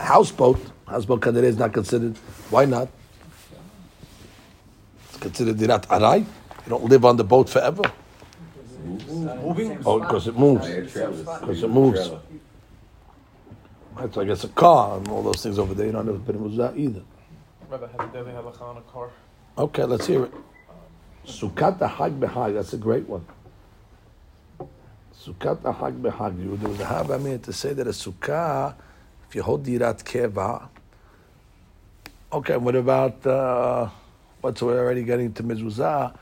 Houseboat, 0.00 0.58
houseboat 0.86 1.20
kanere 1.20 1.42
is 1.44 1.58
not 1.58 1.74
considered. 1.74 2.16
Why 2.48 2.64
not? 2.64 2.88
It's 5.10 5.18
considered 5.18 5.58
dirat 5.58 5.84
aray. 5.90 6.20
You 6.20 6.70
don't 6.70 6.84
live 6.84 7.04
on 7.04 7.18
the 7.18 7.24
boat 7.24 7.50
forever. 7.50 7.82
Moving? 8.82 9.82
Oh, 9.84 10.00
because 10.00 10.28
it 10.28 10.38
moves. 10.38 10.66
Because 10.66 11.62
it 11.62 11.68
moves. 11.68 12.10
That's 13.98 14.16
like 14.16 14.28
it's 14.28 14.44
a 14.44 14.48
car 14.48 14.98
and 14.98 15.08
all 15.08 15.22
those 15.22 15.42
things 15.42 15.58
over 15.58 15.72
there. 15.74 15.86
You 15.86 15.92
don't 15.92 16.06
have 16.06 16.16
to 16.16 16.22
put 16.22 16.34
in 16.34 16.56
that 16.56 16.76
either. 16.76 17.02
Rather 17.70 17.86
have 17.86 18.08
a 18.08 18.12
daily 18.12 18.32
halacha 18.32 18.62
on 18.62 18.76
a 18.78 18.80
car. 18.82 19.10
Okay, 19.56 19.84
let's 19.84 20.06
hear 20.06 20.24
it. 20.24 20.32
Sukkot 21.26 21.78
hag 21.78 22.18
behag. 22.18 22.54
That's 22.54 22.72
a 22.72 22.76
great 22.76 23.08
one. 23.08 23.24
Sukkot 25.16 25.62
hag 25.62 26.02
behag. 26.02 26.42
You 26.42 26.50
would 26.50 26.80
have 26.80 27.10
I 27.10 27.18
mean 27.18 27.38
to 27.40 27.52
say 27.52 27.72
that 27.72 27.86
a 27.86 27.90
sukkah, 27.90 28.74
if 29.28 29.34
you 29.34 29.42
hold 29.42 29.64
dirat 29.64 30.02
keva. 30.02 30.68
Okay, 32.32 32.56
what 32.56 32.74
about 32.74 33.24
uh, 33.24 33.88
what's 34.40 34.60
we're 34.60 34.78
already 34.78 35.04
getting 35.04 35.32
to 35.34 35.42
mezuzah? 35.44 36.18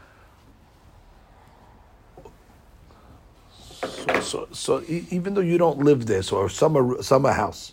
So, 4.52 4.82
e- 4.88 5.06
even 5.10 5.34
though 5.34 5.42
you 5.42 5.58
don't 5.58 5.80
live 5.80 6.06
there, 6.06 6.22
so 6.22 6.48
summer 6.48 7.02
summer 7.02 7.32
house, 7.32 7.72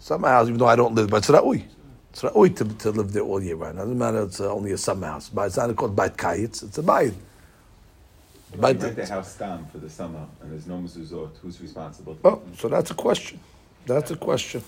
summer 0.00 0.28
house, 0.28 0.48
even 0.48 0.58
though 0.58 0.68
I 0.68 0.76
don't 0.76 0.94
live, 0.94 1.10
but 1.10 1.18
it's 1.18 1.28
ra'ui. 1.30 1.64
It's 2.10 2.22
ra'ui 2.22 2.56
to, 2.56 2.64
to 2.64 2.90
live 2.92 3.12
there 3.12 3.22
all 3.24 3.42
year 3.42 3.56
round. 3.56 3.78
Doesn't 3.78 3.98
matter. 3.98 4.22
It's 4.24 4.40
uh, 4.40 4.52
only 4.52 4.72
a 4.72 4.78
summer 4.78 5.06
house, 5.08 5.28
but 5.30 5.42
it's 5.46 5.56
not 5.58 5.74
called 5.76 5.96
bait 5.96 6.16
kayitz. 6.16 6.62
It's 6.64 6.78
a 6.78 6.82
bayit. 6.82 7.14
But- 8.56 8.76
you 8.76 8.82
rent 8.82 8.96
the 8.96 9.06
house 9.06 9.36
down 9.36 9.66
for 9.72 9.78
the 9.78 9.90
summer 9.90 10.26
and 10.40 10.52
there's 10.52 10.66
no 10.66 10.76
mezuzot, 10.78 11.38
who's 11.42 11.60
responsible? 11.60 12.18
Oh, 12.24 12.42
so 12.58 12.68
that's 12.68 12.90
a 12.90 12.94
question. 12.94 13.40
That's 13.86 14.10
a 14.12 14.16
question. 14.16 14.62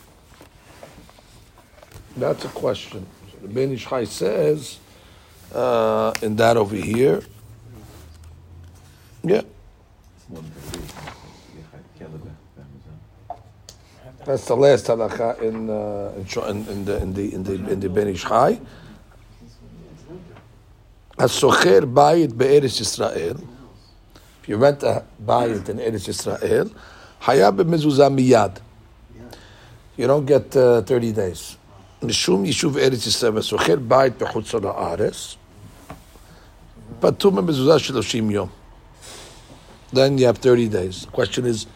That's 2.16 2.44
a 2.44 2.48
question. 2.48 3.06
So 3.32 3.38
the 3.42 3.48
Ben 3.48 3.72
Ish 3.72 3.86
Chai 3.86 4.04
says 4.04 4.78
uh, 5.54 6.12
in 6.22 6.36
that 6.36 6.56
over 6.56 6.76
here. 6.76 7.22
Yeah, 9.24 9.42
It's 10.16 10.28
more 10.28 10.42
than 10.42 10.50
thirty 10.52 10.78
days. 10.78 10.94
You 11.56 11.64
can't 11.98 12.12
live 12.12 12.24
there. 12.24 12.36
That 12.56 12.66
mezuzah. 12.66 12.98
that's 14.27 14.45
the 14.45 14.55
last 14.55 14.87
halacha 14.87 15.41
in, 15.41 15.69
uh, 15.69 16.11
in, 16.17 16.25
Sho- 16.25 16.45
in, 16.45 16.67
in 16.67 16.85
the 16.85 16.97
in 17.01 17.13
the 17.13 17.33
in 17.35 17.43
the 17.43 17.53
in 17.71 17.79
the 17.79 17.89
Ben 17.89 18.07
Ish 18.07 18.23
Chai. 18.23 18.59
הסוחר 21.19 21.79
בית 21.93 22.33
בארץ 22.33 22.79
ישראל, 22.79 23.35
if 24.43 24.49
you 24.49 24.57
rent 24.57 24.83
a 24.83 25.01
בית 25.19 25.69
in 25.69 25.79
ארץ 25.79 26.07
ישראל, 26.07 26.67
חייב 27.21 27.61
במזוזה 27.61 28.09
מיד. 28.09 28.59
You 29.97 30.07
don't 30.07 30.25
get 30.25 30.55
uh, 30.55 30.81
30 30.87 31.13
days. 31.13 31.55
משום 32.03 32.45
יישוב 32.45 32.77
ארץ 32.77 33.05
ישראל 33.07 33.37
וסוחר 33.37 33.75
בית 33.87 34.17
בחוצו 34.17 34.59
לארץ, 34.59 35.35
פטור 36.99 37.31
ממזוזה 37.31 37.79
30 37.79 38.31
יום. 38.31 38.49
Then 39.93 40.17
you 40.17 40.25
have 40.25 40.37
30 40.41 40.67
days. 40.69 41.05
The 41.05 41.11
question 41.11 41.45
is, 41.45 41.67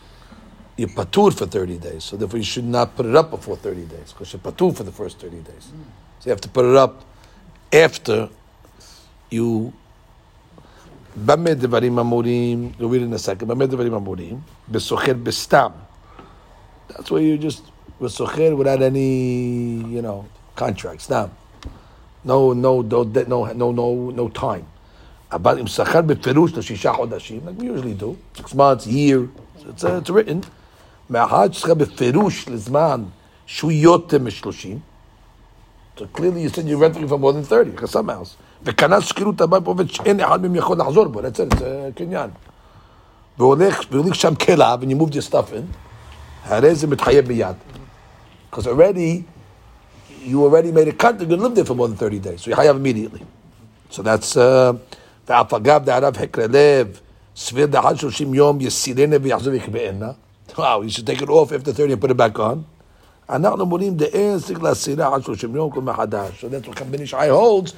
you're 0.77 0.89
patur 0.89 1.33
for 1.33 1.45
30 1.45 1.77
days, 1.77 2.03
so 2.03 2.17
therefore 2.17 2.37
you 2.37 2.43
should 2.43 2.65
not 2.65 2.95
put 2.95 3.05
it 3.05 3.15
up 3.15 3.31
before 3.31 3.55
30 3.55 3.85
days, 3.85 4.13
because 4.13 4.33
you're 4.33 4.39
patur 4.39 4.75
for 4.75 4.83
the 4.83 4.91
first 4.91 5.19
30 5.19 5.37
days. 5.37 5.71
So 6.19 6.25
you 6.25 6.31
have 6.31 6.41
to 6.41 6.49
put 6.49 6.65
it 6.65 6.75
up 6.75 7.03
after 7.73 8.29
you 9.29 9.73
במה 11.25 11.53
דברים 11.53 11.99
אמורים, 11.99 12.71
we'll 12.79 12.89
read 12.89 13.01
in 13.01 13.13
a 13.13 13.19
second, 13.19 13.45
במה 13.45 13.65
דברים 13.65 13.93
אמורים, 13.93 14.39
בסוחר 14.71 15.13
בסתם. 15.23 15.69
That's 16.89 17.11
where 17.11 17.21
you 17.21 17.37
just 17.37 17.63
with 17.99 18.11
socher 18.11 18.55
without 18.55 18.81
any, 18.81 19.83
you 19.89 20.01
know, 20.01 20.25
contracts. 20.55 21.09
Now, 21.09 21.29
no, 22.23 22.53
no, 22.53 22.81
no, 22.81 23.03
no, 23.03 23.45
no, 23.53 23.71
no, 23.71 24.11
no 24.11 24.29
time. 24.29 24.65
אבל 25.31 25.59
אם 25.59 25.67
שכר 25.67 26.01
בפירוש 26.01 26.53
לשישה 26.53 26.93
חודשים, 26.93 27.41
like 27.45 27.61
we 27.61 27.65
usually 27.65 27.93
do, 27.93 28.15
six 28.37 28.53
months, 28.53 28.87
year, 28.87 29.27
it's, 29.69 29.83
uh, 29.83 29.99
it's 30.01 30.09
written, 30.09 30.41
מאחר 31.11 31.51
ששכר 31.51 31.73
בפירוש 31.73 32.47
לזמן 32.47 33.03
שהוא 33.45 33.71
יותר 33.71 34.19
משלושים, 34.19 34.79
so 35.97 36.01
clearly 36.13 36.41
you 36.41 36.49
said 36.49 36.67
you're 36.67 36.77
renting 36.77 37.07
for 37.07 37.17
more 37.17 37.33
than 37.33 37.43
30, 37.43 37.75
like 37.75 37.87
some 37.87 38.07
house. 38.09 38.35
וקנה 38.63 39.01
שכירות 39.01 39.41
הבית 39.41 39.63
בעובד 39.63 39.89
שאין 39.89 40.19
אחד 40.19 40.41
מהם 40.41 40.55
יכול 40.55 40.77
לחזור 40.77 41.05
בו, 41.05 41.19
that's 41.19 41.23
it, 41.23 41.53
it's 41.53 41.61
a 41.61 41.95
קניין. 41.95 42.29
והולך, 43.37 43.81
והוליך 43.91 44.15
שם 44.15 44.35
כליו, 44.35 44.79
and 44.81 44.85
you 44.85 44.95
moved 44.95 45.13
your 45.13 45.31
stuff 45.31 45.51
in, 45.53 45.77
הרי 46.43 46.75
זה 46.75 46.87
מתחייב 46.87 47.27
מיד. 47.27 47.55
Because 48.51 48.67
already, 48.67 49.23
you 50.25 50.43
already 50.43 50.71
made 50.71 50.87
a 50.87 51.03
cut, 51.03 51.19
you're 51.19 51.25
going 51.25 51.39
to 51.39 51.47
live 51.47 51.55
there 51.55 51.65
for 51.65 51.75
more 51.75 51.87
than 51.87 51.97
30 51.97 52.19
days, 52.19 52.41
so 52.41 52.49
you 52.49 52.55
have 52.55 52.75
immediately. 52.75 53.21
So 53.89 54.01
that's, 54.01 54.37
uh, 54.37 54.73
ואף 55.27 55.53
אגב 55.53 55.85
דערב 55.85 56.17
חקר 56.17 56.45
לב, 56.49 56.99
סביר 57.35 57.65
דחד 57.65 57.95
שלושים 57.95 58.33
יום 58.33 58.61
יסירנה 58.61 59.15
ויחזור 59.21 59.53
ויקבענה. 59.53 60.11
Wow, 60.56 60.82
you 60.82 60.90
should 60.90 61.06
take 61.06 61.22
it 61.22 61.30
off 61.30 61.50
after 61.52 61.72
30 61.72 61.92
and 61.92 62.00
put 62.00 62.10
it 62.10 62.16
back 62.16 62.38
on. 62.38 62.66
So 63.28 63.38
that's 63.38 63.54
what 66.68 66.76
Kambinish 66.76 67.14
I 67.14 67.28
holds. 67.28 67.74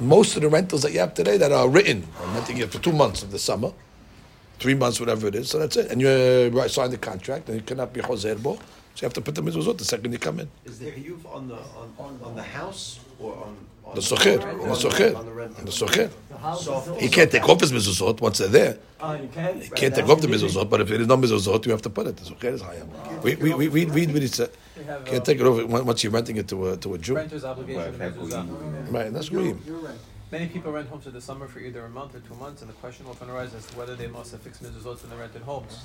Most 0.00 0.34
of 0.34 0.42
the 0.42 0.48
rentals 0.48 0.82
that 0.82 0.92
you 0.92 0.98
have 0.98 1.14
today 1.14 1.36
that 1.36 1.52
are 1.52 1.68
written, 1.68 2.04
I'm 2.20 2.34
renting 2.34 2.56
you 2.56 2.66
for 2.66 2.80
two 2.80 2.90
months 2.90 3.22
of 3.22 3.30
the 3.30 3.38
summer, 3.38 3.70
three 4.58 4.74
months, 4.74 4.98
whatever 4.98 5.28
it 5.28 5.36
is. 5.36 5.50
So 5.50 5.60
that's 5.60 5.76
it. 5.76 5.92
And 5.92 6.00
you 6.00 6.08
uh, 6.08 6.66
sign 6.66 6.90
the 6.90 6.98
contract, 6.98 7.48
and 7.48 7.58
it 7.58 7.66
cannot 7.66 7.92
be 7.92 8.00
Hoserbo. 8.00 8.56
So 8.56 8.62
you 8.96 9.06
have 9.06 9.12
to 9.12 9.20
put 9.20 9.36
them 9.36 9.46
in 9.46 9.54
the 9.54 9.84
second 9.84 10.10
you 10.10 10.18
come 10.18 10.40
in. 10.40 10.48
Is 10.64 10.80
there 10.80 10.92
a 10.92 11.28
on 11.28 11.46
the, 11.46 11.58
on, 11.98 12.18
on 12.24 12.34
the 12.34 12.42
house 12.42 12.98
or 13.24 13.32
on, 13.44 13.56
on 13.86 13.94
The 13.94 14.00
socher, 14.00 14.38
or 14.44 14.50
on 14.62 14.68
the 14.68 14.74
socher, 14.74 15.16
on 15.16 15.26
the 15.26 15.32
rental? 15.32 15.58
on 15.60 15.64
the 15.64 15.70
socher. 15.72 16.10
So 16.58 16.94
He 17.00 17.08
can't 17.08 17.30
take 17.30 17.48
off 17.48 17.60
his 17.60 17.72
mezuzot 17.72 18.20
once 18.20 18.36
they're 18.38 18.48
there. 18.48 18.76
Oh, 19.00 19.14
you 19.14 19.28
can? 19.28 19.60
He 19.60 19.68
can't 19.70 19.94
take 19.94 20.08
off 20.08 20.20
the 20.20 20.26
mezuzot, 20.26 20.68
but 20.68 20.80
if 20.82 20.88
there 20.88 21.00
is 21.00 21.06
no 21.06 21.16
mezuzot, 21.16 21.64
you 21.66 21.72
have 21.72 21.82
to 21.82 21.90
put 21.90 22.06
it. 22.06 22.16
The 22.18 22.24
socher 22.30 22.52
is 22.52 22.60
higher. 22.60 22.84
We 23.22 23.34
we 23.36 23.54
we 23.54 23.68
we 23.68 23.84
read 23.86 24.12
what 24.12 24.20
he 24.22 24.28
said. 24.28 24.50
We 24.76 24.84
have, 24.84 25.04
Can't 25.06 25.24
take 25.24 25.40
it 25.40 25.46
over 25.46 25.64
once 25.66 26.02
you're 26.04 26.12
renting 26.12 26.36
it 26.36 26.46
to 26.48 26.56
a 26.70 26.76
to 26.76 26.94
a 26.94 26.98
Jew. 26.98 27.14
renter's 27.16 27.44
obligation 27.44 27.98
to. 27.98 28.90
Right, 28.90 29.12
that's 29.12 29.30
what. 29.30 29.56
Many 30.32 30.46
people 30.48 30.72
rent 30.72 30.88
homes 30.88 31.04
for 31.04 31.10
the 31.10 31.20
summer 31.20 31.46
for 31.46 31.60
either 31.60 31.84
a 31.84 31.88
month 31.88 32.14
or 32.16 32.20
two 32.28 32.34
months, 32.34 32.60
and 32.62 32.68
the 32.68 32.74
question 32.74 33.06
often 33.08 33.30
arises 33.30 33.54
as 33.54 33.66
to 33.66 33.78
whether 33.78 33.94
they 33.94 34.08
must 34.08 34.32
have 34.32 34.40
fixed 34.42 34.62
mezuzot 34.64 35.04
in 35.04 35.10
the 35.10 35.16
rented 35.16 35.42
homes. 35.42 35.78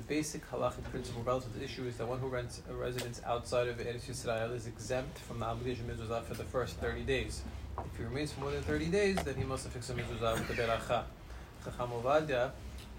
The 0.00 0.14
basic 0.14 0.50
halachic 0.50 0.84
principle 0.84 1.22
relative 1.22 1.52
to 1.52 1.58
the 1.58 1.64
issue 1.66 1.84
is 1.84 1.98
that 1.98 2.06
one 2.06 2.18
who 2.18 2.28
rents 2.28 2.62
a 2.70 2.74
residence 2.74 3.20
outside 3.26 3.68
of 3.68 3.76
Eretz 3.76 4.06
Yisrael 4.08 4.54
is 4.54 4.66
exempt 4.66 5.18
from 5.18 5.40
the 5.40 5.44
obligation 5.44 5.90
of 5.90 5.98
mezuzah 5.98 6.24
for 6.24 6.32
the 6.32 6.44
first 6.44 6.76
30 6.76 7.02
days. 7.02 7.42
If 7.78 7.98
he 7.98 8.04
remains 8.04 8.32
for 8.32 8.40
more 8.40 8.50
than 8.50 8.62
30 8.62 8.86
days, 8.86 9.16
then 9.16 9.34
he 9.34 9.44
must 9.44 9.64
have 9.64 9.74
fixed 9.74 9.90
a 9.90 9.92
mezuzah 9.92 10.38
with 10.38 10.48
the 10.48 10.54
beracha. 10.54 11.02
Chacham 11.62 11.90
Ovadia 11.90 12.50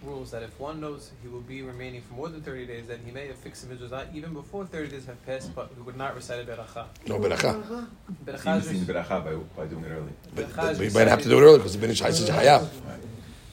rules 0.04 0.30
that 0.30 0.44
if 0.44 0.60
one 0.60 0.80
knows 0.80 1.10
he 1.24 1.28
will 1.28 1.42
be 1.42 1.64
remaining 1.64 2.04
for 2.04 2.14
more 2.14 2.30
than 2.30 2.42
30 2.42 2.68
days, 2.68 2.88
then 2.88 3.00
he 3.04 3.12
may 3.12 3.26
have 3.26 3.38
fixed 3.38 3.64
a 3.64 3.68
mezuzah 3.68 4.14
even 4.14 4.34
before 4.34 4.68
30 4.68 4.90
days 4.90 5.06
have 5.06 5.26
passed, 5.26 5.56
but 5.56 5.72
he 5.76 5.82
would 5.82 5.98
not 5.98 6.14
recite 6.14 6.48
a 6.48 6.52
beracha. 6.52 6.86
No 7.08 7.18
beracha. 7.18 7.88
Beracha 8.24 8.60
is 8.60 8.72
Using 8.72 8.86
the 8.86 8.94
beracha 8.94 9.26
by, 9.26 9.34
by 9.58 9.66
doing 9.68 9.86
it 9.86 9.90
early. 9.90 10.14
But, 10.36 10.56
but 10.56 10.78
we 10.78 10.92
might 10.92 11.08
have 11.08 11.24
to 11.24 11.30
do 11.30 11.40
it 11.40 11.42
early 11.42 11.58
because 11.58 11.74
the 11.74 11.80
Ben 11.80 11.90
Ish 11.90 12.02
Hai 12.02 12.68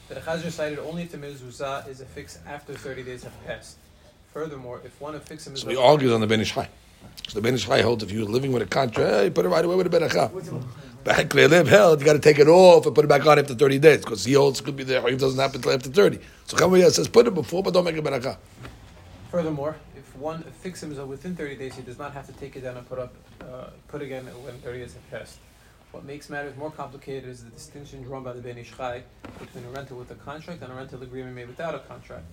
The 0.09 0.15
Chaz 0.15 0.43
recited 0.43 0.79
only 0.79 1.03
if 1.03 1.11
the 1.11 1.19
mezuzah 1.19 1.87
is 1.87 2.01
affixed 2.01 2.39
after 2.47 2.73
30 2.73 3.03
days 3.03 3.23
have 3.23 3.45
passed. 3.45 3.77
Furthermore, 4.33 4.81
if 4.83 4.99
one 4.99 5.13
affixes 5.13 5.53
a 5.53 5.57
So 5.57 5.69
he 5.69 5.77
argues 5.77 6.11
on 6.11 6.19
the 6.19 6.25
Ben 6.25 6.41
Ish 6.41 6.51
Hai. 6.51 6.67
So 7.27 7.35
the 7.35 7.41
Ben 7.41 7.53
Ish 7.53 7.65
Hai 7.65 7.81
holds 7.81 8.03
if 8.03 8.11
you're 8.11 8.25
living 8.25 8.51
with 8.51 8.63
a 8.63 8.65
contract, 8.65 9.07
hey, 9.07 9.29
put 9.29 9.45
it 9.45 9.49
right 9.49 9.63
away 9.63 9.75
with 9.75 9.85
a 9.85 9.89
beracha. 9.89 10.31
But 11.03 11.15
Hekle 11.15 11.47
Lev 11.49 11.67
held, 11.67 11.99
you 11.99 12.05
got 12.05 12.13
to 12.13 12.19
take 12.19 12.39
it 12.39 12.47
off 12.47 12.87
and 12.87 12.95
put 12.95 13.05
it 13.05 13.07
back 13.07 13.25
on 13.25 13.37
after 13.37 13.53
30 13.53 13.77
days 13.79 13.99
because 13.99 14.25
he 14.25 14.33
holds 14.33 14.59
it 14.59 14.63
could 14.63 14.75
be 14.75 14.83
there. 14.83 15.07
It 15.07 15.19
doesn't 15.19 15.39
happen 15.39 15.57
until 15.57 15.73
after 15.73 15.91
30. 15.91 16.19
So 16.45 16.57
Chamayah 16.57 16.89
says 16.89 17.07
put 17.07 17.27
it 17.27 17.35
before, 17.35 17.61
but 17.61 17.73
don't 17.73 17.85
make 17.85 17.95
a 17.95 18.01
beracha. 18.01 18.37
furthermore, 19.29 19.75
if 19.95 20.15
one 20.15 20.43
affixes 20.47 20.83
a 20.83 20.87
mezuzah 20.87 21.07
within 21.07 21.35
30 21.35 21.55
days, 21.55 21.75
he 21.75 21.83
does 21.83 21.99
not 21.99 22.13
have 22.13 22.25
to 22.25 22.33
take 22.33 22.55
it 22.55 22.61
down 22.61 22.77
and 22.77 22.89
put 22.89 22.97
up, 22.97 23.13
uh, 23.41 23.67
put 23.87 24.01
again 24.01 24.25
when 24.25 24.55
30 24.55 24.79
days 24.79 24.93
have 24.93 25.11
passed. 25.11 25.37
What 25.91 26.05
makes 26.05 26.29
matters 26.29 26.55
more 26.55 26.69
complicated 26.69 27.27
is 27.27 27.43
the 27.43 27.49
distinction 27.49 28.03
drawn 28.03 28.23
by 28.23 28.33
the 28.33 28.41
Ben 28.41 28.59
Ish 28.59 28.77
Chai 28.77 29.01
between 29.39 29.65
a 29.65 29.69
rental 29.69 29.97
with 29.97 30.11
a 30.11 30.15
contract 30.15 30.61
and 30.61 30.71
a 30.71 30.75
rental 30.75 31.01
agreement 31.01 31.35
made 31.35 31.47
without 31.47 31.73
a 31.73 31.79
contract. 31.79 32.25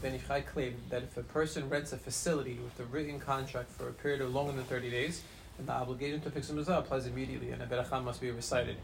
Ben 0.00 0.14
Ish 0.14 0.28
Chai 0.28 0.42
claimed 0.42 0.76
that 0.90 1.02
if 1.02 1.16
a 1.16 1.24
person 1.24 1.68
rents 1.68 1.92
a 1.92 1.96
facility 1.96 2.60
with 2.62 2.78
a 2.78 2.88
written 2.88 3.18
contract 3.18 3.68
for 3.72 3.88
a 3.88 3.92
period 3.92 4.20
of 4.20 4.32
longer 4.32 4.52
than 4.52 4.62
30 4.62 4.90
days, 4.90 5.24
then 5.56 5.66
the 5.66 5.72
obligation 5.72 6.20
to 6.20 6.30
fix 6.30 6.50
a 6.50 6.52
mezuzah 6.52 6.78
applies 6.78 7.06
immediately 7.06 7.50
and 7.50 7.60
a 7.60 7.66
beracha 7.66 8.02
must 8.02 8.20
be 8.20 8.30
recited. 8.30 8.76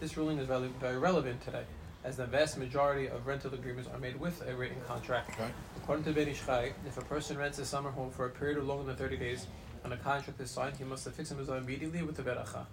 This 0.00 0.18
ruling 0.18 0.36
is 0.36 0.46
very, 0.46 0.68
very 0.78 0.98
relevant 0.98 1.42
today, 1.42 1.64
as 2.04 2.18
the 2.18 2.26
vast 2.26 2.58
majority 2.58 3.06
of 3.06 3.26
rental 3.26 3.54
agreements 3.54 3.88
are 3.90 3.98
made 3.98 4.20
with 4.20 4.46
a 4.46 4.54
written 4.54 4.82
contract. 4.86 5.38
Right. 5.38 5.50
According 5.78 6.04
to 6.04 6.12
Ben 6.12 6.28
Ish 6.28 6.44
Chai, 6.44 6.74
if 6.86 6.98
a 6.98 7.04
person 7.04 7.38
rents 7.38 7.58
a 7.58 7.64
summer 7.64 7.90
home 7.90 8.10
for 8.10 8.26
a 8.26 8.30
period 8.30 8.58
of 8.58 8.66
longer 8.66 8.84
than 8.84 8.96
30 8.96 9.16
days 9.16 9.46
and 9.82 9.94
a 9.94 9.96
contract 9.96 10.38
is 10.42 10.50
signed, 10.50 10.76
he 10.76 10.84
must 10.84 11.06
affix 11.06 11.30
a 11.30 11.34
mezuzah 11.34 11.56
immediately 11.56 12.02
with 12.02 12.16
the 12.16 12.22
beracha. 12.22 12.66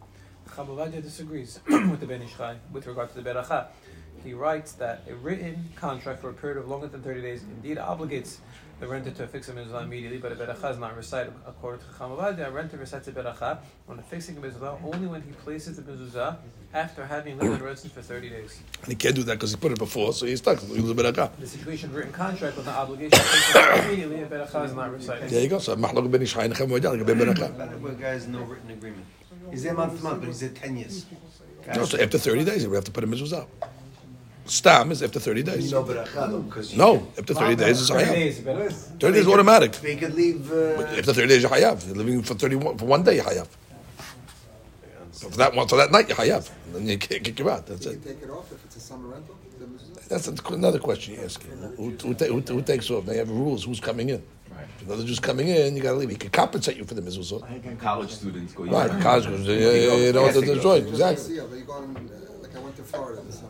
Chacham 0.49 0.67
Ovadia 0.67 1.01
disagrees 1.01 1.59
with 1.67 1.99
the 1.99 2.05
Ben 2.07 2.21
Ish 2.21 2.35
Chai 2.35 2.57
with 2.71 2.87
regard 2.87 3.09
to 3.13 3.21
the 3.21 3.29
beracha. 3.29 3.67
He 4.23 4.33
writes 4.33 4.73
that 4.73 5.03
a 5.09 5.15
written 5.15 5.69
contract 5.75 6.19
for 6.19 6.29
a 6.29 6.33
period 6.33 6.57
of 6.57 6.67
longer 6.67 6.87
than 6.87 7.01
30 7.01 7.21
days 7.21 7.43
indeed 7.43 7.77
obligates 7.77 8.37
the 8.79 8.87
renter 8.87 9.11
to 9.11 9.23
affix 9.25 9.49
a 9.49 9.53
mezuzah 9.53 9.83
immediately, 9.83 10.17
but 10.17 10.31
a 10.31 10.35
beracha 10.35 10.71
is 10.71 10.77
not 10.77 10.95
recited. 10.95 11.33
According 11.45 11.81
to 11.81 11.85
Chacham 11.91 12.11
Ovadia, 12.11 12.47
a 12.47 12.51
renter 12.51 12.77
recites 12.77 13.07
a 13.07 13.11
beracha 13.11 13.59
when 13.85 13.99
affixing 13.99 14.37
a 14.37 14.41
mezuzah 14.41 14.81
only 14.83 15.07
when 15.07 15.21
he 15.21 15.31
places 15.31 15.75
the 15.77 15.81
mezuzah 15.81 16.37
after 16.73 17.05
having 17.05 17.37
lived 17.37 17.59
in 17.59 17.63
residence 17.65 17.93
for 17.93 18.01
30 18.01 18.29
days. 18.29 18.61
And 18.81 18.89
he 18.89 18.95
can't 18.95 19.15
do 19.15 19.23
that 19.23 19.33
because 19.33 19.51
he 19.51 19.57
put 19.57 19.71
it 19.71 19.79
before, 19.79 20.13
so 20.13 20.25
he's 20.25 20.39
stuck. 20.39 20.59
He 20.59 20.67
loses 20.67 20.91
a 20.91 20.95
beracha. 20.95 21.31
The 21.39 21.47
situation 21.47 21.89
of 21.89 21.95
written 21.95 22.13
contract 22.13 22.55
with 22.57 22.65
the 22.65 22.71
obligation 22.71 23.11
to 23.11 23.25
fix 23.25 23.85
immediately, 23.85 24.21
a 24.21 24.27
beracha 24.27 24.65
is 24.65 24.73
not 24.73 24.91
recited. 24.93 25.29
There 25.29 25.41
you 25.41 25.49
go. 25.49 25.59
So 25.59 25.75
Mahlok 25.75 26.09
Ben 26.11 26.21
Ish 26.21 26.33
Hai 26.33 26.45
and 26.45 26.55
Chamayah, 26.55 27.05
Ben 27.05 27.17
beracha. 27.17 27.79
Where 27.79 27.93
guys 27.93 28.27
no 28.27 28.41
written 28.43 28.71
agreement. 28.71 29.05
He's 29.51 29.63
there 29.63 29.73
month 29.73 29.97
to 29.97 30.03
month, 30.03 30.19
but 30.21 30.27
he's 30.27 30.39
there 30.41 30.49
ten 30.49 30.77
years. 30.77 31.05
No, 31.75 31.85
so 31.85 31.99
after 31.99 32.17
30 32.17 32.45
days, 32.45 32.67
we 32.67 32.75
have 32.75 32.85
to 32.85 32.91
put 32.91 33.03
a 33.03 33.07
mezuzah. 33.07 33.45
Stam 34.45 34.91
is 34.91 35.03
after 35.03 35.19
30 35.19 35.43
days. 35.43 35.71
No 35.71 35.83
beracha 35.83 36.75
No, 36.75 37.07
after 37.17 37.33
30 37.35 37.55
days 37.55 37.81
is 37.81 37.89
hayav. 37.91 38.33
30 38.99 39.13
days 39.13 39.17
is 39.17 39.27
automatic. 39.27 39.75
He 39.75 39.95
could 39.95 40.15
leave. 40.15 40.51
Uh, 40.51 40.81
After 40.81 41.13
30 41.13 41.27
days, 41.27 41.41
you're 41.43 41.51
hayav. 41.51 41.85
You're 41.85 41.95
living 41.95 42.23
for 42.23 42.33
31, 42.33 42.77
for 42.79 42.85
one 42.85 43.03
day, 43.03 43.15
you're 43.17 43.25
hayav. 43.25 43.47
So 45.11 45.29
for 45.29 45.37
that 45.37 45.53
one, 45.53 45.67
for 45.67 45.75
that 45.75 45.91
night, 45.91 46.07
you're 46.07 46.17
hayav. 46.17 46.49
And 46.65 46.75
then 46.75 46.87
you 46.87 46.97
can't 46.97 47.23
kick 47.23 47.37
you 47.37 47.49
out. 47.49 47.67
That's 47.67 47.85
You 47.85 47.91
it. 47.91 48.03
take 48.03 48.23
it 48.23 48.29
off 48.31 48.51
if 48.51 48.63
it's 48.65 48.77
a 48.77 48.79
summer 48.79 49.09
rental? 49.09 49.35
That's 50.07 50.27
another 50.27 50.79
question 50.79 51.13
you 51.13 51.21
ask. 51.21 51.43
Who, 51.77 51.91
who, 51.91 52.13
ta- 52.15 52.25
who, 52.25 52.39
who 52.39 52.61
takes 52.63 52.89
off? 52.89 53.05
They 53.05 53.17
have 53.17 53.29
rules. 53.29 53.65
Who's 53.65 53.79
coming 53.79 54.09
in? 54.09 54.23
If 54.79 54.85
another 54.85 55.03
Jew's 55.03 55.19
coming 55.19 55.47
in, 55.47 55.75
you 55.75 55.81
got 55.81 55.91
to 55.91 55.97
leave. 55.97 56.09
He 56.09 56.15
can 56.15 56.29
compensate 56.29 56.77
you 56.77 56.85
for 56.85 56.93
the 56.93 57.01
mezuzot. 57.01 57.79
College 57.79 58.11
students 58.11 58.53
go. 58.53 58.63
Right, 58.65 58.89
college 59.01 59.25
goes, 59.25 59.45
yeah, 59.47 59.53
yeah, 59.55 59.71
yeah, 59.71 59.95
you 59.95 60.13
know 60.13 60.23
what 60.23 60.33
to 60.33 60.41
destroy. 60.41 60.75
Exactly. 60.77 61.35
see, 61.35 61.39
but 61.39 61.57
you 61.57 61.63
go 61.63 61.73
on, 61.73 61.95
uh, 61.95 62.01
like 62.41 62.55
I 62.55 62.59
went 62.59 62.75
to 62.77 62.83
Florida 62.83 63.21
this 63.21 63.35
summer. 63.39 63.49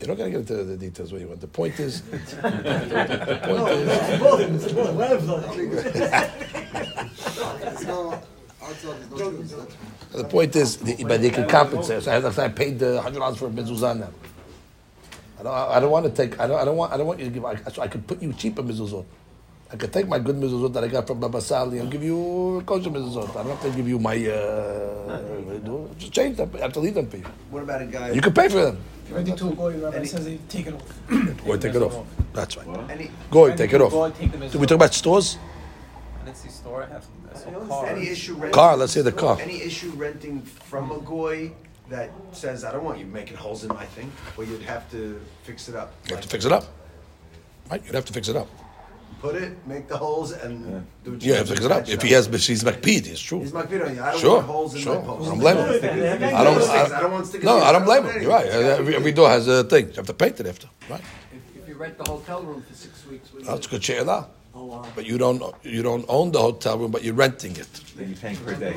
You're 0.00 0.08
not 0.08 0.16
going 0.18 0.32
to 0.32 0.38
get 0.38 0.50
into 0.50 0.64
the 0.64 0.76
details 0.76 1.12
where 1.12 1.20
you 1.20 1.28
want. 1.28 1.40
The 1.40 1.46
point 1.46 1.78
is, 1.80 2.02
the 2.02 2.18
point 4.20 4.50
is, 4.50 4.64
There's 7.60 7.86
no, 7.86 8.20
outside, 8.62 8.96
there's 9.00 9.10
no 9.10 9.30
Jews. 9.30 9.50
That's- 9.50 9.76
the 10.14 10.24
point 10.24 10.54
is, 10.54 10.76
the, 10.76 11.04
but 11.04 11.20
they 11.20 11.30
can 11.30 11.48
compensate. 11.48 12.02
So 12.04 12.12
I, 12.12 12.44
I 12.44 12.48
paid 12.48 12.78
the 12.78 13.00
hundred 13.02 13.18
dollars 13.18 13.38
for 13.38 13.46
a 13.46 13.50
mezuzah 13.50 13.98
now. 13.98 14.10
I 15.38 15.42
don't, 15.42 15.54
I 15.54 15.80
don't 15.80 15.90
want 15.90 16.06
to 16.06 16.12
take. 16.12 16.38
I 16.38 16.46
don't. 16.46 16.60
I 16.60 16.64
don't 16.64 16.76
want. 16.76 16.92
I 16.92 16.96
don't 16.96 17.06
want 17.06 17.18
you 17.18 17.24
to 17.26 17.30
give. 17.32 17.44
I, 17.44 17.56
so 17.56 17.82
I 17.82 17.88
could 17.88 18.06
put 18.06 18.22
you 18.22 18.32
cheaper 18.32 18.62
mezuzot. 18.62 19.04
I 19.72 19.76
can 19.76 19.90
take 19.90 20.06
my 20.06 20.18
good 20.18 20.36
mezuzot 20.36 20.72
that 20.74 20.84
I 20.84 20.88
got 20.88 21.06
from 21.06 21.18
Baba 21.20 21.40
Sali 21.40 21.78
and 21.78 21.90
give 21.90 22.02
you 22.02 22.62
kosher 22.66 22.90
mezuzot. 22.90 23.30
I 23.30 23.42
don't 23.42 23.56
have 23.56 23.62
to 23.62 23.70
give 23.70 23.88
you 23.88 23.98
my. 23.98 24.14
Uh, 24.14 25.88
just 25.98 26.12
change 26.12 26.36
them. 26.36 26.50
I 26.54 26.58
have 26.58 26.72
to 26.74 26.80
leave 26.80 26.94
them 26.94 27.08
for 27.08 27.16
you. 27.16 27.24
what 27.50 27.62
about 27.62 27.82
a 27.82 27.86
guy? 27.86 28.10
You 28.10 28.20
can 28.20 28.32
pay 28.32 28.48
for 28.48 28.62
them. 28.62 28.78
Renting 29.10 29.36
to 29.36 29.48
a 29.48 29.54
goy, 29.54 29.76
Rabbi 29.78 29.96
Any- 29.96 30.06
says 30.06 30.24
they 30.24 30.38
take 30.48 30.66
it 30.66 30.74
off. 30.74 31.00
Go 31.44 31.56
take 31.56 31.74
it 31.74 31.82
off. 31.82 32.06
That's 32.32 32.56
right. 32.56 32.90
Any, 32.90 33.10
Go 33.30 33.54
take 33.54 33.72
it 33.72 33.80
off. 33.80 33.92
and 33.92 34.14
take 34.14 34.32
the 34.32 34.48
Did 34.48 34.60
we 34.60 34.66
talk 34.66 34.76
about 34.76 34.94
stores? 34.94 35.38
And 36.20 36.28
it's 36.28 36.42
the 36.42 36.50
store, 36.50 36.84
I 36.84 36.86
have 36.88 37.04
I 37.34 37.38
saw 37.68 37.82
any 37.84 38.08
issue 38.08 38.34
renting? 38.34 38.52
Car, 38.52 38.76
let's 38.76 38.92
say 38.92 39.02
the 39.02 39.12
car. 39.12 39.38
Any 39.40 39.60
issue 39.60 39.90
renting 39.90 40.40
from 40.42 40.90
a 40.90 40.98
goy 41.00 41.52
that 41.90 42.10
says, 42.32 42.64
"I 42.64 42.72
don't 42.72 42.84
want 42.84 42.98
you 42.98 43.06
making 43.06 43.36
holes 43.36 43.62
in 43.64 43.68
my 43.68 43.84
thing," 43.84 44.10
or 44.36 44.44
you'd 44.44 44.62
have 44.62 44.90
to 44.92 45.20
fix 45.42 45.68
it 45.68 45.74
up. 45.74 45.92
You 46.08 46.14
have 46.14 46.24
to 46.24 46.28
fix 46.28 46.44
it 46.44 46.52
up. 46.52 46.64
Right? 47.70 47.82
You'd 47.84 47.94
have 47.94 48.06
to 48.06 48.12
fix 48.12 48.28
it 48.28 48.36
up. 48.36 48.48
Put 49.20 49.36
it, 49.36 49.66
make 49.66 49.88
the 49.88 49.96
holes, 49.96 50.32
and 50.32 50.84
do. 51.02 51.12
what 51.12 51.22
You 51.22 51.34
have 51.34 51.46
to 51.48 51.54
fix 51.54 51.64
it 51.64 51.72
up. 51.72 51.88
If 51.88 52.02
he 52.02 52.10
has, 52.12 52.26
if 52.26 52.46
he's 52.46 52.62
McPeed, 52.62 53.06
it's 53.06 53.20
true. 53.20 53.40
He's 53.40 53.52
my 53.54 53.62
video. 53.62 53.86
I 53.86 54.10
don't 54.12 54.20
Sure, 54.20 54.34
want 54.36 54.46
holes 54.46 54.74
in 54.74 54.80
sure. 54.82 54.96
my 54.96 55.00
I 55.02 55.04
post. 55.06 55.28
don't 55.30 55.38
blame 55.38 55.56
him. 55.56 55.64
I 55.64 56.44
don't. 56.44 56.62
I 56.62 56.98
I, 56.98 57.00
don't 57.00 57.12
want 57.12 57.26
stickers 57.26 57.44
no. 57.46 57.56
I 57.58 57.72
don't 57.72 57.84
blame 57.84 58.04
him. 58.04 58.20
You're 58.22 58.30
right. 58.30 58.46
anything. 58.46 58.66
Every, 58.80 58.96
every 58.96 59.12
door 59.12 59.28
has 59.30 59.48
a 59.48 59.64
thing. 59.64 59.88
You 59.88 59.94
have 59.94 60.06
to 60.06 60.14
paint 60.14 60.40
it 60.40 60.46
after, 60.46 60.68
right? 60.90 61.00
If, 61.00 61.06
if 61.56 61.62
if 61.62 61.68
you 61.68 61.74
rent 61.76 61.96
the 61.96 62.04
hotel 62.10 62.42
room 62.42 62.60
for 62.62 62.74
six 62.74 63.06
weeks? 63.06 63.32
what 63.32 63.40
do 63.40 63.44
you 63.46 63.50
That's 63.54 63.66
do? 63.66 63.70
good 63.76 63.84
she'elah. 63.84 64.26
Oh, 64.54 64.64
wow. 64.66 64.86
But 64.94 65.06
you 65.06 65.16
don't 65.18 65.42
you 65.62 65.82
don't 65.82 66.04
own 66.08 66.30
the 66.32 66.40
hotel 66.40 66.78
room, 66.78 66.90
but 66.90 67.02
you're 67.02 67.14
renting 67.14 67.56
it, 67.56 67.72
Then 67.96 68.08
you're 68.08 68.18
paying 68.18 68.36
per 68.36 68.54
day. 68.54 68.74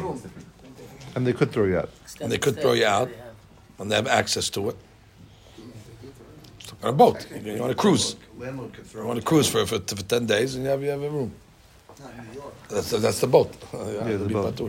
And 1.16 1.26
they 1.28 1.34
could 1.34 1.52
throw 1.52 1.66
you 1.66 1.78
out. 1.80 1.90
and 2.22 2.32
they 2.32 2.38
could 2.38 2.60
throw 2.62 2.74
you 2.74 2.86
out, 2.86 3.10
and 3.80 3.92
they 3.92 3.96
have 3.96 4.08
access 4.08 4.50
to 4.52 4.70
it. 4.70 4.78
On 6.84 6.90
a 6.90 6.94
boat, 6.94 7.26
you're 7.44 7.64
on 7.64 7.72
a 7.72 7.76
cruise. 7.76 8.16
Landlord 8.38 8.74
could 8.74 8.86
throw. 8.86 9.02
You're 9.02 9.12
on 9.12 9.18
a 9.18 9.22
cruise 9.22 9.50
for, 9.50 9.66
for, 9.66 9.80
for 9.80 10.04
ten 10.04 10.26
days, 10.28 10.56
and 10.56 10.64
you 10.64 10.70
have 10.70 10.82
you 10.84 10.90
have 10.90 11.02
a 11.02 11.10
room. 11.10 11.32
Not 12.00 12.12
in 12.14 12.28
New 12.28 12.34
York. 12.40 12.54
That's 12.70 12.92
that's 12.92 13.20
the 13.20 13.28
boat. 13.28 13.52
the 13.72 14.30
boat. 14.32 14.60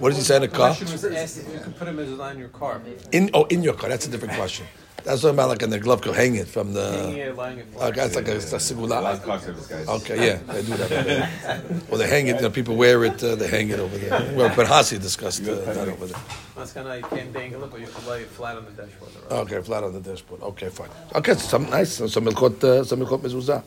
What 0.00 0.08
does 0.08 0.18
he 0.18 0.24
say 0.24 0.36
in 0.36 0.42
the 0.42 0.48
The 0.48 0.56
car? 0.56 0.68
question 0.74 0.90
was 0.90 1.04
asked 1.04 1.38
if 1.38 1.52
you 1.52 1.60
could 1.60 1.76
put 1.78 1.86
a 1.86 1.92
mezuzah 1.92 2.32
in 2.32 2.38
your 2.38 2.48
car. 2.48 2.80
In 3.12 3.30
oh, 3.34 3.44
in 3.44 3.62
your 3.62 3.74
car. 3.74 3.88
That's 3.88 4.06
a 4.06 4.10
different 4.10 4.34
question. 4.34 4.66
That's 5.04 5.20
talking 5.22 5.34
about 5.34 5.48
like 5.48 5.62
in 5.62 5.70
the 5.70 5.78
glove 5.80 6.00
coat, 6.02 6.14
hang 6.14 6.36
it 6.36 6.46
from 6.48 6.72
Hanging 6.74 7.14
the. 7.14 7.20
it, 7.28 7.36
lying 7.36 7.58
it 7.58 7.66
flat. 7.72 7.90
Okay, 7.90 8.00
that's 8.00 8.14
like 8.14 8.28
a, 8.28 8.32
a 8.32 8.34
A 8.34 8.38
lot 8.38 8.60
segula. 8.60 9.12
of 9.14 9.22
car 9.24 9.38
service 9.40 9.66
guys. 9.66 9.88
Okay, 9.88 10.26
yeah, 10.26 10.36
they 10.52 10.62
do 10.62 10.74
that. 10.76 11.62
or 11.90 11.98
they 11.98 12.08
hang 12.08 12.28
it. 12.28 12.36
You 12.36 12.42
know, 12.42 12.50
people 12.50 12.76
wear 12.76 13.04
it. 13.04 13.22
Uh, 13.22 13.34
they 13.34 13.48
hang 13.48 13.70
it 13.70 13.80
over 13.80 13.96
there. 13.98 14.10
Well, 14.36 14.54
Ben 14.54 14.66
Hasi 14.66 14.98
discussed 14.98 15.42
uh, 15.42 15.54
that 15.54 15.88
over 15.88 16.06
there. 16.06 16.20
That's 16.56 16.72
kind 16.72 16.86
of 16.88 16.96
you 16.96 17.02
can't 17.04 17.32
dangle 17.32 17.64
it, 17.64 17.70
but 17.70 17.80
you 17.80 17.86
can 17.88 18.06
lay 18.06 18.22
it 18.22 18.28
flat 18.28 18.56
on 18.56 18.64
the 18.64 18.70
dashboard. 18.70 19.10
Right? 19.30 19.38
Okay, 19.40 19.60
flat 19.62 19.82
on 19.84 19.92
the 19.92 20.00
dashboard. 20.00 20.42
Okay, 20.42 20.68
fine. 20.68 20.90
Okay, 21.16 21.32
so 21.34 21.38
some 21.48 21.68
nice. 21.70 21.94
Some 21.94 22.24
milchot, 22.26 22.62
uh, 22.62 22.84
some 22.84 23.00
milchot 23.00 23.20
mezuzah. 23.22 23.62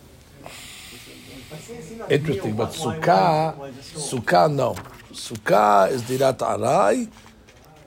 Interesting, 2.09 2.55
but 2.55 2.69
sukkah, 2.69 3.55
sukkah, 3.81 4.51
no. 4.53 4.75
Sukkah 5.11 5.89
is 5.91 6.03
dirat 6.03 6.38
arai, 6.39 7.07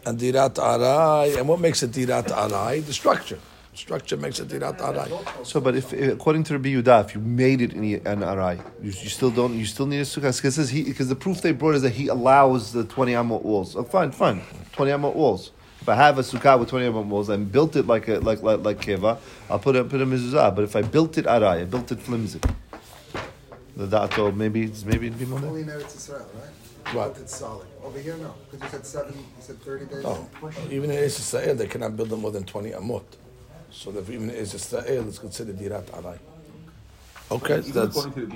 and 0.09 0.19
dirat 0.19 0.55
arai. 0.55 1.37
And 1.39 1.47
what 1.47 1.61
makes 1.61 1.83
it 1.83 1.91
dirat 1.91 2.29
arai? 2.29 2.85
The 2.85 2.93
structure. 2.93 3.39
Structure 3.75 4.17
makes 4.17 4.41
it 4.41 4.49
dirat 4.49 4.79
arai. 4.79 5.47
So, 5.47 5.61
but 5.61 5.77
if 5.77 5.93
according 5.93 6.45
to 6.45 6.55
Rabbi 6.55 6.71
Yehuda, 6.71 7.05
if 7.05 7.15
you 7.15 7.21
made 7.21 7.61
it 7.61 7.75
in 7.75 7.85
an 8.07 8.21
arai, 8.21 8.59
you, 8.83 8.91
you 8.91 9.11
still 9.11 9.31
don't. 9.31 9.55
You 9.55 9.67
still 9.67 9.87
need 9.87 10.01
a 10.01 10.03
sukkah 10.03 10.35
because 10.35 10.71
he 10.71 10.85
because 10.85 11.09
the 11.09 11.17
proof 11.17 11.43
they 11.43 11.53
brought 11.53 11.75
is 11.75 11.83
that 11.83 11.93
he 11.93 12.09
allows 12.09 12.73
the 12.73 12.85
twenty 12.85 13.13
amot 13.13 13.43
walls. 13.43 13.77
Oh, 13.77 13.85
fine, 13.85 14.11
fine, 14.11 14.43
twenty 14.73 14.93
amot 14.93 15.15
walls. 15.15 15.53
If 15.81 15.89
I 15.89 15.95
have 15.95 16.19
a 16.19 16.23
sukkah 16.23 16.59
with 16.59 16.71
twenty 16.71 16.87
amot 16.87 17.05
walls 17.05 17.29
and 17.29 17.53
built 17.53 17.77
it 17.77 17.87
like 17.87 18.09
a 18.09 18.19
like 18.19 18.43
like 18.43 18.65
like 18.65 18.81
keva, 18.81 19.19
I'll 19.49 19.61
put 19.61 19.77
a 19.77 19.85
put 19.85 20.01
a 20.01 20.07
mezuzah. 20.07 20.55
But 20.57 20.65
if 20.65 20.75
I 20.75 20.83
built 20.83 21.19
it 21.19 21.27
arai, 21.27 21.61
I 21.63 21.65
built 21.65 21.93
it 21.93 22.01
flimsy. 22.01 22.41
The 23.77 23.87
dato 23.87 24.33
maybe 24.33 24.63
it's 24.65 24.85
maybe 24.85 25.07
it'd 25.07 25.19
be 25.19 25.27
more. 25.27 25.39
Only 25.39 25.61
in 25.61 25.69
Eretz 25.69 25.95
Israel, 25.95 26.29
right? 26.35 26.95
Right. 26.97 27.13
But 27.13 27.21
it's 27.23 27.37
solid. 27.37 27.67
Over 27.89 28.01
here, 28.01 28.17
no. 28.19 28.35
Because 28.51 28.65
you 28.65 28.79
said 28.79 28.87
seven, 28.87 29.15
you 29.15 29.25
said 29.41 29.63
thirty 29.63 29.87
days. 29.87 30.05
No, 30.05 30.29
even 30.71 30.91
in 30.91 30.99
Israel, 30.99 31.55
they 31.55 31.67
cannot 31.67 31.97
build 31.97 32.11
them 32.11 32.21
more 32.21 32.31
than 32.31 32.45
twenty 32.45 32.73
amot. 32.73 33.03
So 33.71 33.91
that 33.93 34.11
even 34.11 34.29
in 34.29 34.37
Israel, 34.37 35.09
it's 35.09 35.19
considered 35.19 35.59
dirat 35.59 35.87
alai. 35.87 36.19
Okay, 37.31 37.59
Even 37.61 37.73
that's 37.73 37.97
according 37.97 38.13
to 38.13 38.27
the 38.27 38.35